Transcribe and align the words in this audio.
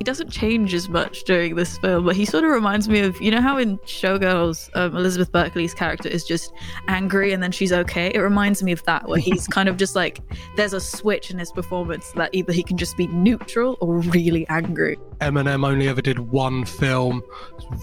he 0.00 0.04
doesn't 0.04 0.30
change 0.30 0.72
as 0.72 0.88
much 0.88 1.24
during 1.24 1.56
this 1.56 1.76
film, 1.76 2.06
but 2.06 2.16
he 2.16 2.24
sort 2.24 2.42
of 2.42 2.48
reminds 2.48 2.88
me 2.88 3.00
of 3.00 3.20
you 3.20 3.30
know 3.30 3.42
how 3.42 3.58
in 3.58 3.76
Showgirls, 3.80 4.74
um, 4.74 4.96
Elizabeth 4.96 5.30
Berkley's 5.30 5.74
character 5.74 6.08
is 6.08 6.24
just 6.24 6.54
angry 6.88 7.34
and 7.34 7.42
then 7.42 7.52
she's 7.52 7.70
okay. 7.70 8.10
It 8.14 8.18
reminds 8.20 8.62
me 8.62 8.72
of 8.72 8.82
that, 8.84 9.06
where 9.06 9.20
he's 9.20 9.46
kind 9.46 9.68
of 9.68 9.76
just 9.76 9.94
like 9.94 10.20
there's 10.56 10.72
a 10.72 10.80
switch 10.80 11.30
in 11.30 11.38
his 11.38 11.52
performance 11.52 12.12
that 12.12 12.30
either 12.32 12.50
he 12.50 12.62
can 12.62 12.78
just 12.78 12.96
be 12.96 13.08
neutral 13.08 13.76
or 13.82 13.98
really 13.98 14.48
angry. 14.48 14.96
Eminem 15.20 15.68
only 15.68 15.86
ever 15.86 16.00
did 16.00 16.18
one 16.18 16.64
film 16.64 17.20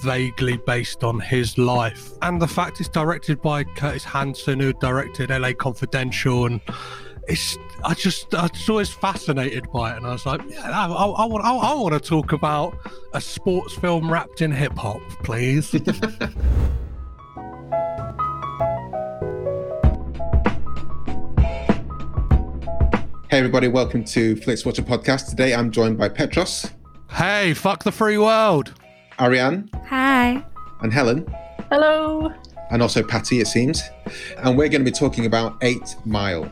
vaguely 0.01 0.57
based 0.65 1.03
on 1.03 1.19
his 1.19 1.55
life, 1.59 2.13
and 2.23 2.41
the 2.41 2.47
fact 2.47 2.79
it's 2.79 2.89
directed 2.89 3.43
by 3.43 3.63
Curtis 3.63 4.03
Hanson, 4.03 4.59
who 4.59 4.73
directed 4.73 5.29
L.A. 5.29 5.53
Confidential 5.53 6.47
and 6.47 6.61
it's 7.27 7.57
I 7.83 7.93
just 7.93 8.33
I 8.33 8.43
was 8.43 8.69
always 8.69 8.89
fascinated 8.89 9.71
by 9.71 9.93
it, 9.93 9.97
and 9.97 10.07
I 10.07 10.11
was 10.11 10.25
like, 10.25 10.41
yeah, 10.49 10.69
I, 10.69 10.87
I, 10.87 11.05
I 11.05 11.25
want 11.25 11.45
I, 11.45 11.55
I, 11.55 11.73
want 11.75 11.93
to 11.93 11.99
talk 11.99 12.31
about 12.31 12.75
a 13.13 13.21
sports 13.21 13.75
film 13.75 14.11
wrapped 14.11 14.41
in 14.41 14.51
hip 14.51 14.73
hop, 14.73 15.01
please. 15.23 15.71
hey 15.71 15.87
everybody, 23.29 23.67
welcome 23.67 24.03
to 24.05 24.35
Flix 24.37 24.65
Watcher 24.65 24.81
podcast. 24.81 25.29
Today 25.29 25.53
I'm 25.53 25.69
joined 25.69 25.97
by 25.97 26.09
Petros. 26.09 26.71
Hey, 27.11 27.53
fuck 27.53 27.83
the 27.83 27.91
free 27.91 28.17
world. 28.17 28.73
Ariane. 29.19 29.69
Hi. 29.85 30.43
And 30.81 30.91
Helen. 30.91 31.27
Hello. 31.69 32.33
And 32.71 32.81
also 32.81 33.03
Patty, 33.03 33.39
it 33.39 33.47
seems. 33.47 33.81
And 34.39 34.57
we're 34.57 34.67
going 34.67 34.83
to 34.83 34.91
be 34.91 34.91
talking 34.91 35.25
about 35.25 35.57
Eight 35.61 35.95
Mile. 36.05 36.51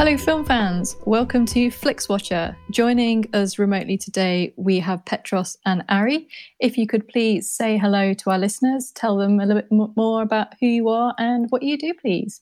Hello, 0.00 0.16
film 0.16 0.46
fans. 0.46 0.96
Welcome 1.04 1.44
to 1.44 1.70
Flix 1.70 2.08
Watcher. 2.08 2.56
Joining 2.70 3.26
us 3.34 3.58
remotely 3.58 3.98
today, 3.98 4.54
we 4.56 4.78
have 4.78 5.04
Petros 5.04 5.58
and 5.66 5.84
Ari. 5.90 6.26
If 6.58 6.78
you 6.78 6.86
could 6.86 7.06
please 7.06 7.50
say 7.50 7.76
hello 7.76 8.14
to 8.14 8.30
our 8.30 8.38
listeners, 8.38 8.92
tell 8.92 9.18
them 9.18 9.38
a 9.38 9.44
little 9.44 9.60
bit 9.60 9.70
more 9.70 10.22
about 10.22 10.54
who 10.58 10.68
you 10.68 10.88
are 10.88 11.14
and 11.18 11.50
what 11.50 11.62
you 11.62 11.76
do, 11.76 11.92
please. 11.92 12.40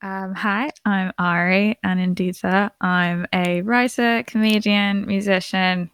Um, 0.00 0.34
hi, 0.34 0.70
I'm 0.86 1.12
Ari, 1.18 1.78
and 1.84 2.00
indeed, 2.00 2.38
I'm 2.42 3.26
a 3.30 3.60
writer, 3.60 4.22
comedian, 4.26 5.06
musician, 5.06 5.90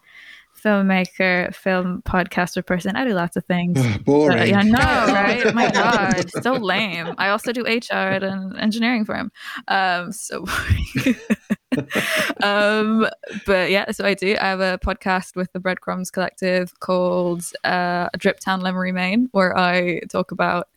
filmmaker, 0.64 1.54
film 1.54 2.02
podcaster 2.02 2.64
person. 2.64 2.96
I 2.96 3.04
do 3.04 3.12
lots 3.12 3.36
of 3.36 3.44
things. 3.44 3.80
Boring. 4.04 4.38
But, 4.38 4.48
yeah, 4.48 4.58
I 4.58 4.62
know, 4.62 4.78
right? 5.12 5.46
Oh 5.46 5.52
my 5.52 5.70
God, 5.70 6.30
so 6.42 6.52
lame. 6.54 7.14
I 7.18 7.28
also 7.28 7.52
do 7.52 7.62
HR 7.62 7.94
and 7.94 8.58
engineering 8.58 9.04
for 9.04 9.14
him. 9.14 9.32
Um, 9.68 10.12
so 10.12 10.44
um, 12.42 13.08
but 13.46 13.70
yeah, 13.70 13.90
so 13.90 14.04
I 14.04 14.14
do. 14.14 14.36
I 14.40 14.46
have 14.46 14.60
a 14.60 14.78
podcast 14.78 15.36
with 15.36 15.52
the 15.52 15.60
Breadcrumbs 15.60 16.10
Collective 16.10 16.78
called 16.80 17.44
uh, 17.64 18.08
Trip 18.18 18.40
Down 18.40 18.62
Memory 18.62 18.92
Lane, 18.92 19.28
where 19.32 19.56
I 19.56 20.00
talk 20.10 20.32
about 20.32 20.68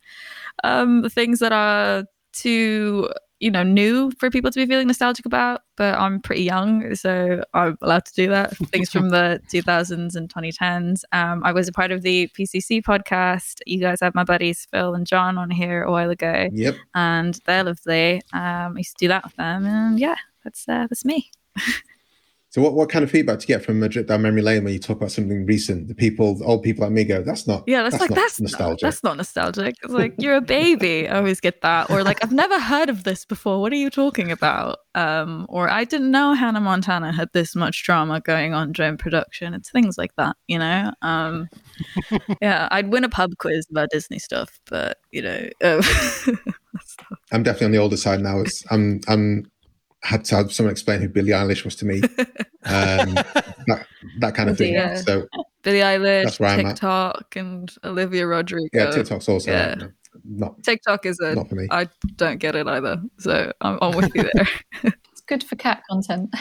um, 0.64 1.08
things 1.08 1.38
that 1.40 1.52
are 1.52 2.04
too 2.32 3.10
you 3.40 3.50
know 3.50 3.62
new 3.62 4.10
for 4.12 4.30
people 4.30 4.50
to 4.50 4.58
be 4.58 4.66
feeling 4.66 4.86
nostalgic 4.86 5.26
about 5.26 5.62
but 5.76 5.98
i'm 5.98 6.20
pretty 6.20 6.42
young 6.42 6.94
so 6.94 7.42
i'm 7.54 7.76
allowed 7.82 8.04
to 8.04 8.14
do 8.14 8.28
that. 8.28 8.56
Things 8.72 8.90
from 8.90 9.10
the 9.10 9.40
2000s 9.52 10.16
and 10.16 10.32
2010s 10.32 11.02
um, 11.12 11.42
i 11.44 11.52
was 11.52 11.68
a 11.68 11.72
part 11.72 11.92
of 11.92 12.02
the 12.02 12.28
pcc 12.28 12.82
podcast. 12.82 13.60
You 13.66 13.80
guys 13.80 14.00
had 14.00 14.14
my 14.14 14.24
buddies 14.24 14.66
phil 14.70 14.94
and 14.94 15.06
john 15.06 15.38
on 15.38 15.50
here 15.50 15.82
a 15.82 15.90
while 15.90 16.10
ago. 16.10 16.48
Yep. 16.52 16.76
And 16.94 17.38
they're 17.46 17.64
lovely. 17.64 18.22
Um, 18.32 18.74
i 18.74 18.78
used 18.78 18.98
to 18.98 19.04
do 19.04 19.08
that 19.08 19.24
with 19.24 19.36
them 19.36 19.66
and 19.66 19.98
yeah 19.98 20.16
that's 20.44 20.68
uh, 20.68 20.86
that's 20.88 21.04
me 21.04 21.30
So 22.56 22.62
what, 22.62 22.72
what 22.72 22.88
kind 22.88 23.02
of 23.02 23.10
feedback 23.10 23.40
do 23.40 23.42
you 23.42 23.48
get 23.48 23.62
from 23.62 23.80
Madrid 23.80 24.06
down 24.06 24.22
memory 24.22 24.40
lane 24.40 24.64
when 24.64 24.72
you 24.72 24.78
talk 24.78 24.96
about 24.96 25.10
something 25.10 25.44
recent? 25.44 25.88
The 25.88 25.94
people, 25.94 26.36
the 26.36 26.46
old 26.46 26.62
people 26.62 26.84
like 26.84 26.90
me 26.90 27.04
go, 27.04 27.20
that's 27.20 27.46
not 27.46 27.64
yeah, 27.66 27.82
that's, 27.82 27.98
that's 27.98 28.00
like 28.00 28.10
not 28.12 28.16
that's 28.16 28.40
nostalgic. 28.40 28.82
Not, 28.82 28.88
that's 28.88 29.02
not 29.02 29.16
nostalgic. 29.18 29.74
It's 29.82 29.92
like 29.92 30.14
you're 30.16 30.36
a 30.36 30.40
baby. 30.40 31.06
I 31.06 31.18
always 31.18 31.38
get 31.38 31.60
that, 31.60 31.90
or 31.90 32.02
like 32.02 32.24
I've 32.24 32.32
never 32.32 32.58
heard 32.58 32.88
of 32.88 33.04
this 33.04 33.26
before. 33.26 33.60
What 33.60 33.74
are 33.74 33.76
you 33.76 33.90
talking 33.90 34.32
about? 34.32 34.78
Um, 34.94 35.44
or 35.50 35.68
I 35.68 35.84
didn't 35.84 36.10
know 36.10 36.32
Hannah 36.32 36.62
Montana 36.62 37.12
had 37.12 37.30
this 37.34 37.54
much 37.54 37.84
drama 37.84 38.22
going 38.22 38.54
on 38.54 38.72
during 38.72 38.96
production. 38.96 39.52
It's 39.52 39.70
things 39.70 39.98
like 39.98 40.16
that, 40.16 40.38
you 40.48 40.58
know. 40.58 40.92
Um, 41.02 41.50
yeah, 42.40 42.68
I'd 42.70 42.90
win 42.90 43.04
a 43.04 43.10
pub 43.10 43.32
quiz 43.36 43.66
about 43.70 43.90
Disney 43.90 44.18
stuff, 44.18 44.60
but 44.70 44.96
you 45.10 45.20
know, 45.20 45.46
uh, 45.62 45.82
I'm 47.32 47.42
definitely 47.42 47.66
on 47.66 47.72
the 47.72 47.78
older 47.78 47.98
side 47.98 48.22
now. 48.22 48.40
It's 48.40 48.64
I'm 48.70 49.02
I'm 49.08 49.44
had 50.06 50.24
to 50.26 50.36
have 50.36 50.52
someone 50.52 50.70
explain 50.72 51.00
who 51.00 51.08
Billie 51.08 51.30
Eilish 51.30 51.64
was 51.64 51.74
to 51.76 51.84
me. 51.84 52.00
Um, 52.64 53.14
that, 53.66 53.86
that 54.20 54.34
kind 54.34 54.48
of 54.48 54.56
thing. 54.56 54.74
Yeah. 54.74 54.96
So 54.96 55.26
Billie 55.62 55.80
Eilish, 55.80 56.24
That's 56.24 56.40
where 56.40 56.50
I'm 56.50 56.66
at. 56.66 56.70
TikTok, 56.70 57.36
and 57.36 57.74
Olivia 57.84 58.26
Rodrigo. 58.26 58.68
yeah, 58.72 58.90
TikTok's 58.90 59.28
also 59.28 59.50
Yeah. 59.50 59.74
no, 59.74 59.90
not 60.24 60.62
TikTok 60.62 61.06
is 61.06 61.18
a. 61.20 61.34
Not 61.34 61.48
for 61.48 61.56
me. 61.56 61.66
I 61.70 61.88
don't 62.16 62.38
get 62.38 62.54
it 62.54 62.66
either, 62.66 63.02
so 63.18 63.52
I'm, 63.60 63.78
I'm 63.82 63.96
with 63.96 64.14
you 64.14 64.28
there. 64.32 64.92
It's 65.12 65.22
good 65.26 65.42
for 65.42 65.56
cat 65.56 65.82
content. 65.90 66.32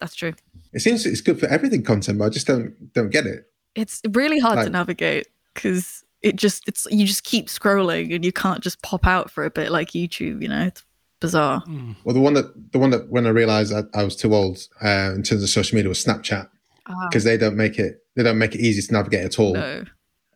That's 0.00 0.14
true. 0.14 0.32
It 0.72 0.80
seems 0.80 1.04
it's 1.04 1.20
good 1.20 1.38
for 1.38 1.46
everything 1.46 1.82
content, 1.82 2.18
but 2.18 2.24
I 2.24 2.28
just 2.30 2.46
don't 2.46 2.92
don't 2.94 3.10
get 3.10 3.26
it. 3.26 3.44
It's 3.74 4.00
really 4.12 4.38
hard 4.38 4.64
to 4.64 4.70
navigate 4.70 5.26
because 5.54 6.02
it 6.22 6.36
just 6.36 6.66
it's 6.66 6.86
you 6.90 7.06
just 7.06 7.24
keep 7.24 7.48
scrolling 7.48 8.14
and 8.14 8.24
you 8.24 8.32
can't 8.32 8.62
just 8.62 8.80
pop 8.82 9.06
out 9.06 9.30
for 9.30 9.44
a 9.44 9.50
bit 9.50 9.70
like 9.70 9.90
YouTube. 9.90 10.40
You 10.40 10.48
know, 10.48 10.62
it's 10.62 10.82
bizarre. 11.22 11.62
Well, 12.04 12.14
the 12.14 12.20
one 12.20 12.34
that 12.34 12.72
the 12.72 12.78
one 12.78 12.90
that 12.90 13.08
when 13.10 13.26
I 13.26 13.30
realised 13.30 13.72
I, 13.72 13.84
I 13.98 14.04
was 14.04 14.14
too 14.16 14.34
old 14.34 14.58
uh, 14.82 15.12
in 15.14 15.22
terms 15.22 15.42
of 15.42 15.48
social 15.48 15.76
media 15.76 15.88
was 15.88 16.04
Snapchat 16.04 16.48
Ah, 16.86 17.08
because 17.08 17.24
they 17.24 17.36
don't 17.36 17.56
make 17.56 17.78
it 17.78 18.04
they 18.16 18.22
don't 18.22 18.38
make 18.38 18.54
it 18.54 18.60
easy 18.60 18.82
to 18.82 18.92
navigate 18.92 19.24
at 19.24 19.38
all. 19.38 19.54
no. 19.54 19.84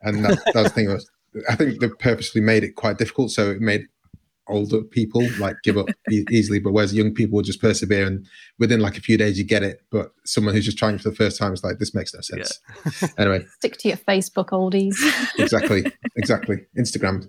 And 0.03 0.25
that, 0.25 0.39
that 0.47 0.55
was 0.55 0.65
the 0.65 0.71
thing. 0.71 0.89
Was, 0.89 1.11
I 1.49 1.57
think 1.57 1.81
they 1.81 1.89
purposely 1.89 2.41
made 2.41 2.63
it 2.65 2.77
quite 2.77 2.97
difficult, 2.99 3.31
so 3.33 3.51
it 3.51 3.61
made 3.61 3.83
older 4.49 4.81
people 4.83 5.27
like 5.41 5.57
give 5.65 5.77
up 5.77 5.89
e- 6.11 6.25
easily, 6.31 6.61
but 6.61 6.73
whereas 6.73 6.95
young 6.95 7.13
people 7.13 7.35
would 7.35 7.45
just 7.47 7.61
persevere 7.61 8.07
and 8.07 8.25
within 8.61 8.79
like 8.79 8.97
a 8.97 9.01
few 9.01 9.19
days 9.19 9.37
you 9.39 9.45
get 9.45 9.65
it. 9.65 9.81
But 9.91 10.13
someone 10.25 10.55
who's 10.55 10.65
just 10.65 10.79
trying 10.79 10.99
for 10.99 11.11
the 11.11 11.17
first 11.17 11.37
time 11.39 11.53
is 11.53 11.65
like, 11.65 11.79
this 11.81 11.95
makes 11.97 12.15
no 12.15 12.21
sense. 12.21 12.61
anyway, 13.19 13.45
Stick 13.59 13.77
to 13.79 13.89
your 13.89 13.97
Facebook 13.97 14.51
oldies. 14.51 14.95
exactly, 15.39 15.85
exactly. 16.15 16.59
Instagram. 16.79 17.27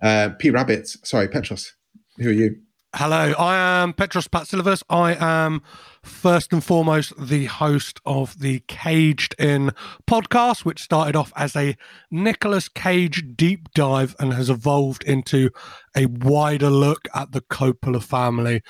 Uh, 0.00 0.28
B-Rabbit. 0.38 0.86
Sorry, 1.04 1.26
Petros. 1.26 1.74
Who 2.18 2.28
are 2.28 2.32
you? 2.32 2.56
Hello, 2.96 3.32
I 3.38 3.56
am 3.56 3.92
Petros 3.92 4.26
Patsilivas. 4.26 4.82
I 4.90 5.14
am 5.14 5.62
first 6.02 6.52
and 6.52 6.62
foremost 6.62 7.12
the 7.16 7.44
host 7.44 8.00
of 8.04 8.40
the 8.40 8.64
Caged 8.66 9.32
In 9.38 9.70
podcast, 10.08 10.64
which 10.64 10.82
started 10.82 11.14
off 11.14 11.32
as 11.36 11.54
a 11.54 11.76
Nicolas 12.10 12.68
Cage 12.68 13.22
deep 13.36 13.72
dive 13.74 14.16
and 14.18 14.34
has 14.34 14.50
evolved 14.50 15.04
into 15.04 15.50
a 15.96 16.06
wider 16.06 16.68
look 16.68 17.06
at 17.14 17.30
the 17.30 17.42
Coppola 17.42 18.02
family. 18.02 18.60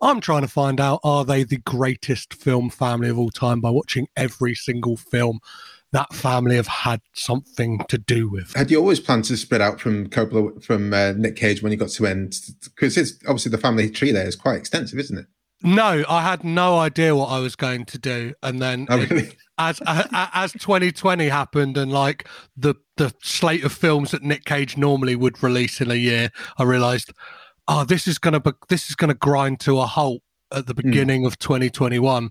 I'm 0.00 0.22
trying 0.22 0.42
to 0.42 0.48
find 0.48 0.80
out 0.80 1.00
are 1.04 1.26
they 1.26 1.44
the 1.44 1.58
greatest 1.58 2.32
film 2.32 2.70
family 2.70 3.10
of 3.10 3.18
all 3.18 3.30
time 3.30 3.60
by 3.60 3.68
watching 3.68 4.08
every 4.16 4.54
single 4.54 4.96
film 4.96 5.40
that 5.96 6.12
family 6.14 6.56
have 6.56 6.66
had 6.66 7.00
something 7.14 7.80
to 7.88 7.96
do 7.98 8.28
with. 8.28 8.52
Had 8.54 8.70
you 8.70 8.78
always 8.78 9.00
planned 9.00 9.24
to 9.24 9.36
spread 9.36 9.60
out 9.62 9.80
from 9.80 10.08
Coppola, 10.08 10.62
from 10.62 10.92
uh, 10.92 11.12
Nick 11.12 11.36
Cage 11.36 11.62
when 11.62 11.72
you 11.72 11.78
got 11.78 11.88
to 11.90 12.06
end? 12.06 12.38
Because 12.64 12.96
it's 12.96 13.12
obviously 13.26 13.50
the 13.50 13.58
family 13.58 13.88
tree 13.90 14.12
there 14.12 14.26
is 14.26 14.36
quite 14.36 14.56
extensive, 14.56 14.98
isn't 14.98 15.18
it? 15.18 15.26
No, 15.62 16.04
I 16.08 16.20
had 16.22 16.44
no 16.44 16.76
idea 16.78 17.16
what 17.16 17.30
I 17.30 17.38
was 17.38 17.56
going 17.56 17.86
to 17.86 17.98
do, 17.98 18.34
and 18.42 18.60
then 18.60 18.86
Oh, 18.90 18.98
really? 18.98 19.30
as 19.58 19.80
as 19.86 20.06
as 20.12 20.52
2020 20.52 21.28
happened, 21.30 21.78
and 21.78 21.90
like 21.90 22.28
the 22.56 22.74
the 22.98 23.14
slate 23.22 23.64
of 23.64 23.72
films 23.72 24.10
that 24.10 24.22
Nick 24.22 24.44
Cage 24.44 24.76
normally 24.76 25.16
would 25.16 25.42
release 25.42 25.80
in 25.80 25.90
a 25.90 25.94
year, 25.94 26.30
I 26.58 26.64
realised, 26.64 27.10
oh, 27.68 27.84
this 27.84 28.06
is 28.06 28.18
gonna 28.18 28.40
be, 28.40 28.52
this 28.68 28.90
is 28.90 28.96
gonna 28.96 29.14
grind 29.14 29.58
to 29.60 29.78
a 29.80 29.86
halt 29.86 30.20
at 30.52 30.66
the 30.66 30.74
beginning 30.74 31.24
of 31.24 31.38
2021, 31.38 32.30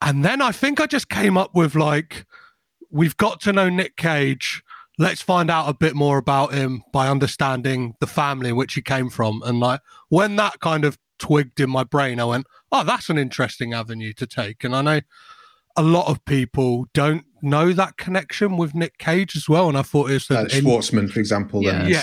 and 0.00 0.24
then 0.24 0.40
I 0.40 0.52
think 0.52 0.80
I 0.80 0.86
just 0.86 1.08
came 1.08 1.36
up 1.36 1.52
with 1.52 1.74
like, 1.74 2.26
we've 2.90 3.16
got 3.16 3.40
to 3.42 3.52
know 3.52 3.68
Nick 3.68 3.96
Cage. 3.96 4.62
Let's 4.98 5.20
find 5.20 5.50
out 5.50 5.68
a 5.68 5.74
bit 5.74 5.94
more 5.94 6.16
about 6.18 6.54
him 6.54 6.82
by 6.92 7.08
understanding 7.08 7.94
the 8.00 8.06
family 8.06 8.48
in 8.50 8.56
which 8.56 8.74
he 8.74 8.82
came 8.82 9.10
from. 9.10 9.42
And 9.44 9.60
like 9.60 9.80
when 10.08 10.36
that 10.36 10.60
kind 10.60 10.84
of 10.84 10.96
twigged 11.18 11.60
in 11.60 11.68
my 11.70 11.84
brain, 11.84 12.18
I 12.18 12.24
went, 12.24 12.46
oh, 12.72 12.82
that's 12.84 13.10
an 13.10 13.18
interesting 13.18 13.74
avenue 13.74 14.12
to 14.14 14.26
take. 14.26 14.64
And 14.64 14.74
I 14.74 14.80
know 14.82 15.00
a 15.76 15.82
lot 15.82 16.08
of 16.08 16.24
people 16.24 16.86
don't 16.94 17.24
know 17.42 17.72
that 17.74 17.98
connection 17.98 18.56
with 18.56 18.74
Nick 18.74 18.96
Cage 18.96 19.36
as 19.36 19.46
well. 19.48 19.68
And 19.68 19.76
I 19.76 19.82
thought 19.82 20.10
it 20.10 20.14
was 20.14 20.30
Uh, 20.30 20.40
an 20.40 20.50
in- 20.50 20.64
Schwartzman, 20.64 21.10
for 21.10 21.20
example. 21.20 21.62
Yeah. 21.62 21.80
and- 21.82 21.90
yeah, 21.90 22.02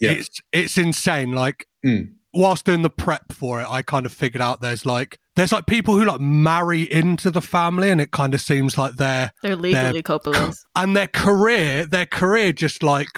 Yeah. 0.00 0.10
it's 0.12 0.40
it's 0.52 0.76
insane. 0.76 1.30
Like 1.32 1.68
Mm. 1.84 2.14
whilst 2.34 2.64
doing 2.64 2.82
the 2.82 2.90
prep 2.90 3.32
for 3.32 3.60
it, 3.60 3.68
I 3.70 3.82
kind 3.82 4.04
of 4.04 4.12
figured 4.12 4.42
out 4.42 4.60
there's 4.60 4.84
like 4.84 5.20
there's 5.36 5.52
like 5.52 5.66
people 5.66 5.96
who 5.96 6.04
like 6.04 6.20
marry 6.20 6.82
into 6.90 7.30
the 7.30 7.40
family, 7.42 7.90
and 7.90 8.00
it 8.00 8.10
kind 8.10 8.34
of 8.34 8.40
seems 8.40 8.76
like 8.76 8.96
they're 8.96 9.32
They're 9.42 9.54
legally 9.56 10.02
Coppolas. 10.02 10.58
and 10.76 10.96
their 10.96 11.06
career 11.08 11.86
their 11.86 12.06
career 12.06 12.52
just 12.52 12.82
like 12.82 13.08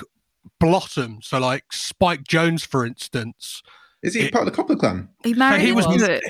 blossomed. 0.60 1.24
So 1.24 1.38
like 1.38 1.64
Spike 1.72 2.24
Jonze, 2.24 2.66
for 2.66 2.84
instance, 2.84 3.62
Is 4.02 4.14
he 4.14 4.22
It- 4.26 4.32
part 4.32 4.46
of 4.46 4.54
the 4.54 4.62
Coppola 4.62 4.78
clan? 4.78 5.08
He 5.24 5.32
so 5.32 5.38
married 5.38 5.60
he 5.62 5.72
was 5.72 5.86
into 5.86 6.12
it. 6.12 6.22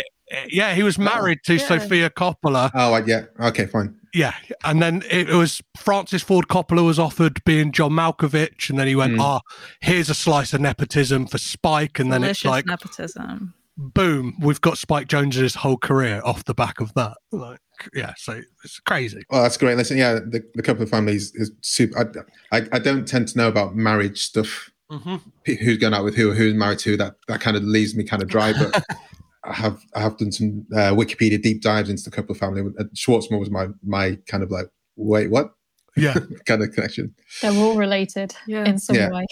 yeah 0.49 0.75
he 0.75 0.83
was 0.83 0.99
married 0.99 1.39
to 1.47 1.55
Yeah. 1.55 1.67
Sofia 1.67 2.11
Coppola. 2.11 2.71
Oh, 2.75 2.97
yeah. 3.07 3.25
Okay, 3.41 3.67
fine. 3.67 3.95
Yeah, 4.15 4.33
and 4.65 4.81
then 4.81 5.03
it 5.11 5.29
was 5.29 5.61
Francis 5.77 6.23
Ford 6.23 6.49
Coppola 6.49 6.85
was 6.85 6.99
offered 6.99 7.45
being 7.45 7.73
John 7.73 7.93
Malkovich, 7.93 8.71
and 8.71 8.79
then 8.79 8.87
he 8.87 8.97
went, 8.97 9.17
Mm. 9.17 9.21
"Ah, 9.21 9.41
here's 9.81 10.09
a 10.09 10.15
slice 10.15 10.55
of 10.55 10.63
nepotism 10.63 11.27
for 11.27 11.37
Spike," 11.37 11.99
and 11.99 12.11
then 12.11 12.25
it's 12.25 12.43
like, 12.43 12.65
nepotism. 12.65 13.53
Boom, 13.81 14.35
we've 14.41 14.61
got 14.61 14.77
Spike 14.77 15.07
Jonze's 15.07 15.55
whole 15.55 15.77
career 15.77 16.21
off 16.25 16.43
the 16.45 16.53
back 16.55 16.81
of 16.81 16.93
that. 16.95 17.17
Like, 17.31 17.61
yeah, 17.95 18.13
so 18.17 18.41
it's 18.65 18.81
crazy. 18.81 19.23
Oh, 19.31 19.41
that's 19.43 19.57
great. 19.57 19.77
Listen, 19.77 19.97
yeah, 19.97 20.15
the, 20.15 20.43
the 20.55 20.65
Coppola 20.65 20.89
family 20.89 21.15
is, 21.15 21.33
is 21.37 21.53
super. 21.61 22.11
I, 22.51 22.57
I, 22.59 22.67
I 22.73 22.79
don't 22.81 23.07
tend 23.07 23.29
to 23.29 23.39
know 23.39 23.47
about 23.47 23.77
marriage 23.77 24.21
stuff. 24.21 24.69
Mm-hmm. 24.91 25.53
Who's 25.65 25.79
going 25.79 25.95
out 25.95 26.03
with 26.03 26.17
who? 26.17 26.33
Who's 26.33 26.55
married 26.55 26.81
to? 26.81 26.97
That 26.97 27.15
that 27.29 27.41
kind 27.41 27.57
of 27.57 27.63
leaves 27.63 27.95
me 27.95 28.03
kind 28.03 28.21
of 28.21 28.29
dry. 28.29 28.53
But 28.53 28.83
I 29.45 29.53
have 29.53 29.81
I 29.95 30.01
have 30.01 30.17
done 30.19 30.33
some 30.33 30.67
uh, 30.73 30.91
Wikipedia 30.93 31.41
deep 31.41 31.63
dives 31.63 31.89
into 31.89 32.03
the 32.03 32.11
Coppola 32.11 32.37
family. 32.37 32.63
Uh, 32.81 32.85
Schwartzman 32.97 33.39
was 33.39 33.51
my 33.51 33.69
my 33.85 34.19
kind 34.27 34.43
of 34.43 34.51
like 34.51 34.67
wait 34.97 35.31
what 35.31 35.53
Yeah, 35.97 36.15
kind 36.47 36.63
of 36.65 36.73
connection. 36.73 37.15
They're 37.43 37.53
all 37.53 37.77
related 37.77 38.35
Yeah. 38.49 38.65
in 38.65 38.79
some 38.81 38.97
Yeah. 38.97 39.11
way. 39.11 39.27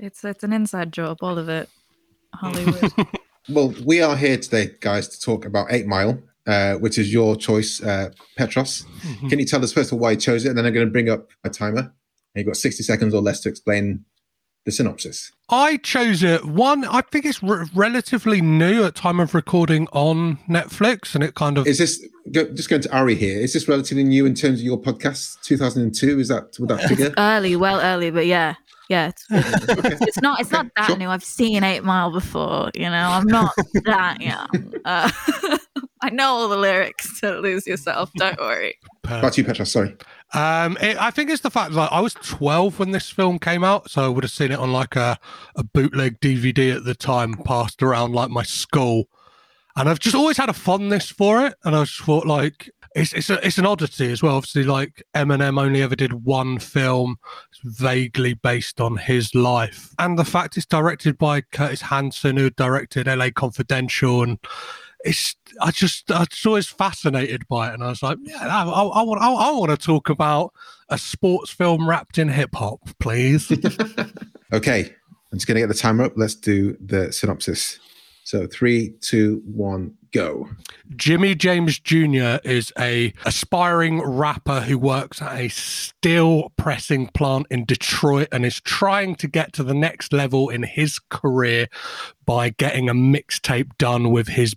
It's 0.00 0.24
it's 0.24 0.42
an 0.42 0.52
inside 0.52 0.92
job, 0.92 1.18
all 1.20 1.38
of 1.38 1.48
it. 1.48 1.68
Hollywood. 2.34 2.90
Well, 3.48 3.74
we 3.84 4.00
are 4.00 4.16
here 4.16 4.38
today, 4.38 4.70
guys, 4.80 5.06
to 5.08 5.20
talk 5.20 5.44
about 5.44 5.66
Eight 5.70 5.86
Mile, 5.86 6.18
uh, 6.46 6.74
which 6.76 6.96
is 6.96 7.12
your 7.12 7.36
choice, 7.36 7.82
uh, 7.82 8.10
Petros. 8.38 8.84
Mm-hmm. 9.02 9.28
Can 9.28 9.38
you 9.38 9.44
tell 9.44 9.62
us 9.62 9.72
first 9.72 9.92
of 9.92 9.94
all 9.94 9.98
why 9.98 10.12
you 10.12 10.16
chose 10.16 10.46
it, 10.46 10.48
and 10.48 10.58
then 10.58 10.64
I'm 10.64 10.72
going 10.72 10.86
to 10.86 10.92
bring 10.92 11.10
up 11.10 11.28
a 11.44 11.50
timer, 11.50 11.80
and 11.80 11.92
you've 12.34 12.46
got 12.46 12.56
60 12.56 12.82
seconds 12.82 13.12
or 13.12 13.20
less 13.20 13.40
to 13.40 13.50
explain 13.50 14.06
the 14.64 14.72
synopsis. 14.72 15.30
I 15.50 15.76
chose 15.76 16.22
it. 16.22 16.46
One, 16.46 16.86
I 16.86 17.02
think 17.02 17.26
it's 17.26 17.42
re- 17.42 17.66
relatively 17.74 18.40
new 18.40 18.84
at 18.84 18.94
time 18.94 19.20
of 19.20 19.34
recording 19.34 19.88
on 19.92 20.38
Netflix, 20.48 21.14
and 21.14 21.22
it 21.22 21.34
kind 21.34 21.58
of 21.58 21.66
Is 21.66 21.76
this 21.76 22.02
go, 22.32 22.44
just 22.54 22.70
going 22.70 22.80
to 22.80 22.96
Ari 22.96 23.14
here? 23.16 23.40
Is 23.40 23.52
this 23.52 23.68
relatively 23.68 24.04
new 24.04 24.24
in 24.24 24.34
terms 24.34 24.60
of 24.60 24.64
your 24.64 24.80
podcast? 24.80 25.42
2002 25.42 26.18
is 26.18 26.28
that 26.28 26.56
would 26.58 26.70
that 26.70 26.82
figure? 26.88 27.12
early, 27.18 27.56
well 27.56 27.78
early, 27.80 28.10
but 28.10 28.24
yeah. 28.26 28.54
Yeah, 28.90 29.08
it's, 29.08 29.24
it's, 29.30 30.00
it's 30.02 30.20
not 30.20 30.40
it's 30.40 30.50
not 30.50 30.66
that 30.76 30.86
Sure. 30.88 30.96
new. 30.96 31.08
I've 31.08 31.24
seen 31.24 31.64
Eight 31.64 31.84
Mile 31.84 32.10
before, 32.12 32.70
you 32.74 32.82
know. 32.90 33.08
I'm 33.10 33.26
not 33.26 33.52
that 33.84 34.20
young. 34.20 34.74
Uh, 34.84 35.10
I 36.02 36.10
know 36.10 36.26
all 36.32 36.48
the 36.48 36.56
lyrics 36.58 37.18
to 37.20 37.38
Lose 37.40 37.66
Yourself, 37.66 38.10
don't 38.16 38.38
worry. 38.38 38.76
Back 39.04 39.32
to 39.32 39.40
you, 39.40 39.46
Petra. 39.46 39.64
Sorry. 39.64 39.96
Um, 40.34 40.76
it, 40.82 40.98
I 41.00 41.10
think 41.10 41.30
it's 41.30 41.40
the 41.42 41.50
fact 41.50 41.72
like 41.72 41.90
I 41.90 42.00
was 42.00 42.12
12 42.14 42.78
when 42.78 42.90
this 42.90 43.08
film 43.08 43.38
came 43.38 43.64
out, 43.64 43.90
so 43.90 44.04
I 44.04 44.08
would 44.08 44.22
have 44.24 44.30
seen 44.30 44.52
it 44.52 44.58
on 44.58 44.70
like 44.72 44.96
a, 44.96 45.18
a 45.56 45.64
bootleg 45.64 46.20
DVD 46.20 46.76
at 46.76 46.84
the 46.84 46.94
time, 46.94 47.34
passed 47.34 47.82
around 47.82 48.12
like 48.12 48.28
my 48.30 48.42
school, 48.42 49.08
and 49.76 49.88
I've 49.88 49.98
just 50.00 50.14
always 50.14 50.36
had 50.36 50.50
a 50.50 50.52
fondness 50.54 51.08
for 51.10 51.46
it. 51.46 51.54
And 51.64 51.74
I 51.74 51.84
just 51.84 52.00
thought 52.02 52.26
like 52.26 52.70
it's 52.94 53.12
it's 53.12 53.30
a, 53.30 53.44
it's 53.46 53.58
an 53.58 53.66
oddity 53.66 54.10
as 54.10 54.22
well. 54.22 54.36
Obviously, 54.36 54.64
like 54.64 55.02
Eminem 55.14 55.60
only 55.60 55.82
ever 55.82 55.96
did 55.96 56.24
one 56.24 56.58
film, 56.58 57.18
vaguely 57.64 58.34
based 58.34 58.80
on 58.80 58.96
his 58.96 59.34
life, 59.34 59.94
and 59.98 60.18
the 60.18 60.24
fact 60.24 60.56
it's 60.56 60.66
directed 60.66 61.18
by 61.18 61.40
Curtis 61.40 61.82
Hanson, 61.82 62.36
who 62.36 62.50
directed 62.50 63.08
L.A. 63.08 63.30
Confidential, 63.30 64.22
and 64.22 64.38
it's 65.04 65.34
I 65.60 65.70
just 65.70 66.10
I 66.10 66.20
was 66.20 66.46
always 66.46 66.68
fascinated 66.68 67.46
by 67.48 67.70
it, 67.70 67.74
and 67.74 67.82
I 67.84 67.88
was 67.88 68.02
like, 68.02 68.18
yeah, 68.22 68.38
I, 68.40 68.64
I, 68.64 68.82
I 68.82 69.02
want 69.02 69.20
I, 69.20 69.32
I 69.32 69.50
want 69.52 69.70
to 69.70 69.76
talk 69.76 70.08
about 70.08 70.52
a 70.88 70.98
sports 70.98 71.50
film 71.50 71.88
wrapped 71.88 72.18
in 72.18 72.28
hip 72.28 72.54
hop, 72.54 72.80
please. 73.00 73.52
Okay, 74.54 74.94
I'm 75.32 75.38
just 75.38 75.48
to 75.48 75.54
get 75.54 75.66
the 75.66 75.74
timer 75.74 76.04
up. 76.04 76.12
Let's 76.14 76.36
do 76.36 76.76
the 76.78 77.12
synopsis. 77.12 77.80
So 78.24 78.46
three, 78.46 78.94
two, 79.02 79.42
one, 79.44 79.94
go. 80.12 80.48
Jimmy 80.96 81.34
James 81.34 81.78
Jr. 81.78 82.38
is 82.42 82.72
a 82.78 83.12
aspiring 83.26 84.00
rapper 84.00 84.62
who 84.62 84.78
works 84.78 85.20
at 85.20 85.38
a 85.38 85.48
steel 85.48 86.50
pressing 86.56 87.08
plant 87.08 87.46
in 87.50 87.66
Detroit 87.66 88.28
and 88.32 88.46
is 88.46 88.62
trying 88.62 89.14
to 89.16 89.28
get 89.28 89.52
to 89.52 89.62
the 89.62 89.74
next 89.74 90.12
level 90.12 90.48
in 90.48 90.62
his 90.62 90.98
career 91.10 91.66
by 92.24 92.48
getting 92.48 92.88
a 92.88 92.94
mixtape 92.94 93.76
done 93.76 94.10
with 94.10 94.28
his 94.28 94.54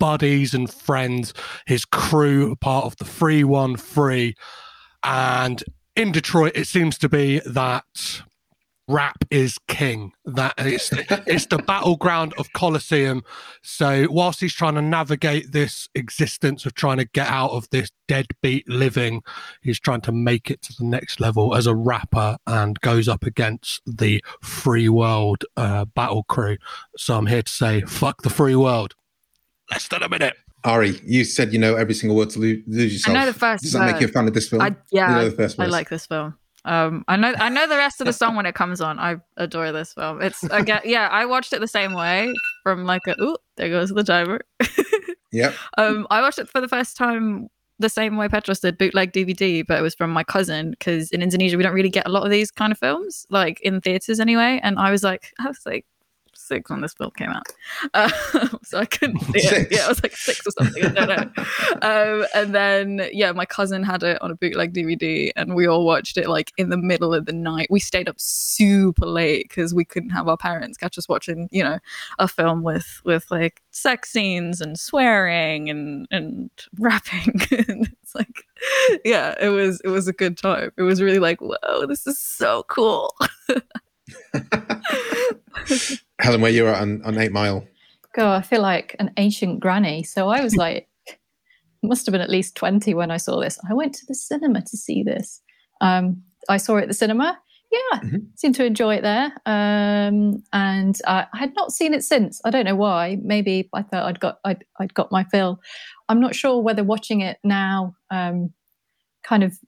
buddies 0.00 0.52
and 0.52 0.68
friends, 0.68 1.32
his 1.66 1.84
crew, 1.84 2.56
part 2.56 2.84
of 2.84 2.96
the 2.96 3.04
Free 3.04 3.44
One 3.44 3.76
Free. 3.76 4.34
And 5.04 5.62
in 5.94 6.10
Detroit, 6.10 6.52
it 6.56 6.66
seems 6.66 6.98
to 6.98 7.08
be 7.08 7.40
that 7.46 7.84
rap 8.88 9.24
is 9.30 9.58
king. 9.68 10.12
That 10.24 10.54
it's 10.58 10.90
it's 11.26 11.46
the 11.46 11.58
battleground 11.58 12.34
of 12.38 12.52
Colosseum. 12.52 13.22
So 13.62 14.06
whilst 14.10 14.40
he's 14.40 14.54
trying 14.54 14.74
to 14.74 14.82
navigate 14.82 15.52
this 15.52 15.88
existence 15.94 16.66
of 16.66 16.74
trying 16.74 16.98
to 16.98 17.04
get 17.06 17.28
out 17.28 17.50
of 17.50 17.68
this 17.70 17.90
deadbeat 18.08 18.68
living, 18.68 19.22
he's 19.62 19.80
trying 19.80 20.02
to 20.02 20.12
make 20.12 20.50
it 20.50 20.62
to 20.62 20.74
the 20.78 20.84
next 20.84 21.20
level 21.20 21.54
as 21.54 21.66
a 21.66 21.74
rapper 21.74 22.36
and 22.46 22.80
goes 22.80 23.08
up 23.08 23.24
against 23.24 23.82
the 23.86 24.22
free 24.42 24.88
world 24.88 25.44
uh, 25.56 25.84
battle 25.84 26.24
crew. 26.24 26.56
So 26.96 27.16
I'm 27.16 27.26
here 27.26 27.42
to 27.42 27.52
say, 27.52 27.80
fuck 27.82 28.22
the 28.22 28.30
free 28.30 28.56
world. 28.56 28.94
Less 29.70 29.88
than 29.88 30.02
a 30.02 30.08
minute. 30.08 30.36
Ari, 30.64 30.98
you 31.04 31.24
said 31.24 31.52
you 31.52 31.58
know 31.58 31.76
every 31.76 31.92
single 31.92 32.16
word 32.16 32.30
to 32.30 32.38
lose, 32.38 32.62
lose 32.66 32.92
yourself. 32.94 33.14
know 33.14 33.26
the 33.26 33.34
first 33.34 33.62
Does 33.62 33.72
that 33.72 33.92
make 33.92 34.00
you 34.00 34.06
a 34.06 34.10
fan 34.10 34.26
of 34.26 34.32
this 34.32 34.48
film? 34.48 34.62
I 34.62 34.74
yeah, 34.90 35.08
You 35.08 35.14
know 35.14 35.20
I, 35.20 35.24
the 35.28 35.36
first 35.36 35.60
I 35.60 35.66
like 35.66 35.90
this 35.90 36.06
film. 36.06 36.38
Um, 36.64 37.04
I 37.08 37.16
know 37.16 37.34
I 37.38 37.48
know 37.48 37.66
the 37.66 37.76
rest 37.76 38.00
of 38.00 38.06
the 38.06 38.12
song 38.12 38.36
when 38.36 38.46
it 38.46 38.54
comes 38.54 38.80
on. 38.80 38.98
I 38.98 39.16
adore 39.36 39.72
this 39.72 39.92
film. 39.92 40.22
It's 40.22 40.46
get 40.64 40.86
yeah. 40.86 41.08
I 41.08 41.26
watched 41.26 41.52
it 41.52 41.60
the 41.60 41.68
same 41.68 41.94
way 41.94 42.32
from 42.62 42.84
like 42.84 43.02
a 43.06 43.20
ooh 43.20 43.36
there 43.56 43.68
goes 43.68 43.90
the 43.90 44.04
timer. 44.04 44.40
Yep. 45.34 45.52
um, 45.78 46.06
I 46.10 46.20
watched 46.20 46.38
it 46.38 46.48
for 46.48 46.60
the 46.60 46.68
first 46.68 46.96
time 46.96 47.48
the 47.80 47.88
same 47.88 48.16
way 48.16 48.28
Petros 48.28 48.60
did, 48.60 48.78
bootleg 48.78 49.12
DVD, 49.12 49.66
but 49.66 49.78
it 49.78 49.82
was 49.82 49.94
from 49.94 50.10
my 50.10 50.22
cousin 50.22 50.70
because 50.70 51.10
in 51.10 51.22
Indonesia 51.22 51.56
we 51.56 51.62
don't 51.64 51.74
really 51.74 51.90
get 51.90 52.06
a 52.06 52.10
lot 52.10 52.24
of 52.24 52.30
these 52.30 52.52
kind 52.52 52.70
of 52.70 52.78
films, 52.78 53.26
like 53.30 53.60
in 53.60 53.80
theaters 53.80 54.20
anyway. 54.20 54.60
And 54.62 54.78
I 54.78 54.92
was 54.92 55.02
like, 55.02 55.32
I 55.40 55.48
was 55.48 55.58
like 55.66 55.86
six 56.44 56.70
when 56.70 56.80
this 56.80 56.94
film 56.94 57.10
came 57.16 57.30
out, 57.30 57.46
uh, 57.94 58.10
so 58.62 58.78
I 58.78 58.84
couldn't 58.84 59.20
see 59.20 59.38
it. 59.38 59.48
Six? 59.48 59.70
Yeah, 59.70 59.86
I 59.86 59.88
was 59.88 60.02
like 60.02 60.16
six 60.16 60.46
or 60.46 60.50
something. 60.50 60.84
I 60.84 60.90
don't 60.90 61.08
know. 61.08 61.44
um, 61.82 62.26
and 62.34 62.54
then 62.54 63.08
yeah, 63.12 63.32
my 63.32 63.46
cousin 63.46 63.82
had 63.82 64.02
it 64.02 64.20
on 64.22 64.30
a 64.30 64.34
bootleg 64.34 64.72
DVD, 64.72 65.30
and 65.36 65.54
we 65.54 65.66
all 65.66 65.84
watched 65.84 66.16
it 66.16 66.28
like 66.28 66.52
in 66.56 66.70
the 66.70 66.76
middle 66.76 67.14
of 67.14 67.26
the 67.26 67.32
night. 67.32 67.68
We 67.70 67.80
stayed 67.80 68.08
up 68.08 68.16
super 68.18 69.06
late 69.06 69.48
because 69.48 69.74
we 69.74 69.84
couldn't 69.84 70.10
have 70.10 70.28
our 70.28 70.36
parents 70.36 70.78
catch 70.78 70.98
us 70.98 71.08
watching, 71.08 71.48
you 71.50 71.62
know, 71.62 71.78
a 72.18 72.28
film 72.28 72.62
with 72.62 73.00
with 73.04 73.30
like 73.30 73.62
sex 73.70 74.10
scenes 74.10 74.60
and 74.60 74.78
swearing 74.78 75.70
and 75.70 76.06
and 76.10 76.50
rapping. 76.78 77.40
and 77.68 77.90
it's 78.02 78.14
like, 78.14 78.44
yeah, 79.04 79.34
it 79.40 79.48
was 79.48 79.80
it 79.84 79.88
was 79.88 80.08
a 80.08 80.12
good 80.12 80.36
time. 80.36 80.72
It 80.76 80.82
was 80.82 81.02
really 81.02 81.18
like, 81.18 81.40
whoa, 81.40 81.86
this 81.86 82.06
is 82.06 82.18
so 82.18 82.64
cool. 82.68 83.14
Helen, 86.20 86.40
where 86.40 86.50
you're 86.50 86.74
on, 86.74 87.02
on 87.04 87.18
Eight 87.18 87.32
Mile. 87.32 87.66
God, 88.14 88.36
I 88.36 88.42
feel 88.42 88.62
like 88.62 88.94
an 88.98 89.10
ancient 89.16 89.60
granny. 89.60 90.02
So 90.04 90.28
I 90.28 90.40
was 90.42 90.56
like 90.56 90.88
must 91.82 92.06
have 92.06 92.12
been 92.12 92.22
at 92.22 92.30
least 92.30 92.54
20 92.56 92.94
when 92.94 93.10
I 93.10 93.18
saw 93.18 93.38
this. 93.40 93.58
I 93.68 93.74
went 93.74 93.94
to 93.96 94.06
the 94.06 94.14
cinema 94.14 94.62
to 94.62 94.76
see 94.76 95.02
this. 95.02 95.42
Um, 95.82 96.22
I 96.48 96.56
saw 96.56 96.76
it 96.78 96.82
at 96.82 96.88
the 96.88 96.94
cinema. 96.94 97.38
Yeah, 97.70 98.00
Mhm. 98.00 98.26
seemed 98.36 98.54
to 98.54 98.64
enjoy 98.64 98.94
it 98.94 99.02
there. 99.02 99.32
Um, 99.44 100.42
and 100.54 100.98
I, 101.06 101.26
I 101.34 101.36
had 101.38 101.54
not 101.56 101.72
seen 101.72 101.92
it 101.92 102.02
since. 102.02 102.40
I 102.44 102.48
don't 102.50 102.64
know 102.64 102.74
why. 102.76 103.18
Maybe 103.22 103.68
I 103.74 103.82
thought 103.82 104.04
I'd 104.06 104.20
got 104.20 104.38
I'd, 104.46 104.64
I'd 104.80 104.94
got 104.94 105.12
my 105.12 105.24
fill. 105.24 105.60
I'm 106.08 106.20
not 106.20 106.34
sure 106.34 106.62
whether 106.62 106.82
watching 106.84 107.20
it 107.20 107.36
now 107.44 107.96
um, 108.10 108.52
kind 109.24 109.42
of 109.42 109.58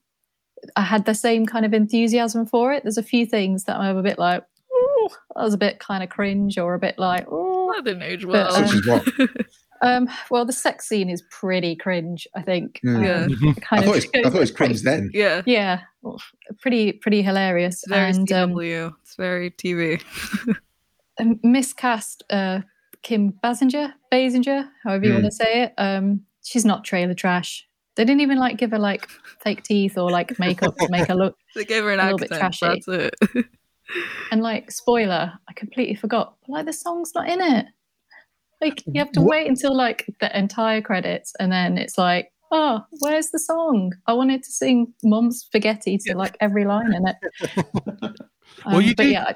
I 0.75 0.81
had 0.81 1.05
the 1.05 1.13
same 1.13 1.45
kind 1.45 1.65
of 1.67 1.73
enthusiasm 1.73 2.47
for 2.47 2.73
it. 2.73 2.81
There's 2.83 2.97
a 2.97 3.03
few 3.03 3.27
things 3.27 3.65
that 3.65 3.75
I'm 3.77 3.97
a 3.97 4.01
bit 4.03 4.17
like, 4.17 4.43
that 5.35 5.43
was 5.43 5.53
a 5.53 5.57
bit 5.57 5.79
kind 5.79 6.03
of 6.03 6.09
cringe 6.09 6.57
or 6.57 6.73
a 6.73 6.79
bit 6.79 6.97
like, 6.99 7.27
ooh. 7.31 7.71
That 7.75 7.83
didn't 7.85 8.03
age 8.03 8.25
But, 8.25 8.31
well. 8.51 8.55
um, 8.55 8.67
Such? 8.67 9.29
Um, 9.83 10.09
well, 10.31 10.43
the 10.45 10.53
sex 10.53 10.87
scene 10.87 11.07
is 11.09 11.21
pretty 11.29 11.75
cringe, 11.75 12.27
I 12.35 12.41
think. 12.41 12.79
Mm. 12.83 13.03
Yeah. 13.05 13.23
Um, 13.25 13.29
Mhm. 13.29 13.57
it 13.57 13.61
kind 13.61 13.83
I 13.83 13.85
thought, 13.85 13.97
of 13.97 14.03
it 14.05 14.09
was, 14.13 14.25
I 14.25 14.29
thought 14.29 14.37
it 14.37 14.39
was 14.39 14.51
cringe 14.51 14.81
then. 14.81 15.11
yeah. 15.13 15.41
Yeah, 15.45 15.81
well, 16.01 16.19
pretty 16.61 16.93
pretty 16.93 17.21
hilarious. 17.21 17.75
It's 17.83 17.87
very 17.87 18.09
and 18.09 18.31
um, 18.31 18.57
it's 18.59 19.15
very 19.15 19.51
TV. 19.51 20.01
um, 21.19 21.39
miscast 21.43 22.23
uh, 22.31 22.61
Kim 23.03 23.33
Basinger, 23.43 23.93
Basinger, 24.11 24.67
however 24.83 25.05
you 25.05 25.11
Hmm. 25.11 25.21
want 25.21 25.25
to 25.25 25.31
say 25.31 25.63
it. 25.63 25.73
Um, 25.77 26.21
she's 26.43 26.65
not 26.65 26.83
trailer 26.83 27.13
trash. 27.13 27.67
They 27.97 28.03
didn't 28.05 28.21
even 28.21 28.39
like 28.39 28.57
give 28.57 28.71
her 28.71 28.79
like 28.79 29.07
fake 29.43 29.61
teeth 29.63 29.97
or 29.97 30.09
like 30.09 30.39
makeup 30.39 30.75
to 30.77 30.87
make 30.89 31.07
her 31.07 31.15
look. 31.15 31.35
They 31.55 31.65
gave 31.65 31.83
her 31.83 31.91
an 31.91 31.99
A 31.99 32.03
little 32.03 32.17
bit 32.19 32.29
trashy. 32.29 32.65
That's 32.65 32.87
it. 32.87 33.15
And 34.31 34.41
like, 34.41 34.71
spoiler, 34.71 35.31
I 35.47 35.53
completely 35.53 35.95
forgot. 35.95 36.35
But 36.41 36.53
like, 36.53 36.65
the 36.65 36.73
song's 36.73 37.13
not 37.15 37.29
in 37.29 37.39
it. 37.41 37.65
Like, 38.61 38.83
you 38.87 38.99
have 38.99 39.11
to 39.13 39.21
What- 39.21 39.29
wait 39.29 39.47
until 39.47 39.75
like 39.75 40.05
the 40.19 40.37
entire 40.37 40.81
credits, 40.81 41.33
and 41.39 41.51
then 41.51 41.77
it's 41.77 41.97
like, 41.97 42.31
oh, 42.51 42.81
where's 42.99 43.29
the 43.29 43.39
song? 43.39 43.93
I 44.07 44.13
wanted 44.13 44.41
to 44.43 44.51
sing 44.51 44.93
"Mom's 45.03 45.41
Spaghetti" 45.41 45.97
to 46.07 46.17
like 46.17 46.35
every 46.39 46.65
line 46.65 46.93
in 46.93 47.07
it. 47.07 47.17
Well, 48.65 48.77
um, 48.77 48.81
you 48.81 48.95
but 48.95 49.03
do- 49.03 49.09
yeah, 49.09 49.33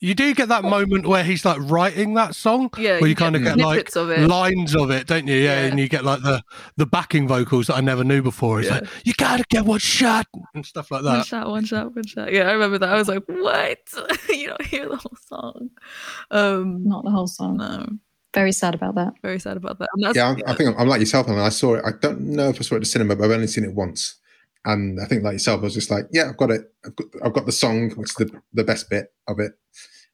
You 0.00 0.14
do 0.14 0.34
get 0.34 0.48
that 0.50 0.62
moment 0.62 1.06
where 1.06 1.24
he's 1.24 1.44
like 1.46 1.56
writing 1.60 2.12
that 2.14 2.34
song, 2.34 2.68
Yeah, 2.76 2.92
where 2.92 3.00
you, 3.02 3.06
you 3.08 3.14
kind 3.16 3.34
of 3.34 3.42
get 3.42 3.56
get 3.56 3.64
like 3.64 3.96
of 3.96 4.08
lines 4.28 4.76
of 4.76 4.90
it, 4.90 5.06
don't 5.06 5.26
you? 5.26 5.36
Yeah, 5.36 5.62
Yeah. 5.62 5.66
and 5.68 5.80
you 5.80 5.88
get 5.88 6.04
like 6.04 6.20
the 6.22 6.42
the 6.76 6.84
backing 6.84 7.26
vocals 7.26 7.68
that 7.68 7.76
I 7.76 7.80
never 7.80 8.04
knew 8.04 8.20
before. 8.22 8.60
It's 8.60 8.68
Yeah. 8.68 8.80
like 8.80 8.88
you 9.06 9.14
gotta 9.14 9.44
get 9.48 9.64
one 9.64 9.78
shot 9.78 10.26
and 10.54 10.66
stuff 10.66 10.90
like 10.90 11.02
that. 11.02 11.08
One 11.08 11.18
that. 11.18 11.26
shot, 11.26 11.48
one 11.48 11.64
shot, 11.64 11.94
one 11.96 12.06
shot. 12.06 12.30
Yeah, 12.30 12.42
I 12.48 12.52
remember 12.52 12.76
that. 12.78 12.90
I 12.90 12.94
was 12.96 13.08
like, 13.08 13.24
what? 13.26 13.78
you 14.28 14.48
don't 14.48 14.62
hear 14.66 14.86
the 14.86 14.96
whole 14.96 15.16
song. 15.28 15.70
Um, 16.30 16.86
not 16.86 17.04
the 17.04 17.10
whole 17.10 17.26
song. 17.26 17.56
no, 17.56 17.86
Very 18.34 18.52
sad 18.52 18.74
about 18.74 18.96
that. 18.96 19.14
very 19.22 19.38
sad 19.38 19.56
about 19.56 19.78
that. 19.78 19.88
And 19.94 20.04
that's, 20.04 20.16
Yeah, 20.16 20.34
I, 20.46 20.50
I 20.52 20.54
think 20.54 20.70
I'm, 20.74 20.78
I'm 20.82 20.88
like 20.88 21.00
yourself. 21.00 21.26
I, 21.28 21.30
mean, 21.30 21.40
I 21.40 21.48
saw 21.48 21.74
it. 21.76 21.84
I 21.86 21.92
don't 22.02 22.20
know 22.20 22.50
if 22.50 22.56
I 22.60 22.62
saw 22.64 22.74
it 22.74 22.78
at 22.78 22.82
the 22.82 22.86
cinema, 22.86 23.16
but 23.16 23.24
I've 23.24 23.30
only 23.30 23.46
seen 23.46 23.64
it 23.64 23.72
once. 23.72 24.16
And 24.66 25.00
I 25.00 25.06
think, 25.06 25.22
like 25.22 25.32
yourself, 25.34 25.60
I 25.60 25.64
was 25.64 25.74
just 25.74 25.90
like, 25.90 26.04
yeah, 26.12 26.28
I've 26.28 26.36
got 26.36 26.50
it. 26.50 26.62
I've 26.84 26.94
got, 26.96 27.06
I've 27.24 27.32
got 27.32 27.46
the 27.46 27.52
song, 27.52 27.90
which 27.92 28.10
is 28.10 28.16
the, 28.16 28.42
the 28.52 28.64
best 28.64 28.90
bit 28.90 29.14
of 29.28 29.38
it. 29.38 29.52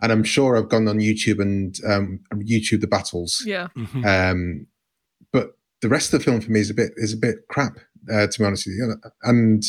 And 0.01 0.13
I'm 0.13 0.23
sure 0.25 0.57
I've 0.57 0.69
gone 0.69 0.87
on 0.89 0.99
YouTube 0.99 1.41
and 1.41 1.75
um, 1.89 2.21
YouTube 2.35 2.81
the 2.83 2.87
battles. 2.87 3.43
yeah. 3.47 3.69
Mhm. 3.77 4.05
Um, 4.05 4.67
but 5.33 5.57
the 5.81 5.89
rest 5.89 6.13
of 6.13 6.21
the 6.21 6.25
film 6.25 6.41
for 6.41 6.51
me 6.53 6.61
is 6.61 6.71
a 6.71 6.75
bit 6.75 6.93
is 6.97 7.13
a 7.13 7.17
bit 7.17 7.39
crap, 7.49 7.79
uh, 8.13 8.27
to 8.27 8.39
be 8.39 8.45
honest 8.45 8.67
with 8.67 8.77
you. 8.77 8.95
And 9.23 9.63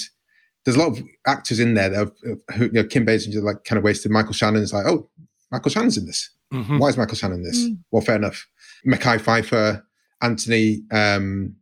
there's 0.66 0.76
a 0.76 0.80
lot 0.80 0.90
of 0.98 1.04
actors 1.28 1.60
in 1.60 1.74
there 1.76 1.90
that 1.90 1.98
have, 1.98 2.12
who, 2.58 2.66
you 2.66 2.72
know, 2.74 2.84
Kim 2.84 3.06
Basinger 3.06 3.42
like 3.42 3.64
kind 3.64 3.78
of 3.78 3.84
wasted. 3.84 4.12
Michael 4.12 4.34
Shannon's 4.34 4.74
like, 4.74 4.86
oh, 4.86 5.10
Michael 5.52 5.72
Shannon's 5.72 5.98
in 5.98 6.06
this. 6.08 6.30
Mhm. 6.54 6.80
Why 6.80 6.90
is 6.90 6.98
Michael 6.98 7.16
Shannon 7.16 7.38
in 7.40 7.44
this? 7.44 7.64
Mm. 7.66 7.78
Well, 7.92 8.02
fair 8.02 8.16
enough. 8.16 8.48
Mekhi 8.86 9.18
Phifer, 9.20 9.84
Anthony, 10.22 10.84
um, 10.92 11.56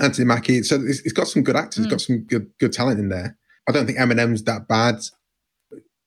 Anthony 0.00 0.24
Mackie. 0.26 0.62
So 0.62 0.76
it's, 0.84 1.00
it's 1.00 1.12
got 1.12 1.28
some 1.28 1.42
good 1.42 1.56
actors. 1.56 1.78
It's 1.84 1.86
Mm. 1.86 1.90
got 1.90 2.00
some 2.00 2.18
good 2.20 2.50
good 2.58 2.72
talent 2.72 3.00
in 3.00 3.08
there. 3.08 3.36
I 3.68 3.72
don't 3.72 3.86
think 3.86 3.98
Eminem's 3.98 4.44
that 4.44 4.68
bad 4.68 4.96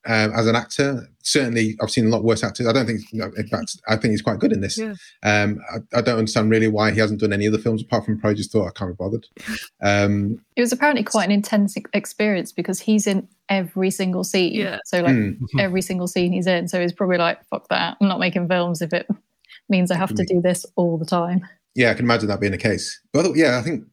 um, 0.06 0.32
as 0.34 0.46
an 0.46 0.56
actor. 0.56 1.06
Certainly, 1.22 1.76
I've 1.82 1.90
seen 1.90 2.06
a 2.06 2.08
lot 2.08 2.24
worse 2.24 2.42
actors. 2.42 2.66
I 2.66 2.72
don't 2.72 2.86
think. 2.86 3.02
No, 3.12 3.30
in 3.36 3.46
fact, 3.48 3.76
I 3.86 3.96
think 3.96 4.12
he's 4.12 4.22
quite 4.22 4.38
good 4.38 4.50
in 4.52 4.62
this. 4.62 4.78
Yeah. 4.78 4.94
Um, 5.22 5.60
I, 5.70 5.98
I 5.98 6.00
don't 6.00 6.16
understand 6.18 6.50
really 6.50 6.68
why 6.68 6.90
he 6.90 6.98
hasn't 6.98 7.20
done 7.20 7.34
any 7.34 7.46
other 7.46 7.58
films 7.58 7.82
apart 7.82 8.06
from 8.06 8.18
Pro. 8.18 8.32
Just 8.32 8.50
thought 8.50 8.66
I 8.66 8.70
can't 8.70 8.92
be 8.92 8.96
bothered. 9.02 9.26
Um, 9.82 10.42
It 10.56 10.60
was 10.62 10.72
apparently 10.72 11.02
quite 11.04 11.24
an 11.24 11.32
intense 11.32 11.74
experience 11.92 12.52
because 12.52 12.80
he's 12.80 13.06
in 13.06 13.28
every 13.50 13.90
single 13.90 14.24
scene. 14.24 14.54
Yeah. 14.54 14.78
So 14.86 15.02
like 15.02 15.14
mm, 15.14 15.38
every 15.58 15.82
single 15.82 16.06
scene 16.06 16.32
he's 16.32 16.46
in. 16.46 16.68
So 16.68 16.80
he's 16.80 16.92
probably 16.92 17.18
like, 17.18 17.44
fuck 17.46 17.68
that. 17.68 17.96
I'm 18.00 18.08
not 18.08 18.20
making 18.20 18.48
films 18.48 18.80
if 18.80 18.92
it 18.94 19.06
means 19.68 19.90
I 19.90 19.96
have 19.96 20.14
to 20.14 20.24
do 20.24 20.40
this 20.40 20.64
all 20.76 20.96
the 20.98 21.04
time. 21.06 21.46
Yeah, 21.74 21.90
I 21.90 21.94
can 21.94 22.04
imagine 22.04 22.28
that 22.28 22.40
being 22.40 22.52
the 22.52 22.58
case. 22.58 23.00
But 23.12 23.26
other- 23.26 23.36
yeah, 23.36 23.58
I 23.58 23.62
think 23.62 23.84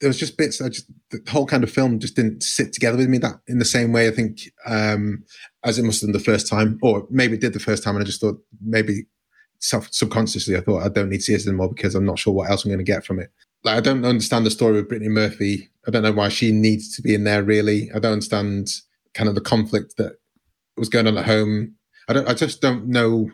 there 0.00 0.08
was 0.08 0.18
just 0.18 0.36
bits. 0.36 0.60
I 0.60 0.68
just 0.68 0.90
the 1.10 1.20
whole 1.30 1.46
kind 1.46 1.64
of 1.64 1.70
film 1.70 1.98
just 1.98 2.16
didn't 2.16 2.42
sit 2.42 2.72
together 2.72 2.98
with 2.98 3.08
me 3.08 3.18
that 3.18 3.36
in 3.46 3.58
the 3.58 3.64
same 3.64 3.92
way. 3.92 4.08
I 4.08 4.10
think 4.10 4.40
um, 4.66 5.24
as 5.64 5.78
it 5.78 5.84
must 5.84 6.00
have 6.00 6.08
done 6.08 6.18
the 6.18 6.24
first 6.24 6.48
time, 6.48 6.78
or 6.82 7.06
maybe 7.10 7.34
it 7.34 7.40
did 7.40 7.52
the 7.52 7.60
first 7.60 7.82
time, 7.82 7.96
and 7.96 8.02
I 8.02 8.06
just 8.06 8.20
thought 8.20 8.38
maybe 8.64 9.06
subconsciously 9.58 10.56
I 10.56 10.60
thought 10.60 10.82
I 10.82 10.88
don't 10.88 11.08
need 11.08 11.18
to 11.18 11.22
see 11.22 11.32
this 11.32 11.46
anymore 11.46 11.70
because 11.74 11.94
I'm 11.94 12.04
not 12.04 12.18
sure 12.18 12.34
what 12.34 12.50
else 12.50 12.64
I'm 12.64 12.70
going 12.70 12.78
to 12.78 12.84
get 12.84 13.06
from 13.06 13.18
it. 13.18 13.30
Like 13.64 13.76
I 13.76 13.80
don't 13.80 14.04
understand 14.04 14.44
the 14.44 14.50
story 14.50 14.78
of 14.78 14.88
Brittany 14.88 15.08
Murphy. 15.08 15.70
I 15.86 15.90
don't 15.90 16.02
know 16.02 16.12
why 16.12 16.28
she 16.28 16.52
needs 16.52 16.94
to 16.94 17.02
be 17.02 17.14
in 17.14 17.24
there. 17.24 17.42
Really, 17.42 17.90
I 17.94 17.98
don't 17.98 18.12
understand 18.12 18.68
kind 19.14 19.28
of 19.28 19.34
the 19.34 19.40
conflict 19.40 19.94
that 19.96 20.18
was 20.76 20.88
going 20.88 21.06
on 21.06 21.16
at 21.16 21.24
home. 21.24 21.74
I 22.08 22.12
don't. 22.12 22.28
I 22.28 22.34
just 22.34 22.60
don't 22.60 22.86
know 22.86 23.30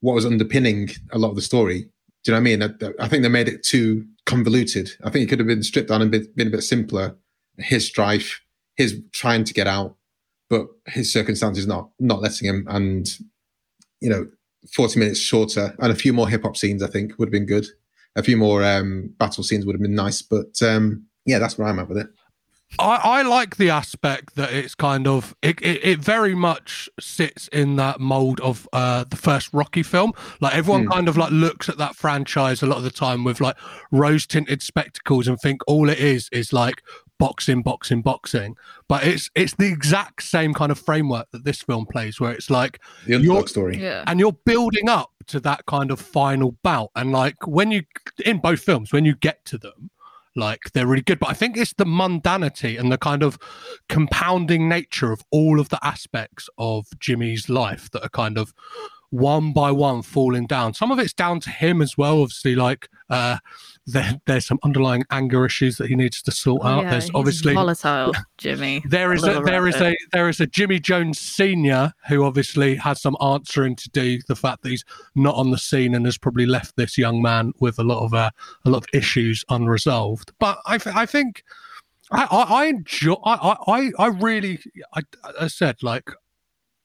what 0.00 0.14
was 0.14 0.26
underpinning 0.26 0.90
a 1.12 1.18
lot 1.18 1.30
of 1.30 1.36
the 1.36 1.42
story. 1.42 1.88
Do 2.24 2.30
you 2.30 2.32
know 2.32 2.40
what 2.40 2.40
I 2.40 2.56
mean? 2.56 2.94
I, 2.98 3.04
I 3.04 3.08
think 3.08 3.22
they 3.22 3.28
made 3.28 3.48
it 3.48 3.62
too 3.64 4.06
convoluted. 4.26 4.90
I 5.02 5.10
think 5.10 5.24
it 5.24 5.28
could 5.28 5.40
have 5.40 5.48
been 5.48 5.62
stripped 5.62 5.88
down 5.88 6.02
and 6.02 6.10
been, 6.10 6.28
been 6.36 6.48
a 6.48 6.52
bit 6.52 6.62
simpler. 6.62 7.16
His 7.58 7.86
strife, 7.86 8.40
his 8.76 9.00
trying 9.12 9.44
to 9.44 9.54
get 9.54 9.66
out, 9.66 9.96
but 10.48 10.66
his 10.86 11.12
circumstances 11.12 11.66
not 11.66 11.90
not 11.98 12.22
letting 12.22 12.48
him. 12.48 12.66
And 12.68 13.08
you 14.00 14.08
know, 14.08 14.28
forty 14.72 14.98
minutes 14.98 15.20
shorter 15.20 15.74
and 15.78 15.92
a 15.92 15.96
few 15.96 16.12
more 16.12 16.28
hip 16.28 16.42
hop 16.42 16.56
scenes, 16.56 16.82
I 16.82 16.88
think, 16.88 17.18
would 17.18 17.28
have 17.28 17.32
been 17.32 17.46
good. 17.46 17.66
A 18.14 18.22
few 18.22 18.36
more 18.36 18.62
um, 18.62 19.14
battle 19.18 19.42
scenes 19.42 19.66
would 19.66 19.74
have 19.74 19.82
been 19.82 19.94
nice. 19.94 20.22
But 20.22 20.62
um, 20.62 21.06
yeah, 21.26 21.38
that's 21.38 21.58
where 21.58 21.68
I'm 21.68 21.78
at 21.78 21.88
with 21.88 21.98
it. 21.98 22.08
I, 22.78 22.96
I 23.20 23.22
like 23.22 23.56
the 23.56 23.70
aspect 23.70 24.34
that 24.36 24.52
it's 24.52 24.74
kind 24.74 25.06
of 25.06 25.34
it, 25.42 25.60
it, 25.62 25.84
it 25.84 25.98
very 26.00 26.34
much 26.34 26.88
sits 26.98 27.48
in 27.48 27.76
that 27.76 28.00
mold 28.00 28.40
of 28.40 28.68
uh 28.72 29.04
the 29.04 29.16
first 29.16 29.50
Rocky 29.52 29.82
film. 29.82 30.12
Like 30.40 30.54
everyone 30.54 30.84
Hmm. 30.84 30.90
kind 30.92 31.08
of 31.08 31.16
like 31.16 31.30
looks 31.30 31.68
at 31.68 31.78
that 31.78 31.96
franchise 31.96 32.62
a 32.62 32.66
lot 32.66 32.78
of 32.78 32.84
the 32.84 32.90
time 32.90 33.24
with 33.24 33.40
like 33.40 33.56
rose 33.90 34.26
tinted 34.26 34.62
spectacles 34.62 35.28
and 35.28 35.38
think 35.38 35.60
all 35.66 35.88
it 35.88 35.98
is 35.98 36.28
is 36.32 36.52
like 36.52 36.82
boxing, 37.18 37.62
boxing, 37.62 38.02
boxing. 38.02 38.56
But 38.88 39.04
it's 39.06 39.30
it's 39.34 39.54
the 39.54 39.70
exact 39.70 40.22
same 40.22 40.54
kind 40.54 40.72
of 40.72 40.78
framework 40.78 41.30
that 41.32 41.44
this 41.44 41.62
film 41.62 41.86
plays, 41.86 42.18
where 42.20 42.32
it's 42.32 42.50
like 42.50 42.80
The 43.06 43.14
underdog 43.16 43.48
story. 43.48 43.78
Yeah. 43.80 44.02
and 44.06 44.18
you're 44.18 44.32
building 44.44 44.88
up 44.88 45.10
to 45.28 45.38
that 45.40 45.66
kind 45.66 45.90
of 45.92 46.00
final 46.00 46.56
bout 46.64 46.90
and 46.96 47.12
like 47.12 47.46
when 47.46 47.70
you 47.70 47.82
in 48.26 48.38
both 48.38 48.60
films 48.60 48.92
when 48.92 49.04
you 49.04 49.14
get 49.14 49.44
to 49.44 49.56
them 49.56 49.88
like 50.34 50.60
they're 50.72 50.86
really 50.86 51.02
good 51.02 51.18
but 51.18 51.28
i 51.30 51.34
think 51.34 51.56
it's 51.56 51.74
the 51.74 51.84
mundanity 51.84 52.78
and 52.78 52.90
the 52.90 52.98
kind 52.98 53.22
of 53.22 53.38
compounding 53.88 54.68
nature 54.68 55.12
of 55.12 55.22
all 55.30 55.60
of 55.60 55.68
the 55.68 55.78
aspects 55.82 56.48
of 56.58 56.86
jimmy's 56.98 57.48
life 57.48 57.90
that 57.90 58.02
are 58.04 58.10
kind 58.10 58.38
of 58.38 58.52
one 59.12 59.52
by 59.52 59.70
one 59.70 60.00
falling 60.02 60.46
down 60.46 60.72
some 60.72 60.90
of 60.90 60.98
it's 60.98 61.12
down 61.12 61.38
to 61.38 61.50
him 61.50 61.82
as 61.82 61.98
well 61.98 62.22
obviously 62.22 62.54
like 62.56 62.88
uh 63.10 63.36
there, 63.86 64.18
there's 64.26 64.46
some 64.46 64.58
underlying 64.64 65.04
anger 65.10 65.44
issues 65.44 65.76
that 65.76 65.88
he 65.88 65.96
needs 65.96 66.22
to 66.22 66.30
sort 66.30 66.62
Oh, 66.64 66.68
out 66.68 66.84
yeah, 66.84 66.90
there's 66.92 67.10
obviously 67.14 67.52
volatile, 67.52 68.12
Jimmy. 68.38 68.82
there 68.88 69.12
is 69.12 69.22
a, 69.22 69.26
little 69.26 69.42
there 69.44 69.66
is 69.66 69.74
rabbit. 69.74 69.94
a 69.94 70.06
there 70.12 70.28
is 70.28 70.40
a 70.40 70.46
Jimmy 70.46 70.78
Jones 70.78 71.18
senior 71.18 71.92
who 72.08 72.22
obviously 72.24 72.76
has 72.76 73.02
some 73.02 73.16
answering 73.20 73.74
to 73.76 73.90
do. 73.90 74.18
The 74.28 74.36
fact 74.36 74.62
that 74.62 74.68
he's 74.70 74.84
not 75.16 75.34
on 75.34 75.50
the 75.50 75.58
scene 75.58 75.96
and 75.96 76.04
has 76.06 76.16
probably 76.16 76.46
left 76.46 76.76
this 76.76 76.96
young 76.96 77.20
man 77.20 77.52
with 77.58 77.78
a 77.80 77.82
lot 77.82 78.04
of 78.04 78.14
uh, 78.14 78.30
a 78.64 78.70
lot 78.70 78.78
of 78.84 78.88
issues 78.94 79.44
unresolved. 79.48 80.30
But 80.38 80.60
I 80.64 80.78
th- 80.78 80.94
I 80.94 81.04
think 81.04 81.42
I 82.12 82.22
I, 82.30 82.42
I 82.62 82.64
enjoy 82.66 83.14
I, 83.24 83.56
I 83.66 83.90
I 83.98 84.06
really 84.06 84.60
I, 84.94 85.00
I 85.40 85.48
said 85.48 85.82
like 85.82 86.08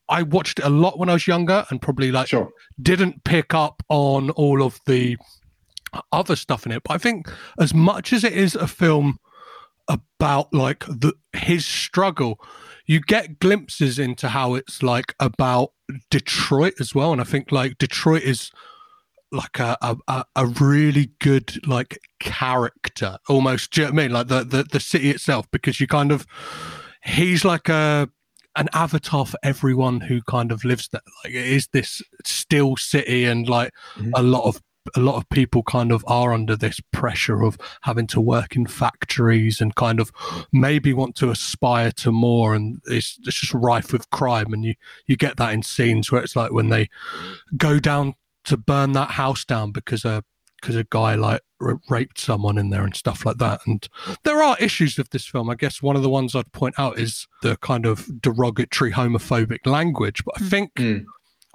I 0.10 0.24
watched 0.24 0.60
it 0.60 0.66
a 0.66 0.70
lot 0.70 0.98
when 0.98 1.10
I 1.10 1.14
was 1.14 1.28
younger 1.28 1.66
and 1.70 1.82
probably 1.82 2.12
like 2.12 2.28
Sure. 2.30 2.50
didn't 2.82 3.24
pick 3.24 3.54
up 3.54 3.84
on 3.90 4.30
all 4.32 4.64
of 4.64 4.80
the 4.86 5.18
other 6.12 6.36
stuff 6.36 6.66
in 6.66 6.72
it. 6.72 6.84
But 6.84 6.94
I 6.94 6.98
think 6.98 7.30
as 7.60 7.74
much 7.74 8.14
as 8.14 8.24
it 8.24 8.34
is 8.34 8.56
a 8.56 8.68
film 8.68 9.20
about 9.90 10.54
like 10.54 10.86
the 10.86 11.14
his 11.34 11.66
struggle, 11.66 12.40
you 12.86 13.00
get 13.00 13.40
glimpses 13.40 14.00
into 14.00 14.30
how 14.30 14.56
it's 14.56 14.82
like 14.84 15.14
about 15.20 15.72
Detroit 16.10 16.74
as 16.80 16.94
well. 16.94 17.12
And 17.12 17.22
I 17.22 17.24
think 17.24 17.52
like 17.52 17.78
Detroit 17.78 18.24
is 18.24 18.52
like 19.32 19.60
a 19.60 19.78
a, 20.08 20.26
a- 20.36 20.46
really 20.48 21.12
good 21.20 21.66
like 21.68 22.00
character 22.20 23.18
almost. 23.28 23.72
Do 23.72 23.82
you 23.82 23.88
know 23.88 23.94
what 23.94 24.00
I 24.00 24.04
mean? 24.04 24.12
Like 24.14 24.28
the, 24.28 24.44
the 24.44 24.64
the 24.64 24.80
city 24.80 25.10
itself, 25.10 25.48
because 25.52 25.80
you 25.80 25.88
kind 25.88 26.12
of 26.12 26.26
he's 27.04 27.44
like 27.46 27.70
a 27.70 28.10
an 28.58 28.68
avatar 28.74 29.26
for 29.26 29.38
everyone 29.44 30.02
who 30.02 30.22
kind 30.24 30.52
of 30.52 30.64
lives 30.66 30.90
there. 30.92 31.02
Like 31.24 31.34
it 31.34 31.46
is 31.46 31.68
this 31.74 32.02
still 32.26 32.76
city 32.78 33.26
and 33.26 33.48
like 33.48 33.72
Mhm. 33.98 34.12
a 34.16 34.24
lot 34.24 34.44
of 34.46 34.62
a 34.96 35.02
lot 35.02 35.18
of 35.18 35.28
people 35.28 35.64
kind 35.64 35.92
of 35.92 36.02
are 36.08 36.32
under 36.34 36.56
this 36.56 36.80
pressure 36.94 37.44
of 37.44 37.58
having 37.82 38.08
to 38.08 38.22
work 38.22 38.56
in 38.56 38.66
factories 38.66 39.60
and 39.60 39.76
kind 39.76 40.00
of 40.00 40.14
maybe 40.54 40.94
want 40.94 41.14
to 41.18 41.30
aspire 41.30 41.92
to 41.92 42.10
more 42.10 42.56
and 42.56 42.80
it's, 42.86 43.18
it's 43.26 43.42
just 43.42 43.54
rife 43.54 43.92
with 43.92 44.10
crime 44.12 44.54
and 44.54 44.64
you 44.64 44.74
you 45.06 45.18
get 45.18 45.36
that 45.36 45.54
in 45.54 45.62
scenes 45.62 46.10
where 46.10 46.22
it's 46.24 46.38
like 46.38 46.54
when 46.54 46.70
they 46.70 46.88
go 47.58 47.80
down 47.80 48.14
to 48.46 48.56
burn 48.56 48.94
that 48.94 49.12
house 49.12 49.44
down 49.44 49.74
because 49.74 50.06
a 50.06 50.24
because 50.62 50.76
a 50.76 50.84
guy 50.86 51.16
like 51.16 51.42
r- 51.62 51.80
raped 51.90 52.20
someone 52.20 52.58
in 52.58 52.70
there 52.70 52.84
and 52.84 52.96
stuff 52.96 53.26
like 53.26 53.38
that 53.38 53.62
and 53.66 53.88
there 54.24 54.42
are 54.44 54.58
issues 54.60 54.98
with 54.98 55.10
this 55.12 55.26
film 55.26 55.50
i 55.50 55.56
guess 55.56 55.82
one 55.82 55.96
of 55.96 56.02
the 56.02 56.10
ones 56.10 56.36
i'd 56.36 56.52
point 56.52 56.76
out 56.78 56.98
is 57.00 57.28
the 57.42 57.56
kind 57.58 57.86
of 57.86 58.08
derogatory 58.22 58.92
homophobic 58.92 59.66
language 59.66 60.24
but 60.26 60.42
i 60.42 60.46
think 60.50 60.72
Mm. 60.76 61.06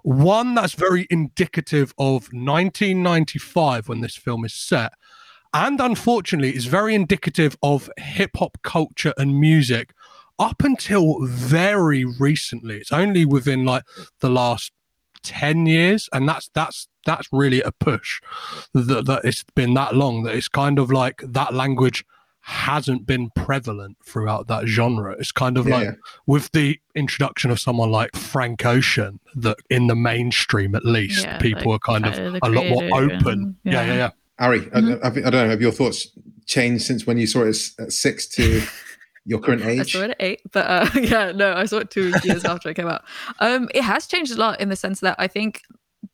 one 0.02 0.54
that's 0.54 0.74
very 0.74 1.06
indicative 1.10 1.92
of 1.98 2.28
1995 2.32 3.88
when 3.88 4.00
this 4.00 4.16
film 4.16 4.44
is 4.44 4.54
set, 4.54 4.92
and 5.54 5.80
unfortunately 5.80 6.54
is 6.56 6.66
very 6.66 6.94
indicative 6.94 7.56
of 7.62 7.88
hip 7.98 8.30
hop 8.36 8.58
culture 8.62 9.12
and 9.18 9.38
music 9.38 9.92
up 10.38 10.64
until 10.64 11.24
very 11.26 12.04
recently. 12.04 12.78
It's 12.78 12.90
only 12.92 13.24
within 13.24 13.64
like 13.64 13.84
the 14.20 14.30
last 14.30 14.72
10 15.22 15.66
years, 15.66 16.08
and 16.12 16.28
that's 16.28 16.50
that's 16.54 16.88
that's 17.04 17.28
really 17.32 17.60
a 17.62 17.72
push 17.72 18.20
that, 18.74 19.06
that 19.06 19.20
it's 19.24 19.44
been 19.54 19.74
that 19.74 19.94
long 19.94 20.22
that 20.22 20.34
it's 20.34 20.48
kind 20.48 20.78
of 20.78 20.90
like 20.92 21.22
that 21.26 21.52
language 21.52 22.04
hasn't 22.44 23.06
been 23.06 23.30
prevalent 23.36 23.96
throughout 24.04 24.48
that 24.48 24.66
genre. 24.66 25.14
It's 25.18 25.30
kind 25.32 25.56
of 25.56 25.66
Yeah, 25.68 25.76
like 25.76 25.88
with 26.26 26.50
the 26.52 26.78
introduction 26.94 27.50
of 27.52 27.60
someone 27.60 27.90
like 27.90 28.16
Frank 28.16 28.66
Ocean, 28.66 29.20
that 29.36 29.58
in 29.70 29.86
the 29.86 29.94
mainstream 29.94 30.74
at 30.74 30.84
least, 30.84 31.24
Yeah, 31.24 31.38
people 31.38 31.72
like 31.72 31.88
are 31.88 31.92
kind 32.00 32.06
of 32.06 32.18
a 32.42 32.48
lot 32.48 32.66
more 32.66 32.84
open. 33.00 33.26
and- 33.28 33.54
yeah, 33.64 33.72
yeah. 33.72 33.84
yeah, 33.86 33.94
yeah. 33.94 34.10
Ari, 34.38 34.60
I- 34.60 34.80
Mm-hmm. 34.80 35.04
I, 35.04 35.06
I, 35.06 35.10
I 35.10 35.30
don't 35.30 35.32
know. 35.32 35.48
Have 35.50 35.62
your 35.62 35.70
thoughts 35.72 36.08
changed 36.46 36.84
since 36.84 37.06
when 37.06 37.16
you 37.16 37.26
saw 37.28 37.42
it 37.42 37.56
at 37.78 37.92
six 37.92 38.26
to 38.26 38.60
your 39.24 39.38
current 39.40 39.62
age? 39.64 39.80
I 39.80 39.82
saw 39.84 40.04
it 40.04 40.10
at 40.10 40.16
eight, 40.20 40.40
but 40.52 40.66
uh, 40.66 40.88
yeah, 41.00 41.32
no, 41.32 41.54
I 41.54 41.64
saw 41.66 41.78
it 41.78 41.90
two 41.90 42.12
years 42.24 42.44
after 42.44 42.68
it 42.70 42.74
came 42.74 42.88
out. 42.88 43.02
Um, 43.40 43.68
it 43.74 43.82
has 43.82 44.06
changed 44.06 44.32
a 44.32 44.36
lot 44.36 44.60
in 44.60 44.68
the 44.68 44.76
sense 44.76 45.00
that 45.00 45.16
I 45.18 45.28
think 45.28 45.62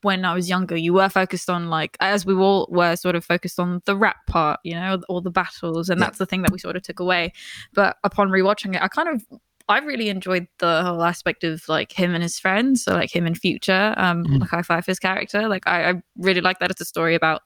when 0.03 0.25
I 0.25 0.35
was 0.35 0.49
younger, 0.49 0.77
you 0.77 0.93
were 0.93 1.09
focused 1.09 1.49
on 1.49 1.71
like, 1.71 1.97
as 2.01 2.27
we 2.27 2.35
all 2.35 2.69
were 2.71 2.95
sort 2.97 3.17
of 3.17 3.25
focused 3.25 3.59
on 3.59 3.81
the 3.87 3.97
rap 3.97 4.27
part, 4.27 4.61
you 4.63 4.75
know, 4.75 5.01
all 5.09 5.21
the 5.23 5.31
battles, 5.31 5.89
and 5.89 5.99
Yeah. 5.99 6.07
that's 6.07 6.19
the 6.19 6.27
thing 6.27 6.43
that 6.43 6.53
we 6.53 6.59
sort 6.59 6.77
of 6.77 6.83
took 6.83 7.01
away. 7.01 7.33
But 7.73 7.97
upon 8.05 8.29
rewatching 8.29 8.75
it, 8.77 8.83
I 8.83 8.89
kind 8.89 9.09
of 9.09 9.25
I 9.71 9.81
really 9.81 10.09
enjoyed 10.09 10.47
the 10.61 10.83
whole 10.83 11.03
aspect 11.03 11.45
of 11.45 11.63
like 11.69 11.93
him 11.93 12.15
and 12.15 12.23
his 12.23 12.39
friends, 12.39 12.85
so 12.85 12.95
like 12.95 13.15
him 13.15 13.27
and 13.27 13.37
Future, 13.37 13.93
um, 13.99 14.25
Mm. 14.25 14.41
like 14.41 14.49
High 14.51 14.63
Five 14.63 14.87
his 14.87 14.99
character. 14.99 15.47
Like 15.49 15.67
I, 15.67 15.91
I 15.91 16.03
really 16.17 16.41
like 16.41 16.59
that 16.61 16.71
it's 16.71 16.81
a 16.81 16.87
story 16.87 17.15
about 17.15 17.43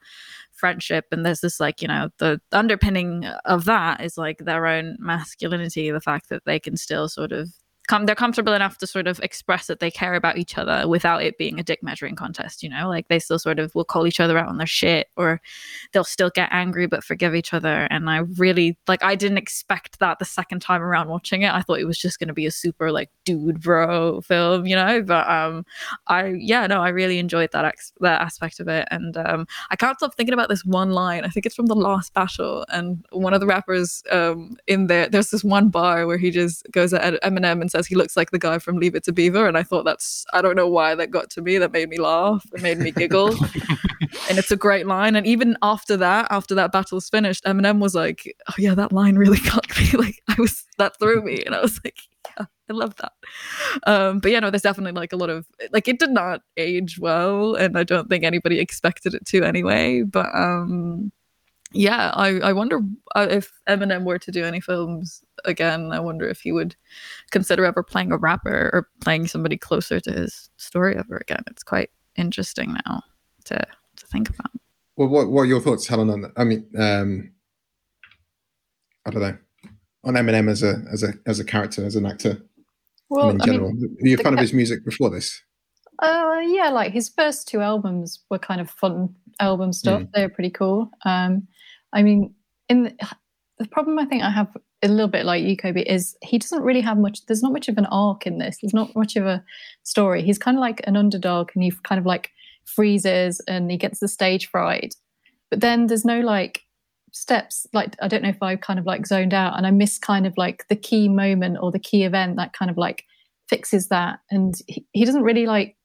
friendship, 0.62 1.06
and 1.10 1.26
there's 1.26 1.40
this 1.40 1.58
like 1.58 1.82
you 1.82 1.88
know 1.88 2.08
the 2.18 2.40
underpinning 2.52 3.24
of 3.44 3.64
that 3.64 4.00
is 4.00 4.16
like 4.16 4.38
their 4.38 4.64
own 4.68 4.96
masculinity, 5.00 5.90
the 5.90 6.00
fact 6.00 6.28
that 6.28 6.44
they 6.46 6.60
can 6.60 6.76
still 6.76 7.08
sort 7.08 7.32
of 7.32 7.50
they're 7.88 8.14
comfortable 8.14 8.52
enough 8.52 8.78
to 8.78 8.86
sort 8.86 9.06
of 9.06 9.18
express 9.20 9.66
that 9.66 9.80
they 9.80 9.90
care 9.90 10.14
about 10.14 10.38
each 10.38 10.56
other 10.56 10.88
without 10.88 11.22
it 11.22 11.36
being 11.36 11.58
a 11.58 11.62
dick 11.62 11.82
measuring 11.82 12.14
contest 12.14 12.62
you 12.62 12.68
know? 12.68 12.88
Like 12.88 13.08
they 13.08 13.18
still 13.18 13.38
sort 13.38 13.58
of 13.58 13.74
will 13.74 13.84
call 13.84 14.06
each 14.06 14.20
other 14.20 14.38
out 14.38 14.48
on 14.48 14.56
their 14.56 14.66
shit 14.66 15.08
or 15.16 15.40
they'll 15.92 16.04
still 16.04 16.30
get 16.34 16.48
angry 16.52 16.86
but 16.86 17.04
forgive 17.04 17.34
each 17.34 17.52
other. 17.52 17.86
And 17.90 18.08
i 18.08 18.18
really 18.38 18.78
like 18.86 19.02
i 19.02 19.14
didn't 19.14 19.38
expect 19.38 19.98
that 19.98 20.18
the 20.18 20.24
second 20.24 20.60
time 20.60 20.82
around 20.82 21.08
watching 21.08 21.42
it. 21.42 21.52
I 21.52 21.62
thought 21.62 21.80
it 21.80 21.84
was 21.84 21.98
just 21.98 22.18
going 22.18 22.28
to 22.28 22.34
be 22.34 22.46
a 22.46 22.50
super 22.50 22.92
like 22.92 23.10
dude 23.24 23.60
bro 23.60 24.20
film 24.22 24.66
you 24.66 24.76
know? 24.76 25.02
But 25.02 25.28
um 25.28 25.64
i 26.06 26.26
yeah 26.38 26.66
no 26.66 26.80
i 26.80 26.88
really 26.88 27.18
enjoyed 27.18 27.50
that 27.52 27.64
ex- 27.64 27.92
that 28.00 28.20
aspect 28.20 28.60
of 28.60 28.68
it. 28.68 28.86
And 28.90 29.16
um 29.16 29.46
i 29.70 29.76
can't 29.76 29.98
stop 29.98 30.14
thinking 30.14 30.34
about 30.34 30.48
this 30.48 30.64
one 30.64 30.92
line. 30.92 31.24
I 31.24 31.28
think 31.28 31.46
it's 31.46 31.56
from 31.56 31.66
the 31.66 31.74
last 31.74 32.14
battle. 32.14 32.64
And 32.68 33.04
one 33.10 33.34
of 33.34 33.40
the 33.40 33.46
rappers 33.46 34.02
um 34.10 34.56
in 34.66 34.86
there 34.86 35.08
there's 35.08 35.30
this 35.30 35.44
one 35.44 35.68
bar 35.68 36.06
where 36.06 36.18
he 36.18 36.30
just 36.30 36.64
goes 36.70 36.94
at 36.94 37.20
eminem 37.22 37.60
and 37.60 37.71
says 37.72 37.86
he 37.86 37.96
looks 37.96 38.16
like 38.16 38.30
the 38.30 38.38
guy 38.38 38.58
from 38.58 38.76
leave 38.76 38.94
it 38.94 39.02
to 39.02 39.12
beaver 39.12 39.46
and 39.48 39.58
i 39.58 39.62
thought 39.62 39.84
that's 39.84 40.24
i 40.32 40.40
don't 40.40 40.54
know 40.54 40.68
why 40.68 40.94
that 40.94 41.10
got 41.10 41.30
to 41.30 41.42
me. 41.42 41.58
That 41.58 41.72
made 41.72 41.88
me 41.88 41.98
laugh. 41.98 42.44
It 42.54 42.62
made 42.62 42.78
me 42.78 42.90
giggle. 42.90 43.34
And 44.28 44.38
it's 44.38 44.50
a 44.50 44.56
great 44.56 44.86
line. 44.86 45.16
And 45.16 45.26
even 45.26 45.56
after 45.62 45.96
that 45.96 46.26
after 46.30 46.54
that 46.54 46.70
battle's 46.70 47.08
finished 47.08 47.44
eminem 47.44 47.78
was 47.78 47.94
like 47.94 48.36
oh 48.50 48.54
yeah 48.58 48.74
that 48.74 48.92
line 48.92 49.16
really 49.16 49.38
got 49.52 49.66
me. 49.78 49.90
Like 50.02 50.22
i 50.28 50.34
was 50.38 50.64
that 50.78 50.98
threw 50.98 51.22
me. 51.22 51.42
And 51.44 51.54
i 51.54 51.60
was 51.60 51.80
like 51.82 51.98
yeah 52.36 52.46
i 52.68 52.72
love 52.72 52.94
that. 52.96 53.12
Um 53.86 54.18
but 54.18 54.30
yeah 54.30 54.40
no 54.40 54.50
there's 54.50 54.62
definitely 54.62 54.92
like 54.92 55.12
a 55.12 55.16
lot 55.16 55.30
of 55.30 55.46
like 55.72 55.88
it 55.88 55.98
did 55.98 56.10
not 56.10 56.42
age 56.56 56.98
well 56.98 57.54
and 57.54 57.78
i 57.78 57.84
don't 57.84 58.08
think 58.08 58.24
anybody 58.24 58.58
expected 58.58 59.14
it 59.14 59.24
to 59.26 59.42
anyway. 59.44 60.02
But 60.02 60.28
um 60.34 61.10
yeah 61.72 62.10
i 62.14 62.38
i 62.40 62.52
wonder 62.52 62.80
uh, 63.14 63.26
if 63.30 63.52
eminem 63.68 64.04
were 64.04 64.18
to 64.18 64.30
do 64.30 64.44
any 64.44 64.60
films 64.60 65.22
again 65.44 65.92
i 65.92 65.98
wonder 65.98 66.28
if 66.28 66.40
he 66.40 66.52
would 66.52 66.76
consider 67.30 67.64
ever 67.64 67.82
playing 67.82 68.12
a 68.12 68.16
rapper 68.16 68.70
or 68.72 68.88
playing 69.00 69.26
somebody 69.26 69.56
closer 69.56 70.00
to 70.00 70.12
his 70.12 70.50
story 70.56 70.96
ever 70.96 71.16
again 71.16 71.42
it's 71.50 71.62
quite 71.62 71.90
interesting 72.16 72.76
now 72.86 73.02
to 73.44 73.56
to 73.96 74.06
think 74.06 74.28
about 74.30 74.50
Well, 74.96 75.08
what, 75.08 75.28
what 75.28 75.42
are 75.42 75.46
your 75.46 75.60
thoughts, 75.60 75.86
Helen? 75.86 76.10
On 76.10 76.22
that? 76.22 76.32
I 76.36 76.44
mean, 76.44 76.66
um, 76.78 77.32
I 79.06 79.10
don't 79.10 79.22
know 79.22 79.36
on 80.04 80.14
Eminem 80.14 80.50
as 80.50 80.62
a 80.62 80.82
as 80.92 81.02
a 81.02 81.14
as 81.26 81.40
a 81.40 81.44
character, 81.44 81.84
as 81.84 81.96
an 81.96 82.06
actor, 82.06 82.42
Well, 83.08 83.30
in 83.30 83.40
I 83.40 83.46
mean, 83.46 83.52
general. 83.52 83.72
Were 83.72 84.08
you 84.08 84.16
a 84.16 84.22
fan 84.22 84.34
of 84.34 84.40
his 84.40 84.52
music 84.52 84.84
before 84.84 85.10
this? 85.10 85.42
Uh, 86.02 86.40
yeah, 86.44 86.68
like 86.68 86.92
his 86.92 87.08
first 87.08 87.46
two 87.46 87.60
albums 87.60 88.24
were 88.28 88.38
kind 88.38 88.60
of 88.60 88.68
fun 88.68 89.14
album 89.38 89.72
stuff. 89.72 90.02
They 90.12 90.22
were 90.22 90.28
pretty 90.28 90.50
cool. 90.50 90.90
Um, 91.04 91.46
I 91.92 92.02
mean, 92.02 92.34
in 92.68 92.82
the, 92.82 92.96
the 93.58 93.68
problem 93.68 94.00
I 94.00 94.04
think 94.04 94.24
I 94.24 94.30
have 94.30 94.56
a 94.82 94.88
little 94.88 95.06
bit 95.06 95.24
like 95.24 95.44
you, 95.44 95.56
Kobe, 95.56 95.82
is 95.82 96.16
he 96.20 96.38
doesn't 96.38 96.64
really 96.64 96.80
have 96.80 96.98
much. 96.98 97.24
There's 97.26 97.42
not 97.42 97.52
much 97.52 97.68
of 97.68 97.78
an 97.78 97.86
arc 97.86 98.26
in 98.26 98.38
this. 98.38 98.58
There's 98.60 98.74
not 98.74 98.94
much 98.96 99.14
of 99.14 99.26
a 99.26 99.44
story. 99.84 100.22
He's 100.24 100.38
kind 100.38 100.56
of 100.56 100.60
like 100.60 100.80
an 100.88 100.96
underdog, 100.96 101.52
and 101.54 101.62
he 101.62 101.70
kind 101.84 102.00
of 102.00 102.04
like 102.04 102.30
freezes 102.64 103.40
and 103.46 103.70
he 103.70 103.76
gets 103.76 104.00
the 104.00 104.08
stage 104.08 104.48
fright. 104.48 104.96
But 105.50 105.60
then 105.60 105.86
there's 105.86 106.04
no 106.04 106.20
like 106.20 106.62
steps. 107.12 107.64
Like 107.72 107.94
I 108.02 108.08
don't 108.08 108.24
know 108.24 108.28
if 108.28 108.42
I 108.42 108.56
kind 108.56 108.80
of 108.80 108.86
like 108.86 109.06
zoned 109.06 109.34
out 109.34 109.56
and 109.56 109.68
I 109.68 109.70
miss 109.70 109.98
kind 109.98 110.26
of 110.26 110.34
like 110.36 110.66
the 110.68 110.76
key 110.76 111.08
moment 111.08 111.58
or 111.60 111.70
the 111.70 111.78
key 111.78 112.02
event 112.02 112.36
that 112.38 112.54
kind 112.54 112.70
of 112.72 112.76
like 112.76 113.04
fixes 113.48 113.88
that. 113.88 114.18
And 114.30 114.54
he, 114.66 114.84
he 114.92 115.04
doesn't 115.04 115.22
really 115.22 115.46
like 115.46 115.76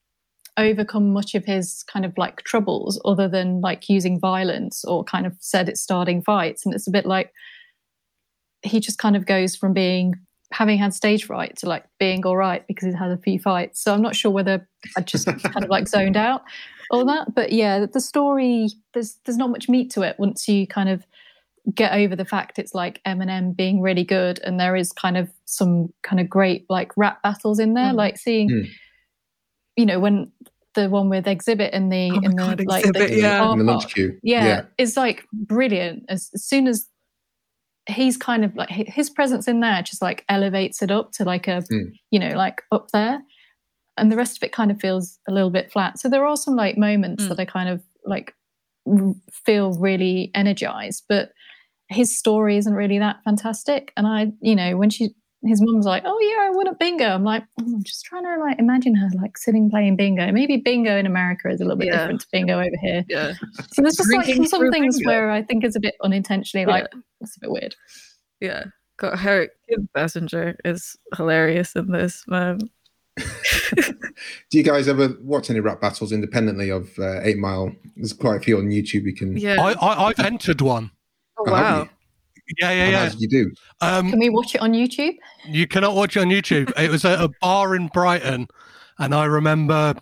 overcome 0.58 1.14
much 1.14 1.36
of 1.36 1.46
his 1.46 1.84
kind 1.92 2.04
of 2.06 2.14
like 2.18 2.38
troubles 2.44 3.00
other 3.06 3.28
than 3.28 3.62
like 3.62 3.88
using 3.90 4.20
violence 4.20 4.84
or 4.86 5.04
kind 5.04 5.26
of 5.26 5.36
said 5.40 5.70
it's 5.70 5.82
starting 5.82 6.22
fights 6.22 6.66
and 6.66 6.74
it's 6.74 6.88
a 6.88 6.92
bit 6.92 7.06
like 7.06 7.32
he 8.64 8.80
just 8.80 8.98
kind 8.98 9.16
of 9.16 9.26
goes 9.26 9.56
from 9.56 9.74
being 9.74 10.14
having 10.52 10.78
had 10.78 10.94
stage 10.94 11.26
fright 11.26 11.56
to 11.58 11.68
like 11.68 11.84
being 12.00 12.26
all 12.26 12.38
right 12.38 12.66
because 12.68 12.86
he's 12.86 12.96
had 12.96 13.12
a 13.12 13.18
few 13.18 13.38
fights 13.38 13.84
so 13.84 13.94
i'm 13.94 14.02
not 14.02 14.16
sure 14.16 14.32
whether 14.32 14.68
i 14.98 15.02
just 15.02 15.26
kind 15.26 15.64
of 15.64 15.70
like 15.70 15.88
zoned 15.96 16.16
out 16.18 16.42
all 16.90 17.06
that 17.06 17.36
but 17.36 17.52
yeah 17.52 17.86
the 17.86 18.00
story 18.00 18.68
there's 18.94 19.20
there's 19.26 19.38
not 19.38 19.50
much 19.50 19.68
meat 19.70 19.92
to 19.92 20.02
it 20.02 20.16
once 20.18 20.48
you 20.48 20.66
kind 20.66 20.88
of 20.90 21.06
get 21.76 21.92
over 21.92 22.16
the 22.16 22.24
fact 22.24 22.58
it's 22.58 22.74
like 22.74 23.02
Eminem 23.06 23.54
being 23.54 23.82
really 23.82 24.06
good 24.06 24.40
and 24.40 24.58
there 24.58 24.74
is 24.78 24.94
kind 24.94 25.18
of 25.18 25.30
some 25.44 25.94
kind 26.02 26.22
of 26.22 26.30
great 26.30 26.66
like 26.70 26.96
rap 26.96 27.22
battles 27.22 27.60
in 27.60 27.74
there 27.74 27.92
Mm. 27.92 27.96
like 27.96 28.18
seeing 28.18 28.50
Mm. 28.50 28.70
You 29.78 29.86
know 29.86 30.00
when 30.00 30.32
the 30.76 30.90
one 30.90 31.10
with 31.10 31.26
Xzibit 31.26 31.72
in 31.72 31.90
the 31.90 32.12
Oh 32.12 32.16
in 32.18 32.32
the 32.32 32.38
God, 32.38 32.64
like 32.66 32.84
Xzibit, 32.86 33.08
the 33.10 33.16
yeah. 33.20 33.52
in 33.52 33.60
the 33.60 33.64
lunch 33.64 33.94
queue. 33.94 34.20
yeah, 34.22 34.64
it's 34.78 34.98
like 34.98 35.26
brilliant 35.34 36.04
as, 36.10 36.30
as 36.36 36.44
soon 36.46 36.68
as 36.68 36.88
he's 37.88 38.18
kind 38.18 38.44
of 38.44 38.54
like 38.56 38.70
his 38.70 39.10
presence 39.10 39.48
in 39.48 39.62
there 39.62 39.82
just 39.82 40.02
like 40.02 40.26
elevates 40.28 40.82
it 40.82 40.92
up 40.92 41.12
to 41.14 41.24
like 41.24 41.48
a 41.48 41.64
Mm. 41.72 41.94
you 42.12 42.20
know 42.20 42.36
like 42.36 42.62
up 42.72 42.90
there 42.92 43.22
and 43.96 44.12
the 44.12 44.18
rest 44.18 44.36
of 44.38 44.44
it 44.44 44.52
kind 44.52 44.70
of 44.72 44.80
feels 44.80 45.18
a 45.28 45.32
little 45.32 45.50
bit 45.50 45.72
flat 45.72 45.98
so 45.98 46.10
there 46.10 46.26
are 46.26 46.36
some 46.36 46.56
like 46.58 46.78
moments 46.78 47.24
Mm. 47.24 47.30
that 47.30 47.40
i 47.40 47.46
kind 47.46 47.70
of 47.70 47.82
like 48.06 48.34
feel 49.32 49.72
really 49.80 50.32
energized 50.36 51.06
but 51.08 51.32
his 51.90 52.18
story 52.18 52.58
isn't 52.58 52.74
really 52.74 53.00
that 53.00 53.18
fantastic 53.24 53.94
and 53.96 54.06
i 54.06 54.28
you 54.42 54.56
know 54.56 54.76
when 54.78 54.90
she 54.90 55.10
his 55.48 55.62
mum's 55.62 55.86
like 55.86 56.04
oh 56.06 56.20
yeah 56.20 56.48
i 56.48 56.50
won 56.52 56.68
at 56.68 56.78
bingo 56.80 57.06
i'm 57.06 57.24
like 57.24 57.44
oh, 57.60 57.64
i'm 57.66 57.84
just 57.84 58.04
trying 58.06 58.24
to 58.24 58.38
like 58.40 58.58
imagine 58.60 58.96
her 58.96 59.08
like 59.22 59.38
sitting 59.38 59.70
playing 59.70 59.96
bingo 59.96 60.32
maybe 60.32 60.58
bingo 60.58 60.98
in 60.98 61.06
america 61.06 61.50
is 61.50 61.60
a 61.62 61.64
little 61.64 61.78
bit 61.78 61.88
Yeah. 61.88 61.98
different 62.00 62.22
to 62.22 62.28
bingo 62.32 62.60
over 62.60 62.78
here 62.82 63.04
yeah 63.10 63.34
so 63.72 63.82
there's 63.82 63.96
just 63.96 64.12
like 64.14 64.26
Drinking 64.26 64.48
some 64.48 64.72
things 64.72 64.98
bingo. 64.98 65.10
where 65.10 65.32
i 65.32 65.42
think 65.42 65.64
it's 65.64 65.76
a 65.76 65.80
bit 65.80 65.96
unintentionally 66.04 66.66
like 66.66 66.88
it's 67.22 67.36
a 67.38 67.40
bit 67.42 67.52
weird 67.52 67.76
yeah 68.42 68.64
got 68.98 69.20
her 69.20 69.48
kid 69.70 69.88
passenger 69.96 70.58
is 70.66 70.96
hilarious 71.16 71.76
in 71.76 71.92
this 71.92 72.24
man 72.28 72.60
Do 73.76 74.58
you 74.58 74.64
guys 74.64 74.88
ever 74.88 75.10
watch 75.22 75.50
any 75.50 75.60
rap 75.60 75.82
battles 75.82 76.12
independently 76.12 76.70
of 76.70 76.88
uh, 77.00 77.20
Eight 77.24 77.38
Mile? 77.40 77.72
There's 77.96 78.14
quite 78.14 78.36
a 78.38 78.40
few 78.40 78.58
on 78.60 78.66
YouTube. 78.70 79.06
You 79.06 79.14
can. 79.16 79.36
yeah 79.36 79.60
I, 79.60 79.72
I 79.74 80.06
I've 80.10 80.20
entered 80.20 80.62
one. 80.62 80.92
oh, 81.40 81.44
Oh, 81.48 81.54
have 81.56 81.64
wow 81.66 81.82
you? 81.84 81.90
Yeah, 82.60 82.72
yeah, 82.72 82.90
yeah. 82.90 83.12
you 83.18 83.28
do. 83.28 83.52
Um, 83.82 84.10
can 84.10 84.20
we 84.20 84.30
watch 84.30 84.56
it 84.56 84.62
on 84.62 84.72
youtube 84.74 85.16
You 85.48 85.68
cannot 85.68 85.96
watch 85.96 86.16
it 86.16 86.22
on 86.22 86.28
YouTube. 86.28 86.72
It 86.78 86.90
was 86.90 87.04
at 87.06 87.22
a 87.22 87.30
bar 87.42 87.76
in 87.76 87.88
Brighton, 87.88 88.48
and 89.00 89.14
I 89.14 89.26
remember 89.26 89.96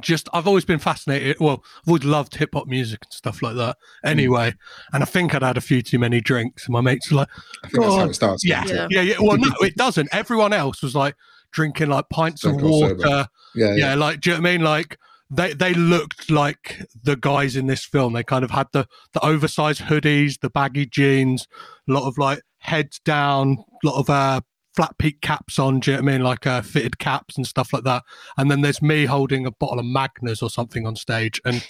just 0.00 0.28
I've 0.32 0.46
always 0.46 0.64
been 0.64 0.78
fascinated. 0.78 1.36
Well, 1.40 1.62
I've 1.82 1.88
always 1.88 2.04
loved 2.04 2.34
hip 2.34 2.50
hop 2.54 2.66
music 2.66 3.00
and 3.04 3.12
stuff 3.12 3.42
like 3.42 3.56
that. 3.56 3.76
Anyway, 4.04 4.54
and 4.92 5.02
I 5.02 5.06
think 5.06 5.34
I'd 5.34 5.42
had 5.42 5.56
a 5.56 5.60
few 5.60 5.82
too 5.82 5.98
many 5.98 6.20
drinks, 6.20 6.66
and 6.66 6.72
my 6.72 6.80
mates 6.80 7.10
were 7.10 7.18
like, 7.18 7.28
I 7.64 7.68
think 7.68 7.82
that's 7.82 7.94
how 7.96 8.04
it 8.08 8.14
starts. 8.14 8.44
"Yeah, 8.44 8.62
doesn't 8.62 8.90
yeah, 8.90 9.00
it? 9.00 9.06
yeah." 9.06 9.14
Well, 9.20 9.38
no, 9.38 9.50
it 9.60 9.74
doesn't. 9.76 10.08
Everyone 10.12 10.52
else 10.52 10.82
was 10.82 10.94
like 10.94 11.14
drinking 11.52 11.88
like 11.88 12.08
pints 12.10 12.42
Stone 12.42 12.56
of 12.56 12.62
water. 12.62 12.98
sober. 12.98 13.28
yeah, 13.54 13.74
yeah, 13.74 13.94
like 13.94 14.20
do 14.20 14.30
you 14.30 14.36
know 14.36 14.42
what 14.42 14.48
I 14.48 14.52
mean? 14.52 14.62
Like 14.62 14.98
they 15.30 15.52
they 15.52 15.74
looked 15.74 16.30
like 16.30 16.86
the 17.02 17.16
guys 17.16 17.56
in 17.56 17.66
this 17.66 17.84
film. 17.84 18.12
They 18.12 18.22
kind 18.22 18.44
of 18.44 18.50
had 18.50 18.68
the 18.72 18.86
the 19.12 19.24
oversized 19.24 19.82
hoodies, 19.82 20.40
the 20.40 20.50
baggy 20.50 20.86
jeans, 20.86 21.46
a 21.88 21.92
lot 21.92 22.06
of 22.06 22.18
like 22.18 22.42
heads 22.58 23.00
down, 23.04 23.64
a 23.84 23.86
lot 23.86 23.98
of 23.98 24.10
uh 24.10 24.40
flat 24.74 24.98
peak 24.98 25.22
caps 25.22 25.58
on, 25.58 25.80
do 25.80 25.90
you 25.90 25.96
know 25.96 26.02
what 26.02 26.10
I 26.10 26.12
mean? 26.12 26.22
Like 26.22 26.46
uh 26.46 26.62
fitted 26.62 26.98
caps 26.98 27.36
and 27.36 27.46
stuff 27.46 27.72
like 27.72 27.84
that. 27.84 28.02
And 28.36 28.50
then 28.50 28.60
there's 28.60 28.82
me 28.82 29.06
holding 29.06 29.46
a 29.46 29.50
bottle 29.50 29.78
of 29.78 29.86
Magners 29.86 30.42
or 30.42 30.50
something 30.50 30.86
on 30.86 30.96
stage 30.96 31.40
and 31.44 31.66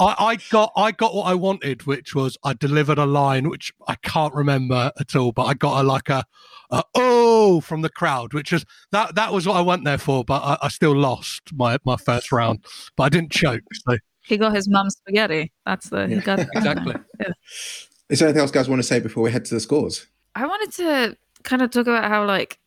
I, 0.00 0.14
I 0.18 0.36
got 0.50 0.72
I 0.76 0.92
got 0.92 1.14
what 1.14 1.24
I 1.24 1.34
wanted, 1.34 1.86
which 1.86 2.14
was 2.14 2.36
I 2.42 2.54
delivered 2.54 2.98
a 2.98 3.06
line 3.06 3.48
which 3.48 3.72
I 3.86 3.96
can't 3.96 4.34
remember 4.34 4.90
at 4.98 5.14
all, 5.14 5.32
but 5.32 5.44
I 5.44 5.54
got 5.54 5.84
a 5.84 5.86
like 5.86 6.08
a, 6.08 6.24
a 6.70 6.82
oh 6.94 7.60
from 7.60 7.82
the 7.82 7.90
crowd, 7.90 8.32
which 8.32 8.52
is 8.52 8.64
that 8.92 9.14
that 9.14 9.32
was 9.32 9.46
what 9.46 9.56
I 9.56 9.60
went 9.60 9.84
there 9.84 9.98
for, 9.98 10.24
but 10.24 10.42
I, 10.42 10.58
I 10.62 10.68
still 10.68 10.94
lost 10.96 11.42
my 11.52 11.78
my 11.84 11.96
first 11.96 12.32
round, 12.32 12.64
but 12.96 13.04
I 13.04 13.08
didn't 13.10 13.30
choke. 13.32 13.62
So 13.86 13.98
He 14.22 14.36
got 14.38 14.54
his 14.54 14.68
mum's 14.68 14.96
spaghetti. 14.96 15.52
That's 15.66 15.90
the 15.90 16.06
he 16.08 16.14
Yeah. 16.14 16.20
got 16.20 16.38
exactly. 16.54 16.94
Is 18.08 18.18
there 18.18 18.26
anything 18.28 18.40
else, 18.40 18.50
guys, 18.50 18.68
want 18.68 18.80
to 18.80 18.86
say 18.88 18.98
before 18.98 19.22
we 19.22 19.30
head 19.30 19.44
to 19.44 19.54
the 19.54 19.60
scores? 19.60 20.06
I 20.34 20.44
wanted 20.46 20.72
to 20.78 21.16
kind 21.44 21.62
of 21.62 21.70
talk 21.70 21.86
about 21.86 22.08
how 22.08 22.24
like 22.24 22.58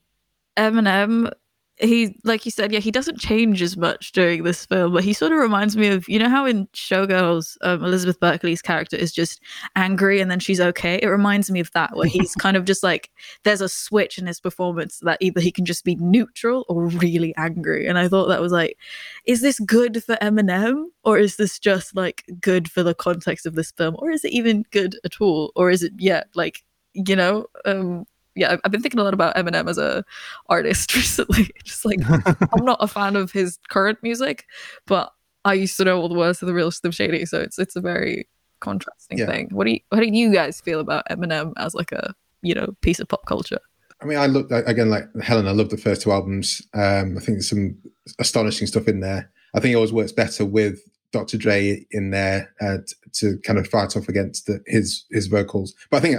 Eminem 0.57 1.31
he 1.79 2.15
like 2.23 2.45
you 2.45 2.51
said 2.51 2.71
yeah 2.71 2.79
he 2.79 2.91
doesn't 2.91 3.19
change 3.19 3.61
as 3.61 3.75
much 3.75 4.11
during 4.11 4.43
this 4.43 4.65
film 4.65 4.93
but 4.93 5.03
he 5.03 5.11
sort 5.11 5.31
of 5.31 5.39
reminds 5.39 5.75
me 5.75 5.87
of 5.87 6.07
you 6.07 6.19
know 6.19 6.29
how 6.29 6.45
in 6.45 6.67
showgirls 6.67 7.57
um, 7.61 7.83
elizabeth 7.83 8.19
berkley's 8.19 8.61
character 8.61 8.95
is 8.95 9.11
just 9.11 9.41
angry 9.75 10.21
and 10.21 10.29
then 10.29 10.39
she's 10.39 10.61
okay? 10.61 10.99
It 11.01 11.07
reminds 11.07 11.49
me 11.49 11.59
of 11.59 11.71
that 11.71 11.95
where 11.95 12.07
he's 12.07 12.35
kind 12.39 12.55
of 12.55 12.65
just 12.65 12.83
like 12.83 13.09
there's 13.43 13.61
a 13.61 13.69
switch 13.69 14.17
in 14.17 14.27
his 14.27 14.39
performance 14.39 14.99
that 14.99 15.17
either 15.19 15.41
he 15.41 15.51
can 15.51 15.65
just 15.65 15.83
be 15.83 15.95
neutral 15.95 16.65
or 16.69 16.87
really 16.87 17.33
angry 17.37 17.87
and 17.87 17.97
i 17.97 18.07
thought 18.07 18.27
that 18.27 18.41
was 18.41 18.51
like 18.51 18.77
is 19.25 19.41
this 19.41 19.59
good 19.59 20.03
for 20.03 20.15
eminem? 20.15 20.85
Or 21.03 21.17
is 21.17 21.37
this 21.37 21.59
just 21.59 21.95
like 21.95 22.23
good 22.39 22.69
for 22.69 22.83
the 22.83 22.95
context 22.95 23.45
of 23.45 23.55
this 23.55 23.71
film? 23.71 23.95
Or 23.99 24.11
is 24.11 24.23
it 24.23 24.31
even 24.31 24.63
good 24.71 24.97
at 25.03 25.21
all? 25.21 25.51
Or 25.55 25.69
is 25.69 25.83
it 25.83 25.93
yeah 25.97 26.23
like 26.35 26.63
you 26.93 27.15
know 27.15 27.47
um 27.65 28.05
yeah 28.35 28.53
I've- 28.63 28.69
been 28.71 28.81
thinking 28.81 28.99
a 28.99 29.03
lot 29.03 29.13
about 29.13 29.35
eminem 29.35 29.69
as 29.69 29.77
a 29.77 30.03
artist 30.49 30.93
recently 30.95 31.49
just 31.63 31.85
like 31.85 31.99
i'm 32.07 32.65
not 32.65 32.77
a 32.79 32.87
fan 32.87 33.15
of 33.15 33.31
his 33.31 33.59
current 33.69 33.99
music 34.03 34.45
but 34.87 35.11
i 35.45 35.53
used 35.53 35.77
to 35.77 35.85
know 35.85 35.99
all 35.99 36.09
the 36.09 36.15
words 36.15 36.41
of 36.41 36.47
the 36.47 36.53
real 36.53 36.71
slim 36.71 36.91
shady 36.91 37.25
so 37.25 37.39
it's 37.39 37.59
it's 37.59 37.75
a 37.75 37.81
very 37.81 38.27
contrasting 38.59 39.17
Yeah. 39.19 39.25
thing 39.27 39.49
what 39.51 39.65
do 39.65 39.71
you 39.73 39.79
what 39.89 39.99
do 39.99 40.07
you 40.07 40.33
guys 40.33 40.61
feel 40.61 40.79
about 40.79 41.05
eminem 41.09 41.53
as 41.57 41.75
like 41.75 41.91
a 41.91 42.13
you 42.41 42.53
know 42.55 42.75
piece 42.81 42.99
of 42.99 43.07
pop 43.07 43.25
culture 43.25 43.59
I 44.01 44.05
mean, 44.05 44.17
I 44.17 44.25
looked 44.25 44.51
again 44.51 44.89
like 44.89 45.05
Helen. 45.21 45.47
I 45.47 45.51
love 45.51 45.69
the 45.69 45.77
first 45.77 46.01
two 46.01 46.11
albums. 46.11 46.61
Um, 46.73 47.15
I 47.17 47.21
think 47.21 47.37
there's 47.37 47.47
some 47.49 47.77
astonishing 48.19 48.67
stuff 48.67 48.89
in 48.89 48.99
there. 48.99 49.31
I 49.55 49.61
think 49.61 49.71
it 49.71 49.75
always 49.75 49.93
works 49.93 50.11
better 50.11 50.43
with 50.43 50.81
Dr. 51.13 51.37
Dre 51.37 51.85
in 51.91 52.09
there 52.09 52.53
uh, 52.59 52.79
to 53.13 53.37
kind 53.45 53.57
of 53.57 53.65
fight 53.69 53.95
off 53.95 54.09
against 54.09 54.47
the, 54.47 54.59
his 54.67 55.05
his 55.11 55.27
vocals. 55.27 55.73
But 55.89 55.97
I 55.97 55.99
think 56.01 56.15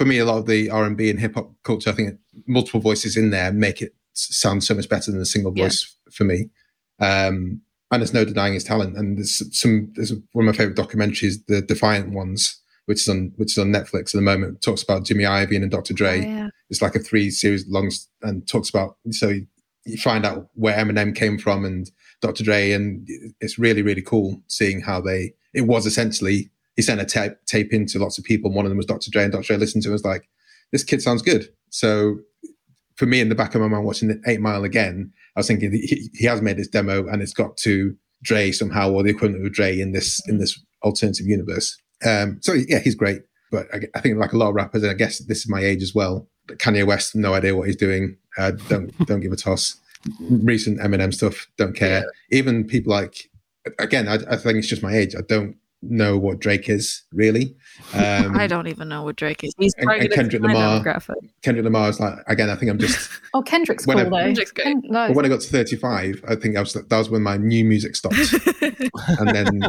for 0.00 0.06
me, 0.06 0.16
a 0.16 0.24
lot 0.24 0.38
of 0.38 0.46
the 0.46 0.70
R 0.70 0.84
and 0.84 0.96
B 0.96 1.10
and 1.10 1.20
hip 1.20 1.34
hop 1.34 1.52
culture, 1.62 1.90
I 1.90 1.92
think 1.92 2.18
multiple 2.46 2.80
voices 2.80 3.18
in 3.18 3.28
there 3.28 3.52
make 3.52 3.82
it 3.82 3.94
sound 4.14 4.64
so 4.64 4.74
much 4.74 4.88
better 4.88 5.10
than 5.10 5.20
a 5.20 5.26
single 5.26 5.52
Yeah. 5.54 5.64
voice 5.64 5.94
for 6.10 6.24
me. 6.24 6.48
Um, 7.00 7.60
and 7.90 8.00
there's 8.00 8.14
no 8.14 8.24
denying 8.24 8.54
his 8.54 8.64
talent. 8.64 8.96
And 8.96 9.18
there's 9.18 9.42
some. 9.58 9.92
There's 9.94 10.12
one 10.32 10.48
of 10.48 10.54
my 10.54 10.56
favorite 10.56 10.78
documentaries, 10.78 11.44
the 11.48 11.60
Defiant 11.60 12.12
ones, 12.12 12.58
which 12.86 13.00
is 13.02 13.08
on 13.10 13.32
which 13.36 13.52
is 13.52 13.58
on 13.58 13.72
Netflix 13.74 14.06
at 14.06 14.12
the 14.12 14.22
moment. 14.22 14.54
It 14.56 14.62
talks 14.62 14.82
about 14.82 15.04
Jimmy 15.04 15.24
Iovine 15.24 15.62
and 15.62 15.70
Dr. 15.70 15.92
Dre 15.92 16.22
yeah 16.22 16.48
it's 16.70 16.80
like 16.80 16.94
a 16.94 17.00
three 17.00 17.30
series 17.30 17.66
long 17.68 17.90
and 18.22 18.46
talks 18.48 18.70
about 18.70 18.96
so 19.10 19.28
you, 19.28 19.44
you 19.84 19.98
find 19.98 20.24
out 20.24 20.48
where 20.54 20.76
Eminem 20.76 21.14
came 21.14 21.36
from 21.36 21.64
and 21.64 21.90
Dr. 22.22 22.44
Dre 22.44 22.70
and 22.70 23.06
it's 23.40 23.58
really 23.58 23.82
really 23.82 24.02
cool 24.02 24.40
seeing 24.46 24.80
how 24.80 25.00
they 25.00 25.34
it 25.52 25.62
was 25.62 25.84
essentially 25.84 26.48
he 26.80 26.82
sent 26.82 27.00
a 27.00 27.04
tape 27.04 27.32
tape 27.46 27.72
into 27.72 27.98
lots 27.98 28.18
of 28.18 28.24
people 28.24 28.48
and 28.48 28.56
one 28.56 28.64
of 28.64 28.70
them 28.70 28.76
was 28.76 28.86
Dr. 28.86 29.10
Dre 29.10 29.24
and 29.24 29.32
Dr. 29.32 29.48
Dre 29.48 29.56
listened 29.58 29.82
to 29.82 29.88
it 29.88 29.92
and 29.92 29.94
was 29.94 30.04
like 30.04 30.28
this 30.72 30.84
kid 30.84 31.02
sounds 31.02 31.22
good 31.22 31.48
so 31.70 32.18
for 32.96 33.06
me 33.06 33.20
in 33.20 33.28
the 33.28 33.34
back 33.34 33.54
of 33.54 33.60
my 33.60 33.68
mind 33.68 33.84
watching 33.84 34.08
the 34.08 34.20
Eight 34.26 34.40
Mile 34.40 34.64
again 34.64 35.12
I 35.36 35.40
was 35.40 35.46
thinking 35.46 35.72
he, 35.72 36.10
he 36.14 36.26
has 36.26 36.42
made 36.42 36.56
this 36.56 36.68
demo 36.68 37.06
and 37.08 37.22
it's 37.22 37.34
got 37.34 37.56
to 37.58 37.94
Dre 38.22 38.52
somehow 38.52 38.90
or 38.90 39.02
the 39.02 39.10
equivalent 39.10 39.44
of 39.44 39.52
Dre 39.52 39.78
in 39.78 39.92
this 39.92 40.20
in 40.28 40.38
this 40.38 40.58
alternative 40.82 41.26
universe 41.26 41.76
um 42.04 42.38
so 42.40 42.54
yeah 42.54 42.78
he's 42.78 42.94
great 42.94 43.22
but 43.50 43.66
I, 43.74 43.80
I 43.94 44.00
think 44.00 44.16
like 44.18 44.32
a 44.32 44.38
lot 44.38 44.48
of 44.48 44.54
rappers 44.54 44.82
and 44.82 44.90
I 44.90 44.94
guess 44.94 45.18
this 45.18 45.38
is 45.38 45.48
my 45.48 45.60
age 45.60 45.82
as 45.82 45.94
well 45.94 46.28
Kanye 46.56 46.86
West, 46.86 47.14
no 47.14 47.34
idea 47.34 47.54
what 47.54 47.66
he's 47.66 47.76
doing. 47.76 48.16
Uh, 48.36 48.52
don't 48.68 48.96
don't 49.06 49.20
give 49.20 49.32
a 49.32 49.36
toss. 49.36 49.76
Recent 50.30 50.80
Eminem 50.80 51.12
stuff, 51.12 51.46
don't 51.58 51.76
care. 51.76 52.04
Even 52.30 52.64
people 52.64 52.90
like, 52.90 53.30
again, 53.78 54.08
I, 54.08 54.14
I 54.30 54.36
think 54.36 54.58
it's 54.58 54.68
just 54.68 54.82
my 54.82 54.94
age. 54.94 55.14
I 55.14 55.20
don't 55.20 55.56
know 55.82 56.18
what 56.18 56.38
Drake 56.40 56.68
is 56.68 57.02
really. 57.12 57.56
Um, 57.94 58.36
i 58.38 58.46
don't 58.46 58.66
even 58.68 58.88
know 58.90 59.02
what 59.04 59.16
drake 59.16 59.42
is 59.42 59.54
he's 59.58 59.72
and- 59.78 59.90
and 59.90 60.10
Kendrick 60.12 60.42
Lamar. 60.42 60.84
Kendrick 61.42 61.64
Lamar 61.64 61.88
is 61.88 61.98
like 61.98 62.14
again. 62.26 62.50
I 62.50 62.54
think 62.54 62.70
I'm 62.70 62.78
just. 62.78 63.08
Oh, 63.34 63.40
Kendrick's 63.42 63.86
When 63.86 63.96
cool 63.96 64.06
I- 64.06 64.10
though. 64.10 64.24
Kendrick's 64.26 64.50
great. 64.52 64.64
Ken- 64.64 64.82
no, 64.84 65.06
but 65.08 65.16
when 65.16 65.24
I 65.24 65.28
got 65.28 65.40
to 65.40 65.48
35, 65.48 66.22
I 66.28 66.34
think 66.36 66.56
I 66.56 66.60
was 66.60 66.74
that 66.74 66.90
was 66.90 67.08
when 67.08 67.22
my 67.22 67.36
new 67.38 67.64
music 67.64 67.96
stopped, 67.96 68.16
and 69.18 69.28
then 69.34 69.60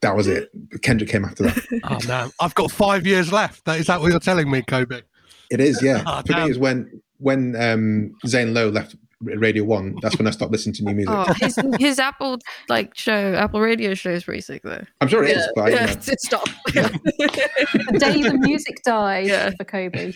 that 0.00 0.16
was 0.16 0.26
it. 0.26 0.50
Kendrick 0.82 1.10
came 1.10 1.24
after 1.24 1.44
that. 1.44 1.80
Oh 1.84 1.98
no, 2.08 2.30
I've 2.40 2.54
got 2.54 2.70
five 2.70 3.06
years 3.06 3.30
left. 3.30 3.64
That 3.66 3.78
is 3.78 3.86
that 3.88 4.00
what 4.00 4.10
you're 4.10 4.20
telling 4.20 4.50
me, 4.50 4.62
Kobe? 4.62 5.02
It 5.50 5.60
is, 5.60 5.82
yeah. 5.82 6.02
Ah, 6.06 6.22
For 6.22 6.32
me, 6.32 6.36
damn. 6.38 6.46
it 6.46 6.48
was 6.48 6.58
when 6.58 7.02
when 7.18 7.54
um, 7.60 8.14
Zane 8.26 8.54
Lowe 8.54 8.70
left 8.70 8.96
Radio 9.24 9.64
One. 9.64 9.96
That's 10.02 10.16
when 10.18 10.26
I 10.26 10.30
stopped 10.30 10.52
listening 10.52 10.74
to 10.76 10.84
new 10.84 10.94
music. 10.94 11.14
oh 11.16 11.32
his, 11.34 11.58
his 11.78 11.98
apple 11.98 12.38
like 12.68 12.96
show 12.96 13.34
apple 13.34 13.60
radio 13.60 13.94
show 13.94 14.10
is 14.10 14.24
pretty 14.24 14.40
sick 14.40 14.62
though 14.62 14.82
I'm 15.00 15.08
sure 15.08 15.24
it 15.24 15.36
is, 15.36 15.48
but 15.54 15.70
you 15.70 15.74
yeah, 15.76 15.86
know, 15.86 15.92
it's, 15.92 16.08
it's 16.08 16.26
stop 16.26 16.44
the 16.66 17.96
day 17.98 18.22
the 18.22 18.38
music 18.38 18.82
died 18.84 19.26
Yeah. 19.26 19.50
for 19.56 19.64
Kobe. 19.64 20.12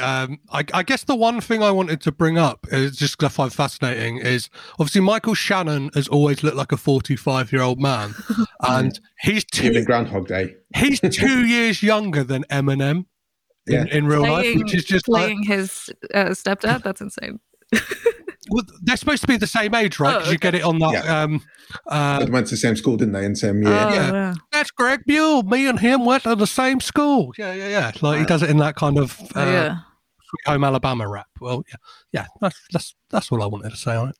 Um, 0.00 0.38
I, 0.50 0.64
I 0.72 0.82
guess 0.84 1.04
the 1.04 1.16
one 1.16 1.40
thing 1.42 1.62
I 1.62 1.70
wanted 1.70 2.00
to 2.02 2.12
bring 2.12 2.38
up 2.38 2.66
is 2.70 2.96
just 2.96 3.18
'cause 3.18 3.26
I 3.26 3.30
find 3.30 3.52
fascinating 3.52 4.18
is 4.18 4.48
obviously 4.78 5.02
Michael 5.02 5.34
Shannon 5.34 5.90
has 5.94 6.08
always 6.08 6.42
looked 6.42 6.56
like 6.56 6.72
a 6.72 6.76
45 6.78 7.52
year 7.52 7.60
old 7.62 7.78
man, 7.80 8.14
and 8.62 8.98
he's 9.20 9.44
even 9.58 9.76
in 9.76 9.82
two 9.82 9.84
Groundhog 9.84 10.28
Day. 10.28 10.54
he's 10.76 10.98
two 11.00 11.44
years 11.46 11.82
younger 11.82 12.24
than 12.24 12.44
Eminem 12.44 13.04
in, 13.66 13.74
Yeah. 13.74 13.84
in 13.90 14.06
real 14.06 14.22
life, 14.22 14.56
which 14.56 14.72
is 14.72 14.84
just 14.84 15.08
like 15.08 15.24
playing 15.24 15.42
his 15.42 15.90
uh, 16.14 16.26
stepdad 16.30 16.82
that's 16.84 17.00
insane 17.02 17.38
well, 18.50 18.64
they're 18.82 18.96
supposed 18.96 19.22
to 19.22 19.26
be 19.28 19.36
the 19.36 19.46
same 19.46 19.74
age, 19.74 19.98
right? 19.98 20.14
Oh, 20.14 20.18
Because 20.18 20.32
you 20.32 20.38
get 20.38 20.54
it 20.54 20.62
on 20.62 20.78
that. 20.80 21.06
Um, 21.08 21.42
uh, 21.86 22.24
They 22.24 22.30
went 22.30 22.46
to 22.48 22.52
the 22.52 22.56
same 22.58 22.76
school, 22.76 22.96
didn't 22.96 23.12
they? 23.12 23.24
In 23.24 23.32
the 23.32 23.38
same 23.38 23.62
year. 23.62 23.72
Oh, 23.72 23.94
Yeah. 23.94 24.12
yeah. 24.12 24.34
that's 24.52 24.70
Greg 24.70 25.00
Buell. 25.06 25.42
Me 25.42 25.66
and 25.66 25.78
him 25.80 26.04
went 26.04 26.24
to 26.24 26.34
the 26.36 26.46
same 26.46 26.80
school. 26.80 27.32
Yeah, 27.38 27.52
yeah, 27.54 27.68
yeah. 27.68 27.92
Like 28.00 28.20
he 28.20 28.26
does 28.26 28.42
it 28.42 28.50
in 28.50 28.58
that 28.58 28.76
kind 28.76 28.98
of 28.98 29.18
uh, 29.20 29.24
Oh, 29.36 29.44
yeah 29.50 29.76
Sweet 30.32 30.52
Home 30.52 30.64
Alabama 30.64 31.08
rap. 31.08 31.26
Well, 31.40 31.62
yeah, 31.68 31.76
yeah. 32.12 32.26
That's 32.40 32.58
that's 32.72 32.94
that's 33.10 33.30
all 33.32 33.42
I 33.42 33.46
wanted 33.46 33.70
to 33.70 33.76
say 33.76 33.94
on 33.94 34.10
it. 34.10 34.16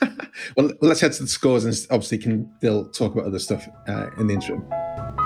Well, 0.00 0.10
well, 0.56 0.72
let's 0.82 1.00
head 1.00 1.12
to 1.14 1.22
the 1.22 1.28
scores 1.28 1.64
and 1.64 1.74
obviously 1.90 2.18
can 2.18 2.50
still 2.58 2.88
talk 2.90 3.14
about 3.14 3.26
other 3.26 3.38
stuff 3.38 3.66
uh, 3.88 4.08
in 4.18 4.26
the 4.26 4.34
interim. 4.34 5.25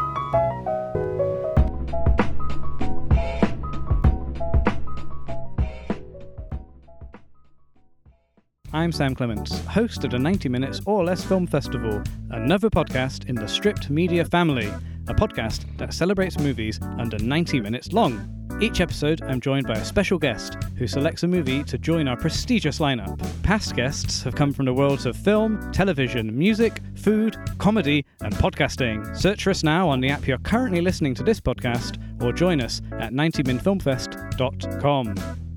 I'm 8.72 8.92
Sam 8.92 9.16
Clements, 9.16 9.58
host 9.66 10.04
of 10.04 10.12
the 10.12 10.18
90 10.20 10.48
Minutes 10.48 10.80
or 10.86 11.04
Less 11.04 11.24
Film 11.24 11.44
Festival, 11.44 12.00
another 12.30 12.70
podcast 12.70 13.28
in 13.28 13.34
the 13.34 13.48
Stripped 13.48 13.90
Media 13.90 14.24
family, 14.24 14.72
a 15.08 15.14
podcast 15.14 15.64
that 15.78 15.92
celebrates 15.92 16.38
movies 16.38 16.78
under 16.96 17.18
90 17.18 17.62
minutes 17.62 17.92
long. 17.92 18.28
Each 18.60 18.80
episode, 18.80 19.22
I'm 19.22 19.40
joined 19.40 19.66
by 19.66 19.74
a 19.74 19.84
special 19.84 20.20
guest 20.20 20.56
who 20.76 20.86
selects 20.86 21.24
a 21.24 21.26
movie 21.26 21.64
to 21.64 21.78
join 21.78 22.06
our 22.06 22.16
prestigious 22.16 22.78
lineup. 22.78 23.18
Past 23.42 23.74
guests 23.74 24.22
have 24.22 24.36
come 24.36 24.52
from 24.52 24.66
the 24.66 24.74
worlds 24.74 25.04
of 25.04 25.16
film, 25.16 25.72
television, 25.72 26.38
music, 26.38 26.80
food, 26.94 27.36
comedy, 27.58 28.06
and 28.20 28.32
podcasting. 28.34 29.16
Search 29.16 29.42
for 29.42 29.50
us 29.50 29.64
now 29.64 29.88
on 29.88 30.00
the 30.00 30.10
app 30.10 30.28
you're 30.28 30.38
currently 30.38 30.80
listening 30.80 31.14
to 31.14 31.24
this 31.24 31.40
podcast, 31.40 32.00
or 32.22 32.32
join 32.32 32.60
us 32.60 32.82
at 33.00 33.12
90minfilmfest.com. 33.12 35.49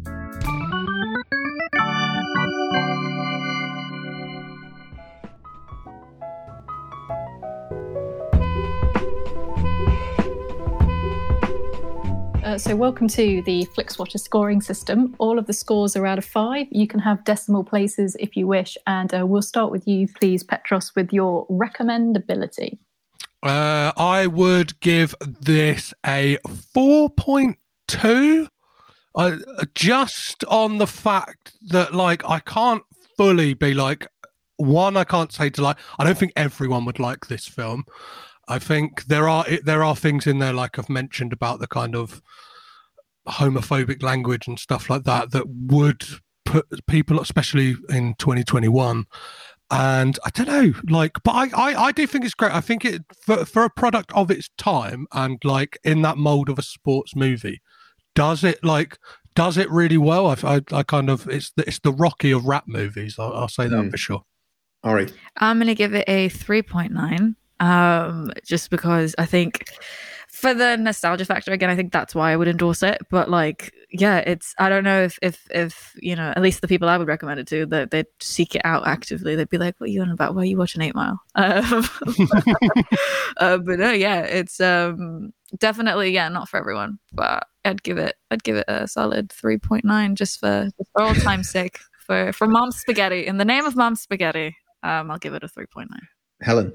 Uh, 12.54 12.58
so, 12.60 12.76
welcome 12.76 13.08
to 13.08 13.42
the 13.48 13.66
FlixWatcher 13.76 14.20
scoring 14.20 14.62
system. 14.62 15.16
All 15.18 15.40
of 15.40 15.48
the 15.48 15.54
scores 15.54 15.96
are 15.96 16.06
out 16.06 16.20
of 16.20 16.26
five. 16.26 16.68
You 16.70 16.86
can 16.86 17.00
have 17.00 17.24
decimal 17.24 17.64
places 17.64 18.16
if 18.20 18.38
you 18.38 18.46
wish. 18.46 18.78
And 18.86 19.12
uh, 19.12 19.26
we'll 19.26 19.42
start 19.42 19.72
with 19.72 19.88
you, 19.88 20.08
please, 20.08 20.44
Petros, 20.44 20.94
with 20.96 21.12
your 21.12 21.48
recommendability. 21.48 22.78
Uh, 23.42 23.92
I 23.98 24.28
would 24.28 24.80
give 24.82 25.16
this 25.20 25.96
a 26.06 26.38
4.2. 26.46 28.48
Uh, 29.16 29.38
just 29.74 30.44
on 30.44 30.78
the 30.78 30.86
fact 30.86 31.54
that, 31.70 31.96
like, 31.96 32.24
I 32.30 32.38
can't 32.38 32.84
fully 33.18 33.56
be 33.56 33.74
like, 33.74 34.06
one, 34.58 34.96
I 34.96 35.06
can't 35.06 35.32
say 35.32 35.50
to 35.50 35.62
like, 35.64 35.78
I 35.98 36.04
don't 36.04 36.20
think 36.20 36.34
everyone 36.36 36.86
would 36.86 37.00
like 37.00 37.26
this 37.26 37.48
film. 37.48 37.86
I 38.48 38.60
think 38.60 39.06
there 39.06 39.30
are 39.30 39.46
there 39.64 39.84
are 39.84 39.96
things 39.96 40.28
in 40.28 40.40
there 40.40 40.54
like 40.54 40.78
I've 40.78 40.90
mentioned 40.90 41.32
about 41.32 41.60
the 41.60 41.68
kind 41.68 41.96
of 41.96 42.22
homophobic 43.28 44.04
language 44.04 44.48
and 44.48 44.60
stuff 44.60 44.90
like 44.90 45.04
that 45.04 45.32
that 45.32 45.48
would 45.48 46.04
put 46.46 46.66
people, 46.88 47.20
especially 47.20 47.76
in 47.90 48.16
2021. 48.20 49.06
And 49.72 50.20
I 50.26 50.30
don't 50.30 50.48
know, 50.48 50.74
like, 50.90 51.14
but 51.24 51.32
I, 51.32 51.44
I, 51.56 51.84
I 51.86 51.92
do 51.92 52.06
think 52.06 52.26
it's 52.26 52.34
great. 52.36 52.52
I 52.54 52.62
think 52.62 52.86
it 52.86 53.02
for, 53.26 53.44
for 53.46 53.64
a 53.64 53.70
product 53.70 54.12
of 54.14 54.30
its 54.30 54.50
time 54.58 55.08
and 55.14 55.38
like 55.44 55.80
in 55.84 56.02
that 56.04 56.18
mold 56.18 56.50
of 56.50 56.60
a 56.60 56.62
sports 56.64 57.16
movie, 57.16 57.60
does 58.14 58.44
it 58.44 58.64
like 58.64 58.98
does 59.36 59.58
it 59.58 59.68
really 59.72 59.98
well? 59.98 60.28
I, 60.28 60.36
I, 60.44 60.62
I 60.72 60.84
kind 60.84 61.10
of 61.10 61.28
it's 61.28 61.52
the, 61.58 61.68
it's 61.68 61.80
the 61.80 61.92
Rocky 61.92 62.30
of 62.32 62.46
rap 62.46 62.66
movies. 62.68 63.16
I'll, 63.18 63.34
I'll 63.34 63.48
say 63.48 63.68
that 63.68 63.76
Mm. 63.76 63.90
for 63.92 63.98
sure. 63.98 64.22
Ari. 64.84 65.08
I'm 65.38 65.58
going 65.58 65.68
to 65.68 65.76
give 65.76 65.96
it 65.96 66.04
a 66.08 66.30
3.9 66.30 67.36
um, 67.66 68.32
just 68.46 68.70
because 68.70 69.16
I 69.18 69.26
think 69.26 69.64
for 70.44 70.54
the 70.54 70.76
nostalgia 70.76 71.24
factor 71.24 71.54
again, 71.54 71.70
I 71.70 71.76
think 71.78 71.94
that's 71.94 72.14
why 72.14 72.34
I 72.34 72.36
would 72.36 72.50
endorse 72.50 72.84
it. 72.84 73.02
But 73.10 73.30
like, 73.30 73.74
yeah, 73.90 74.18
it's 74.18 74.54
I 74.60 74.68
don't 74.68 74.84
know 74.84 75.02
if 75.02 75.18
if 75.22 75.48
if 75.50 75.94
you 75.96 76.18
know 76.18 76.34
at 76.36 76.42
least 76.42 76.60
the 76.60 76.68
people 76.68 76.90
I 76.90 76.98
would 76.98 77.08
recommend 77.08 77.40
it 77.40 77.48
to 77.48 77.66
that 77.68 77.92
they'd 77.92 78.08
seek 78.20 78.54
it 78.54 78.62
out 78.66 78.86
actively. 78.86 79.38
They'd 79.38 79.48
be 79.48 79.58
like, 79.58 79.80
"What 79.80 79.90
are 79.90 79.94
you 79.94 80.02
on 80.02 80.10
about? 80.10 80.36
Why 80.36 80.42
are 80.42 80.46
you 80.46 80.58
watching 80.58 80.82
Eight 80.82 80.96
Mile?" 80.96 81.20
Um, 81.36 81.90
uh, 83.38 83.58
but 83.66 83.80
no, 83.80 83.92
yeah, 83.92 84.20
it's 84.20 84.60
um 84.60 85.32
definitely 85.58 86.12
yeah 86.12 86.28
not 86.28 86.50
for 86.50 86.58
everyone. 86.58 87.00
But 87.14 87.48
I'd 87.64 87.82
give 87.82 87.98
it 87.98 88.16
I'd 88.30 88.44
give 88.44 88.58
it 88.58 88.66
a 88.68 88.86
solid 88.88 89.30
3.9 89.30 90.16
just 90.16 90.42
for 90.42 90.70
just 90.78 90.92
for 90.92 91.02
old 91.02 91.22
time's 91.22 91.50
sake. 91.50 91.80
For 92.06 92.34
for 92.34 92.48
Mom 92.48 92.72
Spaghetti 92.72 93.26
in 93.26 93.38
the 93.38 93.46
name 93.46 93.66
of 93.66 93.78
Mom 93.78 93.96
Spaghetti, 93.96 94.58
um, 94.84 95.10
I'll 95.10 95.20
give 95.20 95.34
it 95.36 95.44
a 95.44 95.48
3.9. 95.48 95.88
Helen. 96.42 96.74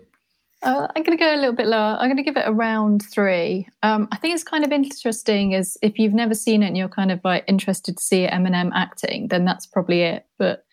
Uh, 0.62 0.88
I'm 0.96 1.02
going 1.04 1.16
to 1.16 1.22
go 1.22 1.34
a 1.34 1.36
little 1.36 1.54
bit 1.54 1.66
lower. 1.68 1.96
I'm 2.00 2.08
going 2.08 2.16
to 2.16 2.22
give 2.22 2.36
it 2.36 2.44
around 2.46 3.02
three. 3.12 3.68
Um, 3.82 4.08
I 4.10 4.16
think 4.16 4.34
it's 4.34 4.42
kind 4.44 4.64
of 4.64 4.72
interesting 4.72 5.54
as 5.54 5.76
if 5.82 5.98
you've 5.98 6.14
never 6.14 6.34
seen 6.34 6.62
it 6.62 6.66
and 6.68 6.76
you're 6.76 6.88
kind 6.88 7.12
of 7.12 7.20
like 7.22 7.44
interested 7.46 7.96
to 7.96 8.02
see 8.02 8.26
Eminem 8.26 8.70
acting, 8.74 9.28
then 9.28 9.44
that's 9.44 9.66
probably 9.66 10.02
it. 10.02 10.26
But 10.36 10.64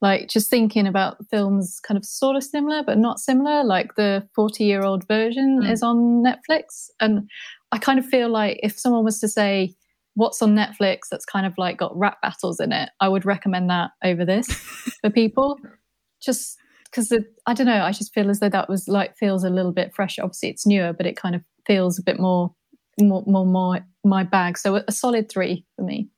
like 0.00 0.28
just 0.28 0.50
thinking 0.50 0.86
about 0.86 1.16
films 1.30 1.80
kind 1.80 1.96
of 1.98 2.04
sort 2.04 2.36
of 2.36 2.44
similar 2.44 2.82
but 2.84 2.98
not 2.98 3.18
similar, 3.18 3.64
like 3.64 3.96
the 3.96 4.28
40 4.34 4.62
year 4.64 4.82
old 4.82 5.06
version 5.08 5.60
Mm. 5.62 5.70
is 5.72 5.82
on 5.82 6.22
Netflix. 6.22 6.88
And 7.00 7.28
I 7.72 7.78
kind 7.78 7.98
of 7.98 8.06
feel 8.06 8.28
like 8.28 8.60
if 8.62 8.78
someone 8.78 9.04
was 9.04 9.18
to 9.20 9.28
say, 9.28 9.74
What's 10.16 10.40
on 10.42 10.54
Netflix 10.54 11.08
that's 11.10 11.24
kind 11.24 11.44
of 11.44 11.54
like 11.58 11.76
got 11.76 11.96
rap 11.98 12.22
battles 12.22 12.60
in 12.60 12.70
it, 12.70 12.88
I 13.00 13.08
would 13.08 13.24
recommend 13.24 13.68
that 13.70 13.90
over 14.04 14.24
this 14.24 14.46
for 15.00 15.10
people. 15.10 15.58
Just 16.22 16.56
because 16.94 17.12
I 17.46 17.54
don't 17.54 17.66
know, 17.66 17.82
I 17.82 17.90
just 17.90 18.14
feel 18.14 18.30
as 18.30 18.38
though 18.40 18.48
that 18.48 18.68
was 18.68 18.86
like 18.86 19.16
feels 19.16 19.42
a 19.42 19.50
little 19.50 19.72
bit 19.72 19.92
fresh. 19.94 20.18
Obviously, 20.18 20.50
it's 20.50 20.66
newer, 20.66 20.92
but 20.92 21.06
it 21.06 21.16
kind 21.16 21.34
of 21.34 21.42
feels 21.66 21.98
a 21.98 22.02
bit 22.02 22.20
more, 22.20 22.54
more, 23.00 23.24
more, 23.26 23.44
more 23.44 23.80
my 24.04 24.22
bag. 24.22 24.56
So 24.58 24.76
a 24.86 24.92
solid 24.92 25.28
three 25.28 25.66
for 25.76 25.82
me. 25.82 26.08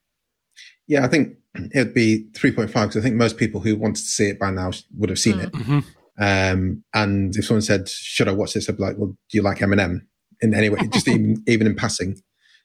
Yeah, 0.86 1.04
I 1.04 1.08
think 1.08 1.36
it'd 1.74 1.94
be 1.94 2.26
3.5 2.32 2.66
because 2.66 2.96
I 2.96 3.00
think 3.00 3.16
most 3.16 3.38
people 3.38 3.60
who 3.60 3.76
wanted 3.76 3.96
to 3.96 4.02
see 4.02 4.26
it 4.28 4.38
by 4.38 4.50
now 4.50 4.72
would 4.98 5.08
have 5.08 5.18
seen 5.18 5.38
Mm. 5.38 5.44
it. 5.44 5.52
Mhm. 5.52 5.84
Um, 6.18 6.84
and 6.94 7.36
if 7.36 7.44
someone 7.46 7.62
said, 7.62 7.88
"Should 7.88 8.28
I 8.28 8.32
watch 8.32 8.54
this?" 8.54 8.68
I'd 8.68 8.76
be 8.76 8.82
like, 8.82 8.96
"Well, 8.98 9.08
do 9.08 9.38
you 9.38 9.42
like 9.42 9.58
Eminem?" 9.58 10.00
In 10.42 10.52
any 10.54 10.68
way, 10.68 10.80
just 10.92 11.08
even 11.08 11.42
even 11.46 11.66
in 11.66 11.74
passing. 11.74 12.20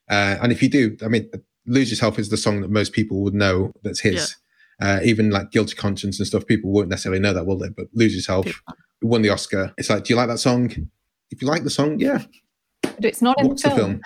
Uh, 0.09 0.37
and 0.41 0.51
if 0.51 0.61
you 0.61 0.69
do, 0.69 0.97
I 1.03 1.07
mean, 1.07 1.29
"Lose 1.65 1.89
Yourself" 1.89 2.19
is 2.19 2.29
the 2.29 2.37
song 2.37 2.61
that 2.61 2.69
most 2.71 2.91
people 2.93 3.21
would 3.23 3.33
know 3.33 3.71
that's 3.83 4.01
his. 4.01 4.35
Uh, 4.81 4.99
even 5.03 5.29
like 5.29 5.51
"Guilty 5.51 5.75
Conscience" 5.75 6.19
and 6.19 6.27
stuff, 6.27 6.45
people 6.47 6.71
won't 6.71 6.89
necessarily 6.89 7.21
know 7.21 7.33
that, 7.33 7.45
will 7.45 7.57
they? 7.57 7.69
But 7.69 7.87
"Lose 7.93 8.15
Yourself" 8.15 8.47
it 8.47 8.55
won 9.03 9.21
the 9.21 9.29
Oscar. 9.29 9.73
It's 9.77 9.89
like, 9.89 10.03
do 10.05 10.13
you 10.13 10.17
like 10.17 10.27
that 10.29 10.39
song? 10.39 10.71
If 11.29 11.41
you 11.41 11.47
like 11.47 11.63
the 11.63 11.69
song, 11.69 11.99
yeah, 11.99 12.23
But 12.81 13.05
it's 13.05 13.21
not 13.21 13.39
in 13.39 13.49
the 13.49 13.55
film. 13.55 13.75
film. 13.77 14.01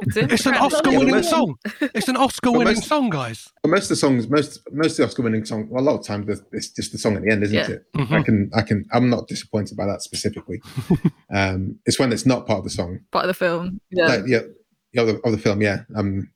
It's, 0.00 0.16
It's 0.16 0.46
an. 0.46 0.54
Oscar-winning 0.54 1.08
Yeah, 1.14 1.20
song. 1.22 1.56
It's 1.80 2.06
an 2.06 2.16
Oscar-winning 2.16 2.74
most- 2.74 2.86
song, 2.86 3.10
guys. 3.10 3.48
But 3.62 3.70
most 3.70 3.84
of 3.84 3.88
the 3.88 3.96
songs, 3.96 4.28
most 4.28 4.60
most 4.70 4.92
of 4.92 4.96
the 4.98 5.04
Oscar-winning 5.06 5.44
song, 5.44 5.66
well, 5.70 5.82
a 5.82 5.86
lot 5.90 5.98
of 5.98 6.06
times 6.06 6.40
it's 6.52 6.68
just 6.70 6.92
the 6.92 6.98
song 6.98 7.16
at 7.16 7.22
the 7.22 7.32
end, 7.32 7.42
isn't 7.42 7.56
Yeah. 7.56 7.68
it? 7.70 7.84
Mhm. 7.96 8.12
I 8.12 8.22
can, 8.22 8.50
I 8.54 8.62
can, 8.62 8.84
I'm 8.92 9.10
not 9.10 9.26
disappointed 9.26 9.76
by 9.76 9.86
that 9.86 10.02
specifically. 10.02 10.60
um, 11.34 11.80
it's 11.84 11.98
when 11.98 12.12
it's 12.12 12.26
not 12.26 12.46
part 12.46 12.58
of 12.58 12.64
the 12.64 12.70
song, 12.70 13.00
part 13.10 13.24
of 13.24 13.28
the 13.28 13.34
film. 13.34 13.80
Yeah. 13.90 14.06
like, 14.06 14.22
yeah, 14.28 14.40
yeah, 14.92 15.02
of 15.02 15.06
the, 15.08 15.20
of 15.24 15.32
the 15.32 15.38
film, 15.38 15.62
yeah. 15.62 15.80
Um, 15.96 16.30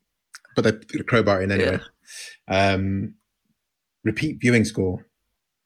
but 0.57 0.63
they 0.65 0.73
put 0.73 1.01
a 1.01 1.05
crowbar 1.05 1.41
in 1.43 1.53
anyway. 1.53 1.79
Um, 2.49 3.15
repeat 4.05 4.39
viewing 4.41 4.65
score, 4.65 5.07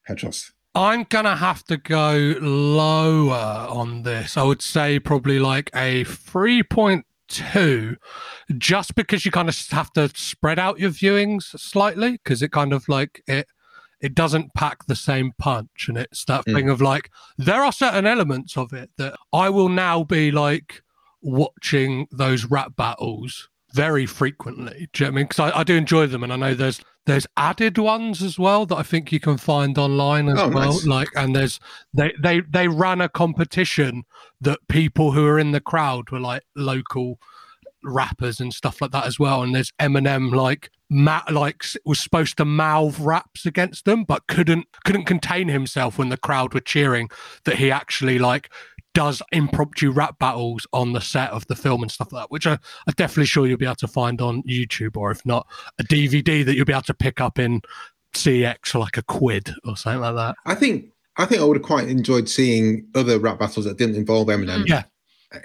Petros. 0.05 0.51
I'm 0.75 1.05
gonna 1.09 1.35
have 1.35 1.63
to 1.65 1.77
go 1.77 2.35
lower 2.39 3.67
on 3.69 4.03
this. 4.03 4.37
I 4.37 4.43
would 4.43 4.61
say 4.61 4.99
probably 4.99 5.39
like 5.39 5.71
a 5.73 6.03
3.2, 6.05 7.95
just 8.57 8.95
because 8.95 9.25
you 9.25 9.31
kind 9.31 9.49
of 9.49 9.57
have 9.71 9.91
to 9.93 10.09
spread 10.15 10.59
out 10.59 10.79
your 10.79 10.91
viewings 10.91 11.43
slightly, 11.59 12.11
because 12.13 12.41
it 12.41 12.51
kind 12.51 12.73
of 12.73 12.87
like 12.87 13.21
it 13.27 13.47
it 13.99 14.13
doesn't 14.13 14.53
pack 14.53 14.85
the 14.85 14.95
same 14.95 15.31
punch, 15.39 15.87
and 15.87 15.97
it's 15.97 16.23
that 16.25 16.45
Mm. 16.45 16.53
thing 16.53 16.69
of 16.69 16.79
like 16.81 17.09
there 17.37 17.63
are 17.63 17.71
certain 17.71 18.05
elements 18.05 18.55
of 18.55 18.71
it 18.71 18.91
that 18.97 19.15
I 19.33 19.49
will 19.49 19.69
now 19.69 20.03
be 20.03 20.29
like 20.31 20.83
watching 21.23 22.07
those 22.11 22.45
rap 22.45 22.75
battles 22.75 23.49
very 23.73 24.05
frequently. 24.05 24.87
Do 24.93 25.03
you 25.03 25.09
know 25.09 25.11
what 25.11 25.15
I 25.15 25.15
mean? 25.15 25.25
Because 25.25 25.51
I, 25.51 25.59
I 25.59 25.63
do 25.63 25.75
enjoy 25.75 26.05
them, 26.05 26.23
and 26.23 26.31
I 26.31 26.35
know 26.35 26.53
there's 26.53 26.81
there's 27.07 27.25
added 27.35 27.79
ones 27.79 28.21
as 28.21 28.37
well 28.37 28.67
that 28.67 28.75
I 28.75 28.83
think 28.83 29.11
you 29.11 29.19
can 29.19 29.37
find 29.37 29.77
online 29.79 30.29
as 30.29 30.37
Oh, 30.39 30.49
well. 30.49 30.73
nice. 30.73 30.85
Like, 30.85 31.09
and 31.15 31.35
there's 31.35 31.59
they 31.93 32.13
they 32.21 32.41
they 32.41 32.67
ran 32.67 33.01
a 33.01 33.09
competition 33.09 34.03
that 34.41 34.59
people 34.69 35.13
who 35.13 35.25
are 35.25 35.39
in 35.39 35.51
the 35.51 35.59
crowd 35.61 36.11
were 36.11 36.19
like 36.19 36.43
local 36.55 37.17
rappers 37.83 38.39
and 38.39 38.53
stuff 38.53 38.81
like 38.81 38.91
that 38.91 39.05
as 39.05 39.17
well. 39.19 39.41
And 39.43 39.55
there's 39.55 39.71
Eminem 39.79 40.33
like 40.33 40.69
ma- 40.89 41.23
like 41.31 41.63
was 41.85 41.99
supposed 41.99 42.37
to 42.37 42.45
mouth 42.45 42.99
raps 42.99 43.45
against 43.45 43.85
them, 43.85 44.03
but 44.03 44.27
couldn't 44.27 44.67
couldn't 44.83 45.05
contain 45.05 45.47
himself 45.47 45.97
when 45.97 46.09
the 46.09 46.17
crowd 46.17 46.53
were 46.53 46.59
cheering. 46.59 47.09
That 47.45 47.55
he 47.55 47.71
actually 47.71 48.19
like 48.19 48.49
does 48.97 49.21
impromptu 49.31 49.91
rap 49.91 50.17
battles 50.17 50.65
on 50.73 50.91
the 50.91 50.99
set 50.99 51.29
of 51.29 51.45
the 51.45 51.55
film 51.55 51.83
and 51.83 51.91
stuff 51.91 52.11
like 52.11 52.23
that, 52.23 52.31
which 52.31 52.47
I, 52.47 52.53
I'm 52.53 52.93
definitely 52.95 53.27
sure 53.27 53.45
you'll 53.45 53.59
be 53.59 53.65
able 53.65 53.75
to 53.75 53.87
find 53.87 54.19
on 54.21 54.41
YouTube, 54.41 54.97
or 54.97 55.11
if 55.11 55.23
not, 55.23 55.45
a 55.77 55.83
DVD 55.83 56.43
that 56.43 56.55
you'll 56.55 56.65
be 56.65 56.73
able 56.73 56.81
to 56.81 56.95
pick 56.95 57.21
up 57.21 57.37
in 57.37 57.61
CX 58.15 58.69
for 58.69 58.79
like 58.79 58.97
a 58.97 59.03
quid 59.03 59.53
or 59.65 59.77
something 59.77 60.01
like 60.01 60.15
that. 60.15 60.35
I 60.47 60.55
think, 60.55 60.87
I 61.17 61.25
think 61.25 61.41
I 61.41 61.45
would 61.45 61.57
have 61.57 61.65
quite 61.65 61.87
enjoyed 61.89 62.27
seeing 62.27 62.87
other 62.95 63.19
rap 63.19 63.37
battles 63.37 63.65
that 63.65 63.77
didn't 63.77 63.97
involve 63.97 64.29
Eminem. 64.29 64.67
Yeah. 64.67 64.83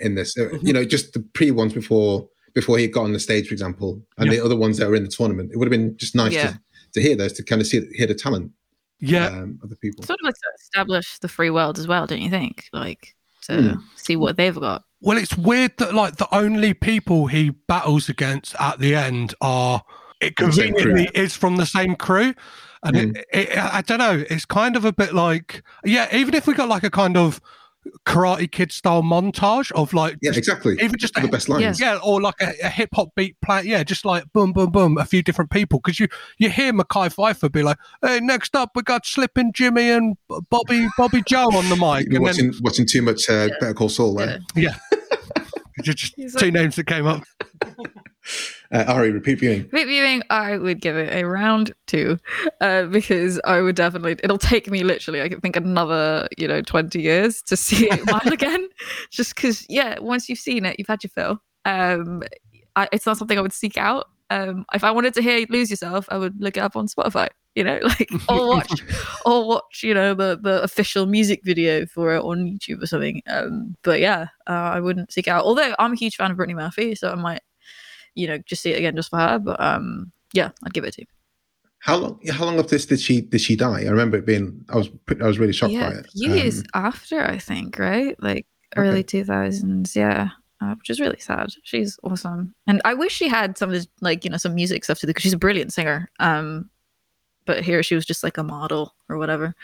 in 0.00 0.14
this, 0.14 0.34
you 0.62 0.72
know, 0.72 0.84
just 0.84 1.12
the 1.12 1.20
pre 1.20 1.50
ones 1.50 1.74
before 1.74 2.26
before 2.54 2.78
he 2.78 2.86
got 2.86 3.04
on 3.04 3.12
the 3.12 3.20
stage, 3.20 3.48
for 3.48 3.52
example, 3.52 4.02
and 4.16 4.26
Yeah. 4.30 4.38
the 4.38 4.44
other 4.46 4.56
ones 4.56 4.78
that 4.78 4.88
were 4.88 4.94
in 4.94 5.04
the 5.04 5.10
tournament. 5.10 5.50
It 5.52 5.58
would 5.58 5.66
have 5.66 5.78
been 5.78 5.96
just 5.98 6.14
nice 6.14 6.32
Yeah. 6.32 6.52
to, 6.52 6.60
to 6.94 7.02
hear 7.02 7.16
those 7.16 7.32
to 7.34 7.42
kind 7.42 7.60
of 7.60 7.66
see 7.66 7.86
hear 7.92 8.06
the 8.06 8.14
talent 8.14 8.52
Yeah, 9.00 9.26
um, 9.26 9.58
of 9.62 9.68
the 9.70 9.76
people. 9.76 10.04
sort 10.04 10.20
of 10.20 10.24
like 10.24 10.34
to 10.36 10.48
establish 10.60 11.18
the 11.18 11.28
free 11.28 11.50
world 11.50 11.78
as 11.78 11.86
well, 11.86 12.06
don't 12.06 12.20
you 12.22 12.30
think? 12.30 12.64
Like 12.72 13.14
to 13.48 13.62
Hmm. 13.74 13.80
see 13.96 14.16
what 14.16 14.36
they've 14.36 14.54
got. 14.58 14.82
Well, 15.00 15.18
it's 15.18 15.36
weird 15.36 15.72
that 15.78 15.94
like 15.94 16.16
the 16.16 16.32
only 16.34 16.74
people 16.74 17.26
he 17.26 17.50
battles 17.50 18.08
against 18.08 18.54
at 18.60 18.78
the 18.78 18.94
end 18.94 19.34
are 19.40 19.82
it 20.20 20.34
From 20.38 20.46
the 20.46 20.52
same 20.52 20.72
crew. 20.74 20.82
conveniently 20.84 21.20
is 21.20 21.34
from 21.36 21.56
the 21.56 21.66
same 21.66 21.96
crew, 21.96 22.34
and 22.84 22.96
it, 22.96 23.26
it, 23.32 23.58
I 23.58 23.82
don't 23.82 23.98
know. 23.98 24.24
It's 24.30 24.44
kind 24.44 24.76
of 24.76 24.84
a 24.84 24.92
bit 24.92 25.12
like 25.14 25.62
yeah. 25.84 26.06
Even 26.14 26.34
if 26.34 26.46
we 26.46 26.54
got 26.54 26.68
like 26.68 26.84
a 26.84 26.90
kind 26.90 27.16
of 27.16 27.40
Karate 28.06 28.50
Kid 28.50 28.70
style 28.70 29.02
montage 29.02 29.72
of 29.72 29.92
like 29.92 30.16
Yeah, 30.22 30.30
just- 30.30 30.38
exactly. 30.38 30.74
even 30.80 30.98
just 30.98 31.14
the 31.14 31.24
a- 31.24 31.28
best 31.28 31.48
lines. 31.48 31.80
yeah, 31.80 31.98
or 32.04 32.20
like 32.20 32.36
a, 32.40 32.52
a 32.62 32.68
hip 32.68 32.90
hop 32.94 33.08
beat 33.16 33.36
play. 33.40 33.62
Yeah, 33.64 33.82
just 33.82 34.04
like 34.04 34.24
boom, 34.32 34.52
boom, 34.52 34.70
boom, 34.70 34.98
a 34.98 35.04
few 35.04 35.22
different 35.22 35.50
people. 35.50 35.80
Because 35.80 35.98
you 35.98 36.08
you 36.38 36.48
hear 36.48 36.72
Mekhi 36.72 37.12
Phifer 37.14 37.50
be 37.50 37.62
like, 37.62 37.78
"Hey, 38.00 38.20
next 38.20 38.54
up 38.54 38.70
we 38.76 38.82
got 38.82 39.04
Slippin' 39.04 39.52
Jimmy 39.52 39.90
and 39.90 40.16
Bobby 40.50 40.86
Bobby 40.96 41.22
Joe 41.26 41.50
on 41.52 41.68
the 41.68 41.76
mic," 41.76 42.06
You're 42.06 42.16
and 42.16 42.22
watching 42.24 42.54
watching 42.62 42.86
too 42.86 43.02
much 43.02 43.28
uh, 43.28 43.48
Yeah. 43.50 43.54
Better 43.60 43.74
Call 43.74 43.88
Saul 43.88 44.14
there. 44.14 44.26
then 44.26 44.44
yeah, 44.54 44.76
just, 45.82 46.14
just 46.16 46.38
two 46.38 46.46
like- 46.46 46.54
names 46.54 46.76
that 46.76 46.86
came 46.86 47.06
up. 47.06 47.22
Uh, 48.72 48.84
Ari, 48.88 49.10
repeat 49.12 49.38
viewing. 49.38 49.62
Repeat 49.64 49.84
viewing, 49.84 50.22
I 50.30 50.56
would 50.56 50.80
give 50.80 50.96
it 50.96 51.12
a 51.12 51.24
round 51.24 51.72
two, 51.86 52.18
uh, 52.60 52.84
because 52.84 53.38
I 53.44 53.60
would 53.60 53.76
definitely. 53.76 54.16
It'll 54.24 54.38
take 54.38 54.70
me 54.70 54.82
literally, 54.82 55.20
I 55.20 55.28
think, 55.28 55.56
another 55.56 56.26
you 56.38 56.48
know 56.48 56.62
twenty 56.62 57.02
years 57.02 57.42
to 57.42 57.56
see 57.56 57.90
it 57.90 58.06
mile 58.10 58.32
again, 58.32 58.66
just 59.10 59.34
because 59.34 59.66
yeah, 59.68 59.98
once 60.00 60.28
you've 60.28 60.38
seen 60.38 60.64
it, 60.64 60.76
you've 60.78 60.88
had 60.88 61.04
your 61.04 61.10
fill. 61.10 61.42
Um, 61.64 62.22
I, 62.74 62.88
it's 62.92 63.04
not 63.04 63.18
something 63.18 63.38
I 63.38 63.42
would 63.42 63.52
seek 63.52 63.76
out. 63.76 64.08
Um, 64.30 64.64
if 64.72 64.82
I 64.82 64.90
wanted 64.90 65.12
to 65.14 65.22
hear 65.22 65.44
"Lose 65.50 65.68
Yourself," 65.68 66.06
I 66.08 66.16
would 66.16 66.40
look 66.40 66.56
it 66.56 66.60
up 66.60 66.74
on 66.74 66.86
Spotify. 66.86 67.28
You 67.54 67.64
know, 67.64 67.78
like 67.82 68.10
or 68.30 68.48
watch, 68.56 68.82
or 69.26 69.46
watch, 69.46 69.82
you 69.82 69.92
know, 69.92 70.14
the 70.14 70.38
the 70.42 70.62
official 70.62 71.04
music 71.04 71.42
video 71.44 71.84
for 71.84 72.14
it 72.14 72.22
on 72.22 72.46
YouTube 72.46 72.82
or 72.82 72.86
something. 72.86 73.20
Um, 73.26 73.76
but 73.82 74.00
yeah, 74.00 74.28
uh, 74.46 74.52
I 74.52 74.80
wouldn't 74.80 75.12
seek 75.12 75.28
out. 75.28 75.44
Although 75.44 75.74
I'm 75.78 75.92
a 75.92 75.96
huge 75.96 76.16
fan 76.16 76.30
of 76.30 76.38
Brittany 76.38 76.54
Murphy, 76.54 76.94
so 76.94 77.12
I 77.12 77.14
might, 77.16 77.42
you 78.14 78.26
know, 78.26 78.38
just 78.38 78.62
see 78.62 78.72
it 78.72 78.78
again 78.78 78.96
just 78.96 79.10
for 79.10 79.18
her. 79.18 79.38
But 79.38 79.60
um, 79.60 80.12
yeah, 80.32 80.50
I'd 80.64 80.74
give 80.74 80.84
it 80.84 80.94
to. 80.94 81.02
You. 81.02 81.06
How 81.78 81.96
long? 81.96 82.20
How 82.30 82.44
long 82.44 82.58
of 82.58 82.68
this 82.68 82.86
did 82.86 83.00
she 83.00 83.20
did 83.20 83.40
she 83.40 83.56
die? 83.56 83.82
I 83.82 83.90
remember 83.90 84.16
it 84.16 84.26
being. 84.26 84.64
I 84.68 84.76
was 84.76 84.88
I 85.20 85.26
was 85.26 85.38
really 85.38 85.52
shocked 85.52 85.72
yeah, 85.72 85.90
by 85.90 85.96
it. 85.96 86.06
years 86.14 86.60
Um, 86.60 86.64
after, 86.74 87.24
I 87.24 87.38
think, 87.38 87.78
right? 87.78 88.20
Like 88.22 88.46
early 88.76 89.02
two 89.02 89.24
thousands, 89.24 89.96
yeah. 89.96 90.30
Uh, 90.60 90.76
which 90.76 90.90
is 90.90 91.00
really 91.00 91.18
sad. 91.18 91.48
She's 91.64 91.98
awesome, 92.04 92.54
and 92.68 92.80
I 92.84 92.94
wish 92.94 93.12
she 93.12 93.26
had 93.26 93.58
some 93.58 93.68
of 93.68 93.74
this, 93.74 93.88
like 94.00 94.24
you 94.24 94.30
know, 94.30 94.36
some 94.36 94.54
music 94.54 94.84
stuff 94.84 95.00
to 95.00 95.06
do 95.06 95.10
because 95.10 95.24
she's 95.24 95.32
a 95.32 95.38
brilliant 95.38 95.72
singer. 95.72 96.08
Um, 96.20 96.70
but 97.46 97.64
here 97.64 97.82
she 97.82 97.96
was 97.96 98.06
just 98.06 98.22
like 98.22 98.38
a 98.38 98.44
model 98.44 98.94
or 99.08 99.18
whatever. 99.18 99.56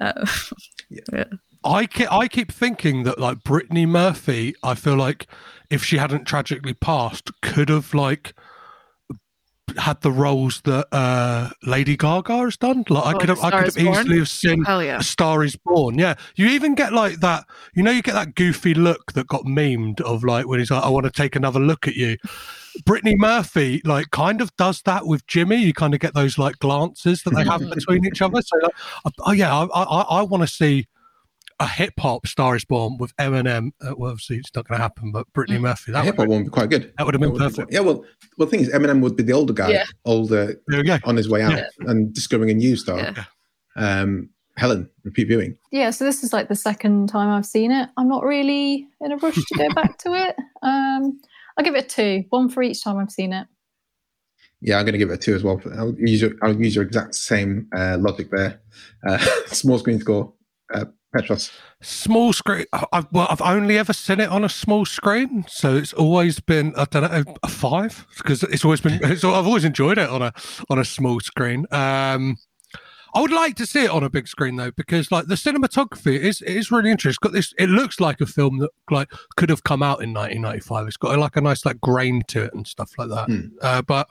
Uh, 0.00 0.24
yeah. 0.90 1.24
I 1.64 1.86
keep, 1.86 2.12
I 2.12 2.28
keep 2.28 2.52
thinking 2.52 3.04
that 3.04 3.18
like 3.18 3.42
Brittany 3.42 3.86
Murphy, 3.86 4.54
I 4.62 4.74
feel 4.74 4.96
like 4.96 5.26
if 5.70 5.82
she 5.84 5.96
hadn't 5.98 6.26
tragically 6.26 6.74
passed, 6.74 7.30
could 7.42 7.68
have 7.68 7.94
like 7.94 8.34
had 9.78 10.00
the 10.02 10.12
roles 10.12 10.60
that 10.62 10.86
uh 10.92 11.50
Lady 11.64 11.96
Gaga 11.96 12.36
has 12.38 12.56
done. 12.56 12.84
Like 12.88 13.06
I 13.06 13.12
Oh, 13.14 13.18
could 13.18 13.28
have 13.30 13.42
I 13.42 13.50
could 13.50 13.74
have 13.74 13.84
Born? 13.84 13.96
easily 14.00 14.18
have 14.18 14.28
seen 14.28 14.62
Hell 14.64 14.82
yeah. 14.84 14.98
A 14.98 15.02
Star 15.02 15.42
is 15.42 15.56
Born. 15.56 15.98
Yeah. 15.98 16.14
You 16.36 16.46
even 16.48 16.74
get 16.74 16.92
like 16.92 17.20
that 17.20 17.44
you 17.74 17.82
know 17.82 17.90
you 17.90 18.02
get 18.02 18.14
that 18.14 18.34
goofy 18.34 18.74
look 18.74 19.12
that 19.14 19.26
got 19.26 19.42
memed 19.44 20.00
of 20.02 20.22
like 20.22 20.46
when 20.46 20.58
he's 20.60 20.70
like, 20.70 20.84
I 20.84 20.88
want 20.90 21.04
to 21.06 21.10
take 21.10 21.34
another 21.34 21.60
look 21.60 21.88
at 21.88 21.96
you. 21.96 22.18
Brittany 22.84 23.16
Murphy 23.16 23.80
like 23.84 24.10
kind 24.10 24.40
of 24.40 24.54
does 24.56 24.82
that 24.82 25.06
with 25.06 25.26
Jimmy. 25.26 25.56
You 25.56 25.72
kind 25.72 25.94
of 25.94 25.98
get 26.00 26.14
those 26.14 26.38
like 26.38 26.58
glances 26.58 27.22
that 27.22 27.34
they 27.34 27.44
have 27.44 27.60
between 27.74 28.04
each 28.06 28.20
other. 28.22 28.42
So 28.42 28.58
like, 28.62 29.14
oh 29.20 29.32
yeah, 29.32 29.56
I 29.56 29.64
I, 29.82 30.00
I 30.02 30.22
want 30.22 30.42
to 30.42 30.46
see 30.46 30.86
a 31.60 31.68
hip 31.68 31.94
hop 31.98 32.26
Star 32.26 32.56
is 32.56 32.64
Born 32.64 32.96
with 32.98 33.14
Eminem. 33.16 33.70
Uh, 33.80 33.94
well, 33.96 34.10
obviously 34.10 34.36
it's 34.38 34.50
not 34.54 34.66
going 34.68 34.78
to 34.78 34.82
happen, 34.82 35.12
but 35.12 35.26
Brittany 35.32 35.58
Murphy. 35.58 35.92
That 35.92 36.04
hip 36.04 36.16
hop 36.16 36.26
one 36.28 36.38
would 36.38 36.44
be 36.44 36.50
quite 36.50 36.70
good. 36.70 36.92
that 36.98 37.04
would 37.06 37.14
have 37.14 37.20
been 37.20 37.32
That 37.32 37.40
would 37.44 37.50
be- 37.50 37.56
perfect. 37.56 37.72
Yeah, 37.72 37.80
well, 37.80 38.04
well, 38.38 38.46
the 38.46 38.50
thing 38.50 38.60
is, 38.60 38.68
Eminem 38.70 39.00
would 39.02 39.16
be 39.16 39.22
the 39.22 39.32
older 39.32 39.52
guy, 39.52 39.70
Yeah. 39.70 39.84
older 40.04 40.60
There 40.68 40.80
we 40.80 40.84
go. 40.84 40.98
on 41.04 41.16
his 41.16 41.28
way 41.28 41.42
out 41.42 41.52
Yeah. 41.52 41.66
and 41.86 42.12
discovering 42.12 42.50
a 42.50 42.54
new 42.54 42.76
star. 42.76 42.98
Yeah. 42.98 43.24
Um, 43.76 44.30
Helen, 44.56 44.88
repeat 45.04 45.26
viewing. 45.28 45.56
Yeah, 45.72 45.90
so 45.90 46.04
this 46.04 46.22
is 46.22 46.32
like 46.32 46.48
the 46.48 46.54
second 46.54 47.08
time 47.08 47.28
I've 47.28 47.46
seen 47.46 47.72
it. 47.72 47.88
I'm 47.96 48.08
not 48.08 48.22
really 48.24 48.86
in 49.00 49.10
a 49.12 49.16
rush 49.16 49.34
to 49.34 49.54
go 49.56 49.68
back 49.74 49.98
to 49.98 50.12
it. 50.14 50.36
Um, 50.62 51.20
I'll 51.56 51.64
give 51.64 51.74
it 51.74 51.84
a 51.84 51.88
two, 51.88 52.24
one 52.30 52.48
for 52.48 52.62
each 52.62 52.82
time 52.82 52.98
I've 52.98 53.10
seen 53.10 53.32
it. 53.32 53.46
Yeah, 54.60 54.78
I'm 54.78 54.84
going 54.84 54.92
to 54.92 54.98
give 54.98 55.10
it 55.10 55.14
a 55.14 55.18
two 55.18 55.34
as 55.34 55.42
well. 55.42 55.60
I'll 55.76 55.94
use 55.98 56.22
your, 56.22 56.32
I'll 56.42 56.56
use 56.58 56.74
your 56.74 56.84
exact 56.84 57.14
same 57.16 57.68
uh, 57.76 57.96
logic 58.00 58.30
there. 58.30 58.60
Uh, 59.06 59.18
small 59.46 59.78
screen 59.78 60.00
score, 60.00 60.32
uh, 60.72 60.84
Small 61.80 62.32
screen. 62.32 62.64
I've, 62.92 63.06
well, 63.12 63.26
I've 63.30 63.42
only 63.42 63.78
ever 63.78 63.92
seen 63.92 64.20
it 64.20 64.28
on 64.28 64.44
a 64.44 64.48
small 64.48 64.84
screen, 64.84 65.44
so 65.48 65.76
it's 65.76 65.92
always 65.92 66.40
been 66.40 66.74
I 66.76 66.84
don't 66.86 67.10
know 67.10 67.34
a 67.42 67.48
five 67.48 68.06
because 68.16 68.42
it's 68.42 68.64
always 68.64 68.80
been. 68.80 68.98
It's, 69.02 69.24
I've 69.24 69.46
always 69.46 69.64
enjoyed 69.64 69.98
it 69.98 70.08
on 70.08 70.22
a 70.22 70.32
on 70.70 70.78
a 70.78 70.84
small 70.84 71.20
screen. 71.20 71.66
Um, 71.70 72.38
I 73.14 73.20
would 73.20 73.32
like 73.32 73.54
to 73.56 73.66
see 73.66 73.84
it 73.84 73.90
on 73.90 74.02
a 74.02 74.10
big 74.10 74.26
screen 74.26 74.56
though, 74.56 74.72
because 74.72 75.12
like 75.12 75.26
the 75.26 75.36
cinematography 75.36 76.18
is 76.18 76.42
is 76.42 76.72
really 76.72 76.90
interesting. 76.90 77.10
It's 77.10 77.18
got 77.18 77.32
this. 77.32 77.54
It 77.58 77.68
looks 77.68 78.00
like 78.00 78.20
a 78.20 78.26
film 78.26 78.58
that 78.58 78.70
like 78.90 79.08
could 79.36 79.50
have 79.50 79.62
come 79.62 79.82
out 79.82 80.02
in 80.02 80.12
1995. 80.12 80.88
It's 80.88 80.96
got 80.96 81.18
like 81.18 81.36
a 81.36 81.40
nice 81.40 81.64
like 81.64 81.80
grain 81.80 82.22
to 82.28 82.42
it 82.42 82.54
and 82.54 82.66
stuff 82.66 82.90
like 82.98 83.10
that. 83.10 83.26
Hmm. 83.26 83.40
Uh, 83.62 83.82
but 83.82 84.08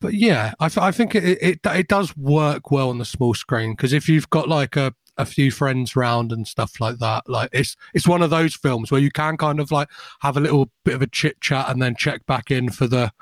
but 0.00 0.14
yeah, 0.14 0.52
I, 0.58 0.68
th- 0.68 0.78
I 0.78 0.90
think 0.90 1.14
it, 1.14 1.24
it 1.40 1.60
it 1.64 1.86
does 1.86 2.16
work 2.16 2.72
well 2.72 2.90
on 2.90 2.98
the 2.98 3.04
small 3.04 3.34
screen 3.34 3.72
because 3.72 3.92
if 3.92 4.08
you've 4.08 4.28
got 4.30 4.48
like 4.48 4.74
a 4.74 4.92
a 5.16 5.26
few 5.26 5.50
friends 5.50 5.94
round 5.94 6.32
and 6.32 6.46
stuff 6.46 6.80
like 6.80 6.98
that, 6.98 7.28
like 7.28 7.50
it's 7.52 7.76
it's 7.94 8.08
one 8.08 8.22
of 8.22 8.30
those 8.30 8.54
films 8.54 8.90
where 8.90 9.00
you 9.00 9.10
can 9.10 9.36
kind 9.36 9.60
of 9.60 9.70
like 9.70 9.88
have 10.20 10.36
a 10.36 10.40
little 10.40 10.70
bit 10.84 10.94
of 10.94 11.02
a 11.02 11.06
chit 11.06 11.40
chat 11.40 11.68
and 11.68 11.80
then 11.82 11.94
check 11.96 12.24
back 12.26 12.50
in 12.50 12.70
for 12.70 12.86
the. 12.86 13.12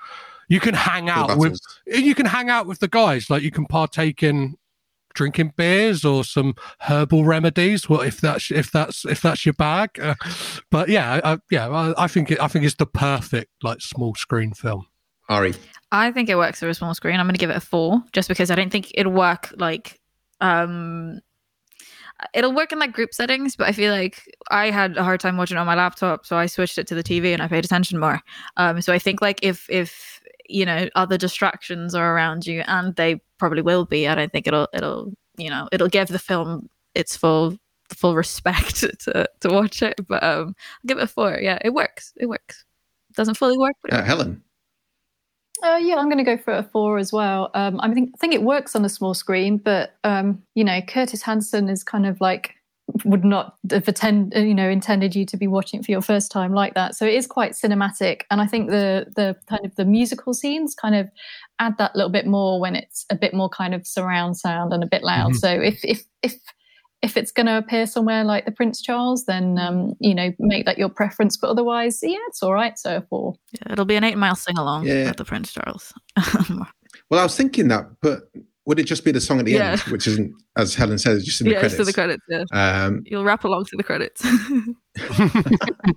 You 0.49 0.59
can 0.59 0.75
hang 0.75 1.09
out 1.09 1.39
with 1.39 1.61
you 1.87 2.15
can 2.15 2.27
hang 2.27 2.51
out 2.51 2.67
with 2.67 2.81
the 2.81 2.89
guys 2.89 3.31
like 3.31 3.43
you 3.43 3.53
can 3.53 3.67
partake 3.67 4.23
in 4.23 4.57
drinking 5.15 5.53
beers 5.57 6.05
or 6.05 6.25
some 6.25 6.55
herbal 6.81 7.25
remedies 7.25 7.89
well 7.89 8.01
if 8.01 8.21
that's 8.21 8.51
if 8.51 8.71
that's 8.71 9.05
if 9.05 9.21
that's 9.23 9.45
your 9.47 9.53
bag 9.53 9.91
uh, 10.01 10.15
but 10.71 10.89
yeah 10.89 11.21
I, 11.23 11.39
yeah 11.51 11.69
I, 11.69 12.05
I 12.05 12.07
think 12.07 12.31
it, 12.31 12.41
i 12.41 12.47
think 12.47 12.65
it's 12.65 12.77
the 12.77 12.87
perfect 12.87 13.51
like 13.63 13.81
small 13.81 14.15
screen 14.15 14.53
film 14.53 14.87
Ari. 15.31 15.55
I 15.93 16.11
think 16.11 16.29
it 16.29 16.37
works 16.37 16.59
for 16.59 16.69
a 16.69 16.75
small 16.75 16.93
screen. 16.93 17.19
I'm 17.19 17.27
going 17.27 17.35
to 17.35 17.39
give 17.39 17.51
it 17.51 17.57
a 17.57 17.61
four, 17.61 18.03
just 18.13 18.29
because 18.29 18.51
I 18.51 18.57
don't 18.57 18.71
think 18.71 18.91
it'll 18.95 19.13
work 19.13 19.55
like 19.57 20.01
um 20.41 21.21
it'll 22.35 22.55
work 22.55 22.73
in 22.73 22.79
like 22.79 22.93
group 22.93 23.13
settings, 23.15 23.57
but 23.57 23.69
I 23.69 23.73
feel 23.73 23.93
like 23.93 24.23
I 24.51 24.71
had 24.71 24.97
a 24.97 25.05
hard 25.05 25.21
time 25.21 25.37
watching 25.37 25.57
on 25.57 25.67
my 25.67 25.75
laptop, 25.75 26.27
so 26.27 26.37
I 26.37 26.47
switched 26.47 26.79
it 26.79 26.87
to 26.89 26.95
the 26.95 27.03
TV 27.03 27.33
and 27.33 27.43
I 27.43 27.49
paid 27.49 27.65
attention 27.65 27.99
more. 27.99 28.21
Um 28.57 28.81
so 28.83 28.93
I 28.93 28.99
think 28.99 29.21
like 29.23 29.41
if 29.43 29.69
if 29.71 30.21
you 30.49 30.65
know 30.67 30.89
other 30.97 31.17
distractions 31.19 31.95
are 31.95 32.15
around 32.15 32.47
you 32.47 32.63
and 32.67 32.95
they 32.97 33.21
probably 33.39 33.63
will 33.63 33.85
be, 33.87 34.09
I 34.09 34.15
don't 34.15 34.33
think 34.33 34.47
it'll 34.47 34.69
it'll 34.75 35.13
you 35.39 35.51
know, 35.51 35.69
it'll 35.73 35.89
give 35.89 36.09
the 36.09 36.19
film 36.19 36.69
its 36.95 37.17
full 37.17 37.57
full 37.91 38.15
respect 38.17 38.77
to 39.01 39.27
to 39.41 39.49
watch 39.49 39.83
it, 39.83 40.01
but 40.09 40.23
um 40.23 40.55
I'll 40.59 40.87
give 40.89 40.99
it 40.99 41.05
a 41.05 41.07
4. 41.07 41.39
Yeah, 41.41 41.59
it 41.65 41.71
works. 41.75 42.13
It 42.17 42.27
works. 42.27 42.65
Doesn't 43.15 43.37
fully 43.37 43.59
work, 43.59 43.77
but 43.83 43.93
Uh. 43.93 44.03
Helen. 44.05 44.43
Uh, 45.63 45.79
yeah, 45.81 45.97
I'm 45.97 46.07
going 46.09 46.19
to 46.19 46.25
go 46.25 46.39
for 46.39 46.55
a 46.55 46.63
four 46.63 46.99
as 46.99 47.13
well. 47.13 47.51
Um, 47.55 47.81
I 47.81 47.93
think 47.93 48.11
I 48.15 48.19
think 48.19 48.35
it 48.35 48.43
works 48.43 48.75
on 48.75 48.85
a 48.85 48.89
small 48.89 49.15
screen, 49.15 49.59
but 49.59 49.95
um, 50.05 50.43
you 50.55 50.65
know, 50.65 50.81
Curtis 50.83 51.23
Hanson 51.23 51.69
is 51.69 51.85
kind 51.85 52.07
of 52.07 52.21
like 52.21 52.55
would 53.05 53.25
not 53.25 53.57
have 53.71 53.87
attend, 53.87 54.33
you 54.35 54.55
know, 54.55 54.69
intended 54.69 55.15
you 55.15 55.25
to 55.25 55.37
be 55.37 55.47
watching 55.47 55.79
it 55.81 55.87
for 55.87 55.93
your 55.93 56.03
first 56.03 56.33
time 56.33 56.53
like 56.53 56.75
that. 56.75 56.97
So 56.97 57.07
it 57.07 57.15
is 57.15 57.27
quite 57.27 57.53
cinematic, 57.53 58.23
and 58.31 58.41
I 58.41 58.47
think 58.47 58.71
the 58.71 59.07
the 59.17 59.37
kind 59.49 59.65
of 59.67 59.75
the 59.77 59.85
musical 59.85 60.33
scenes 60.35 60.75
kind 60.75 60.95
of 60.95 61.09
add 61.59 61.77
that 61.79 61.95
little 61.95 62.11
bit 62.11 62.27
more 62.27 62.59
when 62.59 62.75
it's 62.75 63.05
a 63.11 63.15
bit 63.15 63.35
more 63.35 63.49
kind 63.49 63.75
of 63.75 63.87
surround 63.87 64.37
sound 64.39 64.73
and 64.73 64.83
a 64.83 64.87
bit 64.87 65.03
loud. 65.03 65.33
Mhm. 65.33 65.37
So 65.37 65.49
if 65.51 65.85
if 65.85 66.03
if 66.23 66.35
if 67.03 67.17
it's 67.17 67.33
going 67.33 67.47
to 67.47 67.57
appear 67.57 67.87
somewhere 67.87 68.25
like 68.25 68.45
the 68.45 68.53
Prince 68.53 68.83
Charles, 68.83 69.25
then 69.25 69.59
um, 69.59 69.95
you 70.01 70.15
know 70.15 70.33
make 70.39 70.67
that 70.67 70.79
your 70.79 70.91
preference. 70.91 71.37
But 71.37 71.51
otherwise, 71.51 72.01
yeah, 72.03 72.19
it's 72.29 72.43
all 72.43 72.53
right. 72.53 72.79
So 72.79 72.99
a 72.99 73.03
four. 73.03 73.35
Yeah, 73.53 73.73
it'll 73.73 73.85
be 73.87 73.97
an 73.97 74.05
eight 74.05 74.19
mile 74.19 74.37
sing 74.37 74.59
along 74.59 74.87
Yeah. 74.87 75.09
at 75.11 75.17
the 75.17 75.25
Prince 75.25 75.53
Charles. 75.53 75.93
Well, 77.09 77.21
I 77.21 77.23
was 77.25 77.37
thinking 77.37 77.69
that, 77.69 77.87
but 78.03 78.31
would 78.67 78.79
it 78.79 78.85
just 78.85 79.05
be 79.05 79.11
the 79.13 79.21
song 79.21 79.39
at 79.41 79.45
the 79.45 79.53
Yeah. 79.53 79.73
end, 79.73 79.81
which 79.83 80.07
isn't, 80.07 80.33
as 80.57 80.75
Helen 80.77 80.99
says, 80.99 81.25
just 81.25 81.41
in 81.41 81.47
the 81.47 81.53
yeah, 81.53 81.59
credits? 81.61 81.79
to 81.79 81.85
the 81.85 81.93
credits. 81.93 82.23
Yeah, 82.29 82.45
Um, 82.53 83.03
you'll 83.05 83.25
rap 83.25 83.43
along 83.45 83.65
to 83.67 83.77
the 83.77 83.83
credits. 83.83 84.25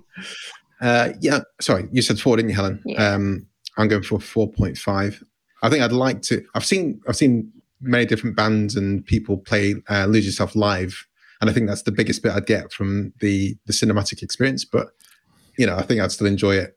uh, 0.80 1.10
yeah, 1.20 1.40
sorry, 1.60 1.88
you 1.92 2.02
said 2.02 2.18
four, 2.20 2.36
didn't 2.36 2.50
you, 2.50 2.56
Helen? 2.56 2.82
Yeah. 2.84 3.14
Um, 3.14 3.46
I'm 3.76 3.88
going 3.88 4.02
for 4.02 4.20
four 4.20 4.50
point 4.50 4.78
five. 4.78 5.22
I 5.62 5.70
think 5.70 5.82
I'd 5.82 5.92
like 5.92 6.22
to. 6.22 6.44
I've 6.54 6.64
seen 6.64 7.00
I've 7.08 7.16
seen 7.16 7.50
many 7.84 8.06
different 8.06 8.36
bands 8.36 8.76
and 8.76 9.04
people 9.06 9.38
play 9.38 9.74
uh, 9.90 10.06
"Lose 10.06 10.26
Yourself" 10.26 10.54
live, 10.56 11.06
and 11.40 11.48
I 11.48 11.52
think 11.52 11.68
that's 11.68 11.82
the 11.82 11.92
biggest 11.92 12.22
bit 12.22 12.32
I'd 12.32 12.46
get 12.46 12.72
from 12.72 13.12
the 13.20 13.56
the 13.66 13.72
cinematic 13.72 14.22
experience. 14.22 14.64
But 14.64 14.88
you 15.58 15.66
know, 15.66 15.76
I 15.76 15.82
think 15.82 16.00
I'd 16.00 16.12
still 16.12 16.26
enjoy 16.26 16.56
it. 16.56 16.76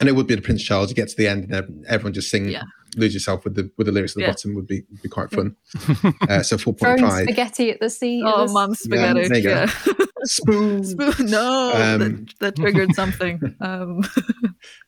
And 0.00 0.08
it 0.08 0.12
would 0.12 0.28
be 0.28 0.36
the 0.36 0.42
Prince 0.42 0.62
Charles. 0.62 0.90
You 0.90 0.94
get 0.94 1.08
to 1.08 1.16
the 1.16 1.26
end 1.26 1.52
and 1.52 1.84
everyone 1.86 2.12
just 2.12 2.30
sing 2.30 2.48
Yeah. 2.48 2.62
"Lose 2.96 3.12
Yourself" 3.14 3.42
with 3.44 3.56
the 3.56 3.70
with 3.76 3.86
the 3.88 3.92
lyrics 3.92 4.12
at 4.12 4.16
the 4.16 4.20
Yeah. 4.22 4.28
bottom 4.28 4.54
would 4.54 4.66
be 4.68 4.82
would 4.90 5.02
be 5.02 5.08
quite 5.08 5.30
fun. 5.30 5.56
uh, 6.28 6.42
so 6.44 6.56
four 6.56 6.72
point 6.74 7.00
spaghetti 7.00 7.70
at 7.72 7.80
the 7.80 7.90
sea. 7.90 8.22
oh, 8.24 8.42
this- 8.42 8.52
mum 8.52 8.74
spaghetti. 8.74 9.28
there 9.28 9.36
you 9.38 9.42
go. 9.42 9.50
Yeah. 9.50 9.72
Spoon. 10.24 10.84
Spoon. 10.84 11.26
No, 11.30 11.72
Um, 11.74 11.98
that, 11.98 12.34
that 12.40 12.56
triggered 12.56 12.94
something. 12.94 13.40
Um, 13.60 14.02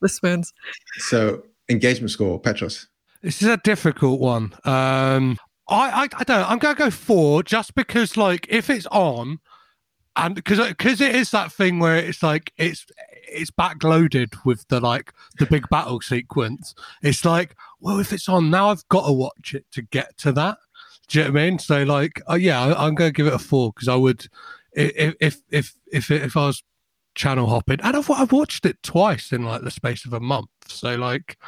the 0.01 0.09
spoons. 0.09 0.53
So 0.99 1.45
engagement 1.69 2.11
score, 2.11 2.39
Petros. 2.41 2.89
This 3.23 3.43
is 3.43 3.49
a 3.49 3.59
difficult 3.59 4.19
one. 4.21 4.55
Um, 4.65 5.39
I, 5.69 5.91
I, 5.91 6.03
I 6.03 6.25
don't 6.25 6.41
know. 6.41 6.47
I'm 6.49 6.59
to 6.59 6.75
go 6.75 6.91
four 6.91 7.43
just 7.43 7.75
because, 7.75 8.17
like, 8.17 8.47
if 8.49 8.71
it's 8.71 8.87
on, 8.87 9.41
and 10.17 10.35
because 10.35 10.59
because 10.69 11.01
it 11.01 11.15
is 11.15 11.31
that 11.31 11.53
thing 11.53 11.79
where 11.79 11.97
it's 11.97 12.23
like 12.23 12.53
it's 12.57 12.85
it's 13.29 13.51
backloaded 13.51 14.35
with 14.45 14.67
the 14.69 14.81
like 14.81 15.13
the 15.39 15.47
big 15.47 15.69
battle 15.69 16.01
sequence. 16.01 16.75
It's 17.03 17.25
like, 17.25 17.55
well, 17.79 18.01
if 18.01 18.13
it's 18.13 18.29
on 18.29 18.51
now, 18.51 18.71
I've 18.71 18.87
got 18.89 19.07
to 19.07 19.13
watch 19.13 19.55
it 19.55 19.67
to 19.73 19.83
get 19.83 20.17
to 20.19 20.33
that. 20.33 20.59
Do 21.09 21.19
you 21.19 21.25
know 21.25 21.33
what 21.33 21.41
I 21.41 21.45
mean? 21.45 21.59
So, 21.59 21.83
like, 21.85 22.21
uh, 22.29 22.35
yeah, 22.35 22.61
I, 22.61 22.87
I'm 22.87 22.95
going 22.95 23.13
to 23.13 23.17
give 23.17 23.27
it 23.27 23.33
a 23.33 23.39
four 23.39 23.73
because 23.73 23.89
I 23.89 23.97
would, 23.97 24.27
if 24.73 25.15
if 25.21 25.43
if 25.51 25.75
if 25.93 26.11
if 26.11 26.37
I 26.37 26.47
was 26.47 26.63
channel 27.15 27.49
hopping, 27.49 27.81
and 27.83 27.97
I've 27.97 28.11
I've 28.11 28.33
watched 28.33 28.67
it 28.67 28.83
twice 28.83 29.33
in 29.33 29.45
like 29.45 29.63
the 29.63 29.71
space 29.71 30.05
of 30.05 30.13
a 30.13 30.21
month. 30.21 30.49
So, 30.67 30.95
like, 30.97 31.39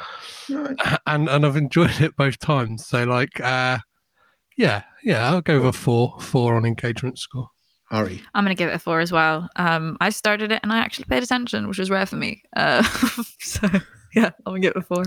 and 0.49 1.29
and 1.29 1.45
I've 1.45 1.57
enjoyed 1.57 2.01
it 2.01 2.15
both 2.15 2.39
times. 2.39 2.85
So 2.85 3.03
like, 3.03 3.39
uh, 3.39 3.79
yeah, 4.57 4.83
yeah, 5.03 5.29
I'll 5.29 5.41
go 5.41 5.59
with 5.59 5.75
a 5.75 5.77
four, 5.77 6.19
four 6.19 6.55
on 6.55 6.65
engagement 6.65 7.19
score. 7.19 7.49
Ari. 7.91 8.21
I'm 8.33 8.43
gonna 8.43 8.55
give 8.55 8.69
it 8.69 8.75
a 8.75 8.79
four 8.79 8.99
as 8.99 9.11
well. 9.11 9.47
Um, 9.55 9.97
I 10.01 10.09
started 10.09 10.51
it 10.51 10.59
and 10.63 10.73
I 10.73 10.79
actually 10.79 11.05
paid 11.05 11.21
attention, 11.21 11.67
which 11.67 11.77
was 11.77 11.91
rare 11.91 12.05
for 12.05 12.15
me. 12.15 12.41
Uh, 12.55 12.81
so 13.39 13.67
yeah, 14.15 14.31
I'll 14.45 14.57
give 14.57 14.71
it 14.71 14.77
a 14.77 14.81
four. 14.81 15.03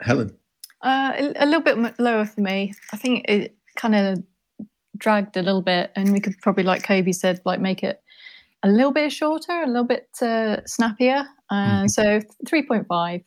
Helen. 0.00 0.36
Uh, 0.82 1.12
a, 1.16 1.44
a 1.44 1.46
little 1.46 1.60
bit 1.60 1.98
lower 1.98 2.24
for 2.24 2.40
me. 2.40 2.74
I 2.92 2.96
think 2.96 3.24
it 3.28 3.56
kind 3.76 3.94
of 3.94 4.24
dragged 4.96 5.36
a 5.36 5.42
little 5.42 5.62
bit, 5.62 5.92
and 5.94 6.12
we 6.12 6.20
could 6.20 6.34
probably, 6.42 6.64
like 6.64 6.82
Kobe 6.82 7.12
said, 7.12 7.40
like 7.44 7.60
make 7.60 7.82
it 7.82 8.02
a 8.62 8.68
little 8.68 8.92
bit 8.92 9.12
shorter, 9.12 9.62
a 9.62 9.66
little 9.66 9.84
bit 9.84 10.08
uh, 10.22 10.58
snappier. 10.66 11.26
Uh, 11.50 11.86
So 11.86 12.20
three 12.46 12.62
point 12.66 12.86
five. 12.88 13.22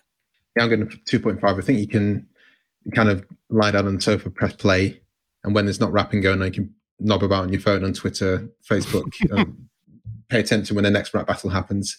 Yeah, 0.56 0.64
I'm 0.64 0.70
going 0.70 0.88
to 0.88 0.98
two 1.06 1.20
point 1.20 1.40
five. 1.40 1.58
I 1.58 1.62
think 1.62 1.80
you 1.80 1.88
can 1.88 2.28
kind 2.96 3.10
of 3.10 3.26
lie 3.50 3.72
down 3.72 3.88
on 3.88 3.96
the 3.96 4.02
sofa, 4.02 4.30
press 4.30 4.54
play, 4.54 5.02
and 5.44 5.54
when 5.56 5.66
there's 5.66 5.80
not 5.80 5.92
rapping 5.92 6.22
going 6.22 6.42
on, 6.42 6.48
you 6.48 6.54
can 6.54 6.74
knob 7.00 7.24
about 7.24 7.44
on 7.44 7.54
your 7.54 7.62
phone 7.62 7.84
on 7.84 7.94
Twitter, 7.94 8.50
Facebook, 8.70 9.12
um, 9.38 9.70
pay 10.30 10.40
attention 10.40 10.76
when 10.76 10.84
the 10.84 10.92
next 10.92 11.14
rap 11.14 11.28
battle 11.28 11.50
happens. 11.50 11.98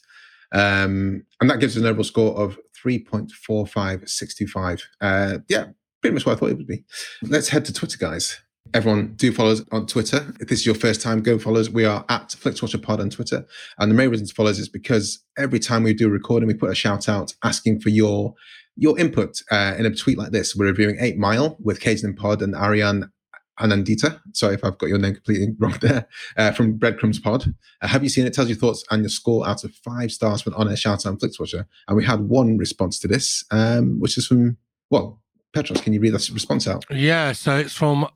Um, 0.52 1.24
and 1.40 1.48
that 1.48 1.60
gives 1.60 1.76
us 1.76 1.80
an 1.82 1.86
overall 1.88 2.04
score 2.04 2.36
of 2.36 2.58
3.4565. 2.84 4.82
Uh, 5.00 5.38
yeah, 5.48 5.66
pretty 6.00 6.14
much 6.14 6.26
what 6.26 6.32
I 6.32 6.36
thought 6.36 6.50
it 6.50 6.56
would 6.56 6.66
be. 6.66 6.84
Let's 7.22 7.48
head 7.48 7.64
to 7.66 7.72
Twitter, 7.72 7.98
guys. 7.98 8.40
Everyone, 8.72 9.14
do 9.16 9.32
follow 9.32 9.50
us 9.50 9.62
on 9.72 9.86
Twitter. 9.86 10.32
If 10.38 10.48
this 10.48 10.60
is 10.60 10.66
your 10.66 10.76
first 10.76 11.00
time, 11.00 11.22
go 11.22 11.40
follow 11.40 11.58
us. 11.58 11.68
We 11.68 11.84
are 11.84 12.04
at 12.08 12.28
FlixWatcherPod 12.28 13.00
on 13.00 13.10
Twitter. 13.10 13.44
And 13.78 13.90
the 13.90 13.96
main 13.96 14.10
reason 14.10 14.28
to 14.28 14.34
follow 14.34 14.50
us 14.50 14.58
is 14.58 14.68
because 14.68 15.24
every 15.36 15.58
time 15.58 15.82
we 15.82 15.92
do 15.92 16.06
a 16.06 16.10
recording, 16.10 16.46
we 16.46 16.54
put 16.54 16.70
a 16.70 16.74
shout 16.74 17.08
out 17.08 17.34
asking 17.42 17.80
for 17.80 17.88
your 17.88 18.34
your 18.76 18.98
input 18.98 19.42
uh, 19.50 19.74
in 19.76 19.86
a 19.86 19.94
tweet 19.94 20.16
like 20.16 20.30
this. 20.30 20.54
We're 20.54 20.66
reviewing 20.66 20.98
8 21.00 21.18
Mile 21.18 21.56
with 21.60 21.80
Cajun 21.80 22.10
and 22.10 22.16
Pod 22.16 22.42
and 22.42 22.54
Ariane 22.54 23.10
Anandita. 23.58 24.20
Sorry 24.32 24.54
if 24.54 24.64
I've 24.64 24.78
got 24.78 24.88
your 24.88 24.98
name 24.98 25.14
completely 25.14 25.48
wrong 25.58 25.76
there. 25.80 26.06
Uh, 26.36 26.52
from 26.52 26.78
Breadcrumbs 26.78 27.18
Pod. 27.18 27.52
Uh, 27.82 27.88
have 27.88 28.04
you 28.04 28.08
seen 28.08 28.24
it? 28.24 28.32
Tells 28.32 28.48
your 28.48 28.56
thoughts 28.56 28.84
and 28.90 29.02
your 29.02 29.10
score 29.10 29.46
out 29.46 29.64
of 29.64 29.74
five 29.84 30.12
stars 30.12 30.42
for 30.42 30.50
an 30.50 30.54
on-air 30.54 30.76
shout 30.76 31.04
out 31.04 31.10
on 31.10 31.18
FlixWatcher. 31.18 31.66
And 31.88 31.96
we 31.96 32.04
had 32.04 32.20
one 32.20 32.56
response 32.56 33.00
to 33.00 33.08
this, 33.08 33.44
um, 33.50 34.00
which 34.00 34.16
is 34.16 34.26
from, 34.28 34.56
well, 34.90 35.19
Petros, 35.52 35.80
can 35.80 35.92
you 35.92 36.00
read 36.00 36.14
that 36.14 36.28
response 36.30 36.68
out? 36.68 36.84
Yeah, 36.90 37.32
so 37.32 37.56
it's 37.56 37.74
from 37.74 38.08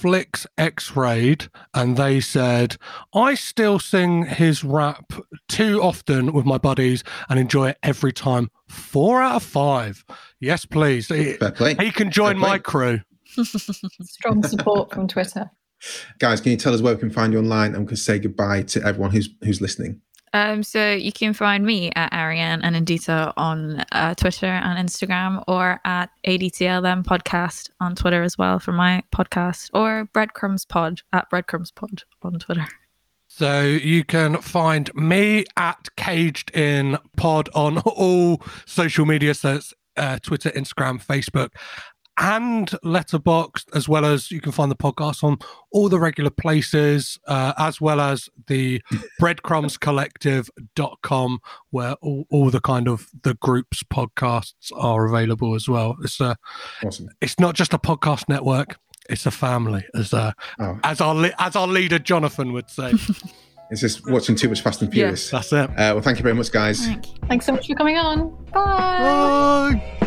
Flix 0.00 0.46
X 0.56 0.96
Raid, 0.96 1.48
and 1.74 1.96
they 1.96 2.20
said, 2.20 2.76
I 3.12 3.34
still 3.34 3.78
sing 3.78 4.24
his 4.24 4.62
rap 4.62 5.12
too 5.48 5.82
often 5.82 6.32
with 6.32 6.46
my 6.46 6.58
buddies 6.58 7.02
and 7.28 7.38
enjoy 7.38 7.70
it 7.70 7.78
every 7.82 8.12
time. 8.12 8.50
Four 8.68 9.20
out 9.20 9.36
of 9.36 9.42
five. 9.42 10.04
Yes, 10.38 10.64
please. 10.64 11.08
He, 11.08 11.36
he 11.78 11.90
can 11.90 12.10
join 12.10 12.38
my 12.38 12.58
crew. 12.58 13.00
Strong 13.26 14.44
support 14.44 14.92
from 14.92 15.08
Twitter. 15.08 15.50
Guys, 16.18 16.40
can 16.40 16.52
you 16.52 16.56
tell 16.56 16.74
us 16.74 16.82
where 16.82 16.94
we 16.94 17.00
can 17.00 17.10
find 17.10 17.32
you 17.32 17.38
online 17.38 17.74
and 17.74 17.84
we 17.84 17.88
can 17.88 17.96
say 17.96 18.18
goodbye 18.18 18.62
to 18.62 18.84
everyone 18.84 19.10
who's 19.10 19.30
who's 19.42 19.60
listening? 19.60 20.00
Um, 20.32 20.62
so 20.62 20.92
you 20.92 21.12
can 21.12 21.32
find 21.32 21.64
me 21.64 21.90
at 21.96 22.12
Ariane 22.12 22.62
and 22.62 22.76
Indita 22.76 23.32
on 23.36 23.84
uh, 23.92 24.14
Twitter 24.14 24.46
and 24.46 24.88
Instagram, 24.88 25.42
or 25.48 25.80
at 25.84 26.10
ADTLM 26.26 27.04
Podcast 27.04 27.70
on 27.80 27.96
Twitter 27.96 28.22
as 28.22 28.38
well 28.38 28.58
for 28.58 28.72
my 28.72 29.02
podcast, 29.12 29.70
or 29.74 30.08
Breadcrumbs 30.12 30.64
Pod 30.64 31.02
at 31.12 31.28
Breadcrumbs 31.30 31.72
Pod 31.72 32.04
on 32.22 32.38
Twitter. 32.38 32.66
So 33.26 33.62
you 33.62 34.04
can 34.04 34.38
find 34.38 34.92
me 34.94 35.44
at 35.56 35.88
Caged 35.96 36.54
in 36.54 36.98
Pod 37.16 37.48
on 37.54 37.78
all 37.78 38.42
social 38.66 39.06
media. 39.06 39.34
So 39.34 39.54
it's 39.54 39.74
uh, 39.96 40.18
Twitter, 40.20 40.50
Instagram, 40.50 41.04
Facebook, 41.04 41.50
and 42.18 42.68
Letterboxd, 42.84 43.74
as 43.74 43.88
well 43.88 44.04
as 44.04 44.30
you 44.30 44.40
can 44.40 44.52
find 44.52 44.70
the 44.70 44.76
podcast 44.76 45.24
on 45.24 45.38
all 45.72 45.88
the 45.88 45.98
regular 45.98 46.30
places, 46.30 47.18
uh, 47.26 47.52
as 47.58 47.80
well 47.80 48.00
as 48.00 48.28
the 48.46 48.80
breadcrumbscollective.com, 49.20 51.38
where 51.70 51.94
all, 52.02 52.26
all 52.30 52.50
the 52.50 52.60
kind 52.60 52.88
of 52.88 53.08
the 53.22 53.34
group's 53.34 53.82
podcasts 53.82 54.70
are 54.74 55.06
available 55.06 55.54
as 55.54 55.68
well. 55.68 55.96
It's 56.02 56.20
a, 56.20 56.36
Awesome. 56.84 57.08
it's 57.20 57.38
not 57.38 57.54
just 57.54 57.74
a 57.74 57.78
podcast 57.78 58.28
network. 58.28 58.78
It's 59.08 59.26
a 59.26 59.30
family, 59.30 59.84
as 59.94 60.14
uh, 60.14 60.32
Oh, 60.58 60.78
as 60.84 61.00
our 61.00 61.14
li- 61.14 61.32
as 61.38 61.56
our 61.56 61.66
leader 61.66 61.98
Jonathan 61.98 62.52
would 62.52 62.70
say. 62.70 62.92
it's 63.70 63.80
just 63.80 64.08
watching 64.08 64.36
too 64.36 64.48
much 64.48 64.60
Fast 64.60 64.82
and 64.82 64.92
Furious. 64.92 65.30
That's 65.30 65.52
it. 65.52 65.70
Uh, 65.70 65.74
well, 65.94 66.00
thank 66.00 66.18
you 66.18 66.22
very 66.22 66.34
much, 66.34 66.52
guys. 66.52 66.86
Thank 66.86 67.08
you. 67.08 67.14
Thanks 67.26 67.46
so 67.46 67.52
much 67.52 67.66
for 67.66 67.74
coming 67.74 67.96
on. 67.96 68.30
Bye. 68.52 69.82
Bye. 70.00 70.06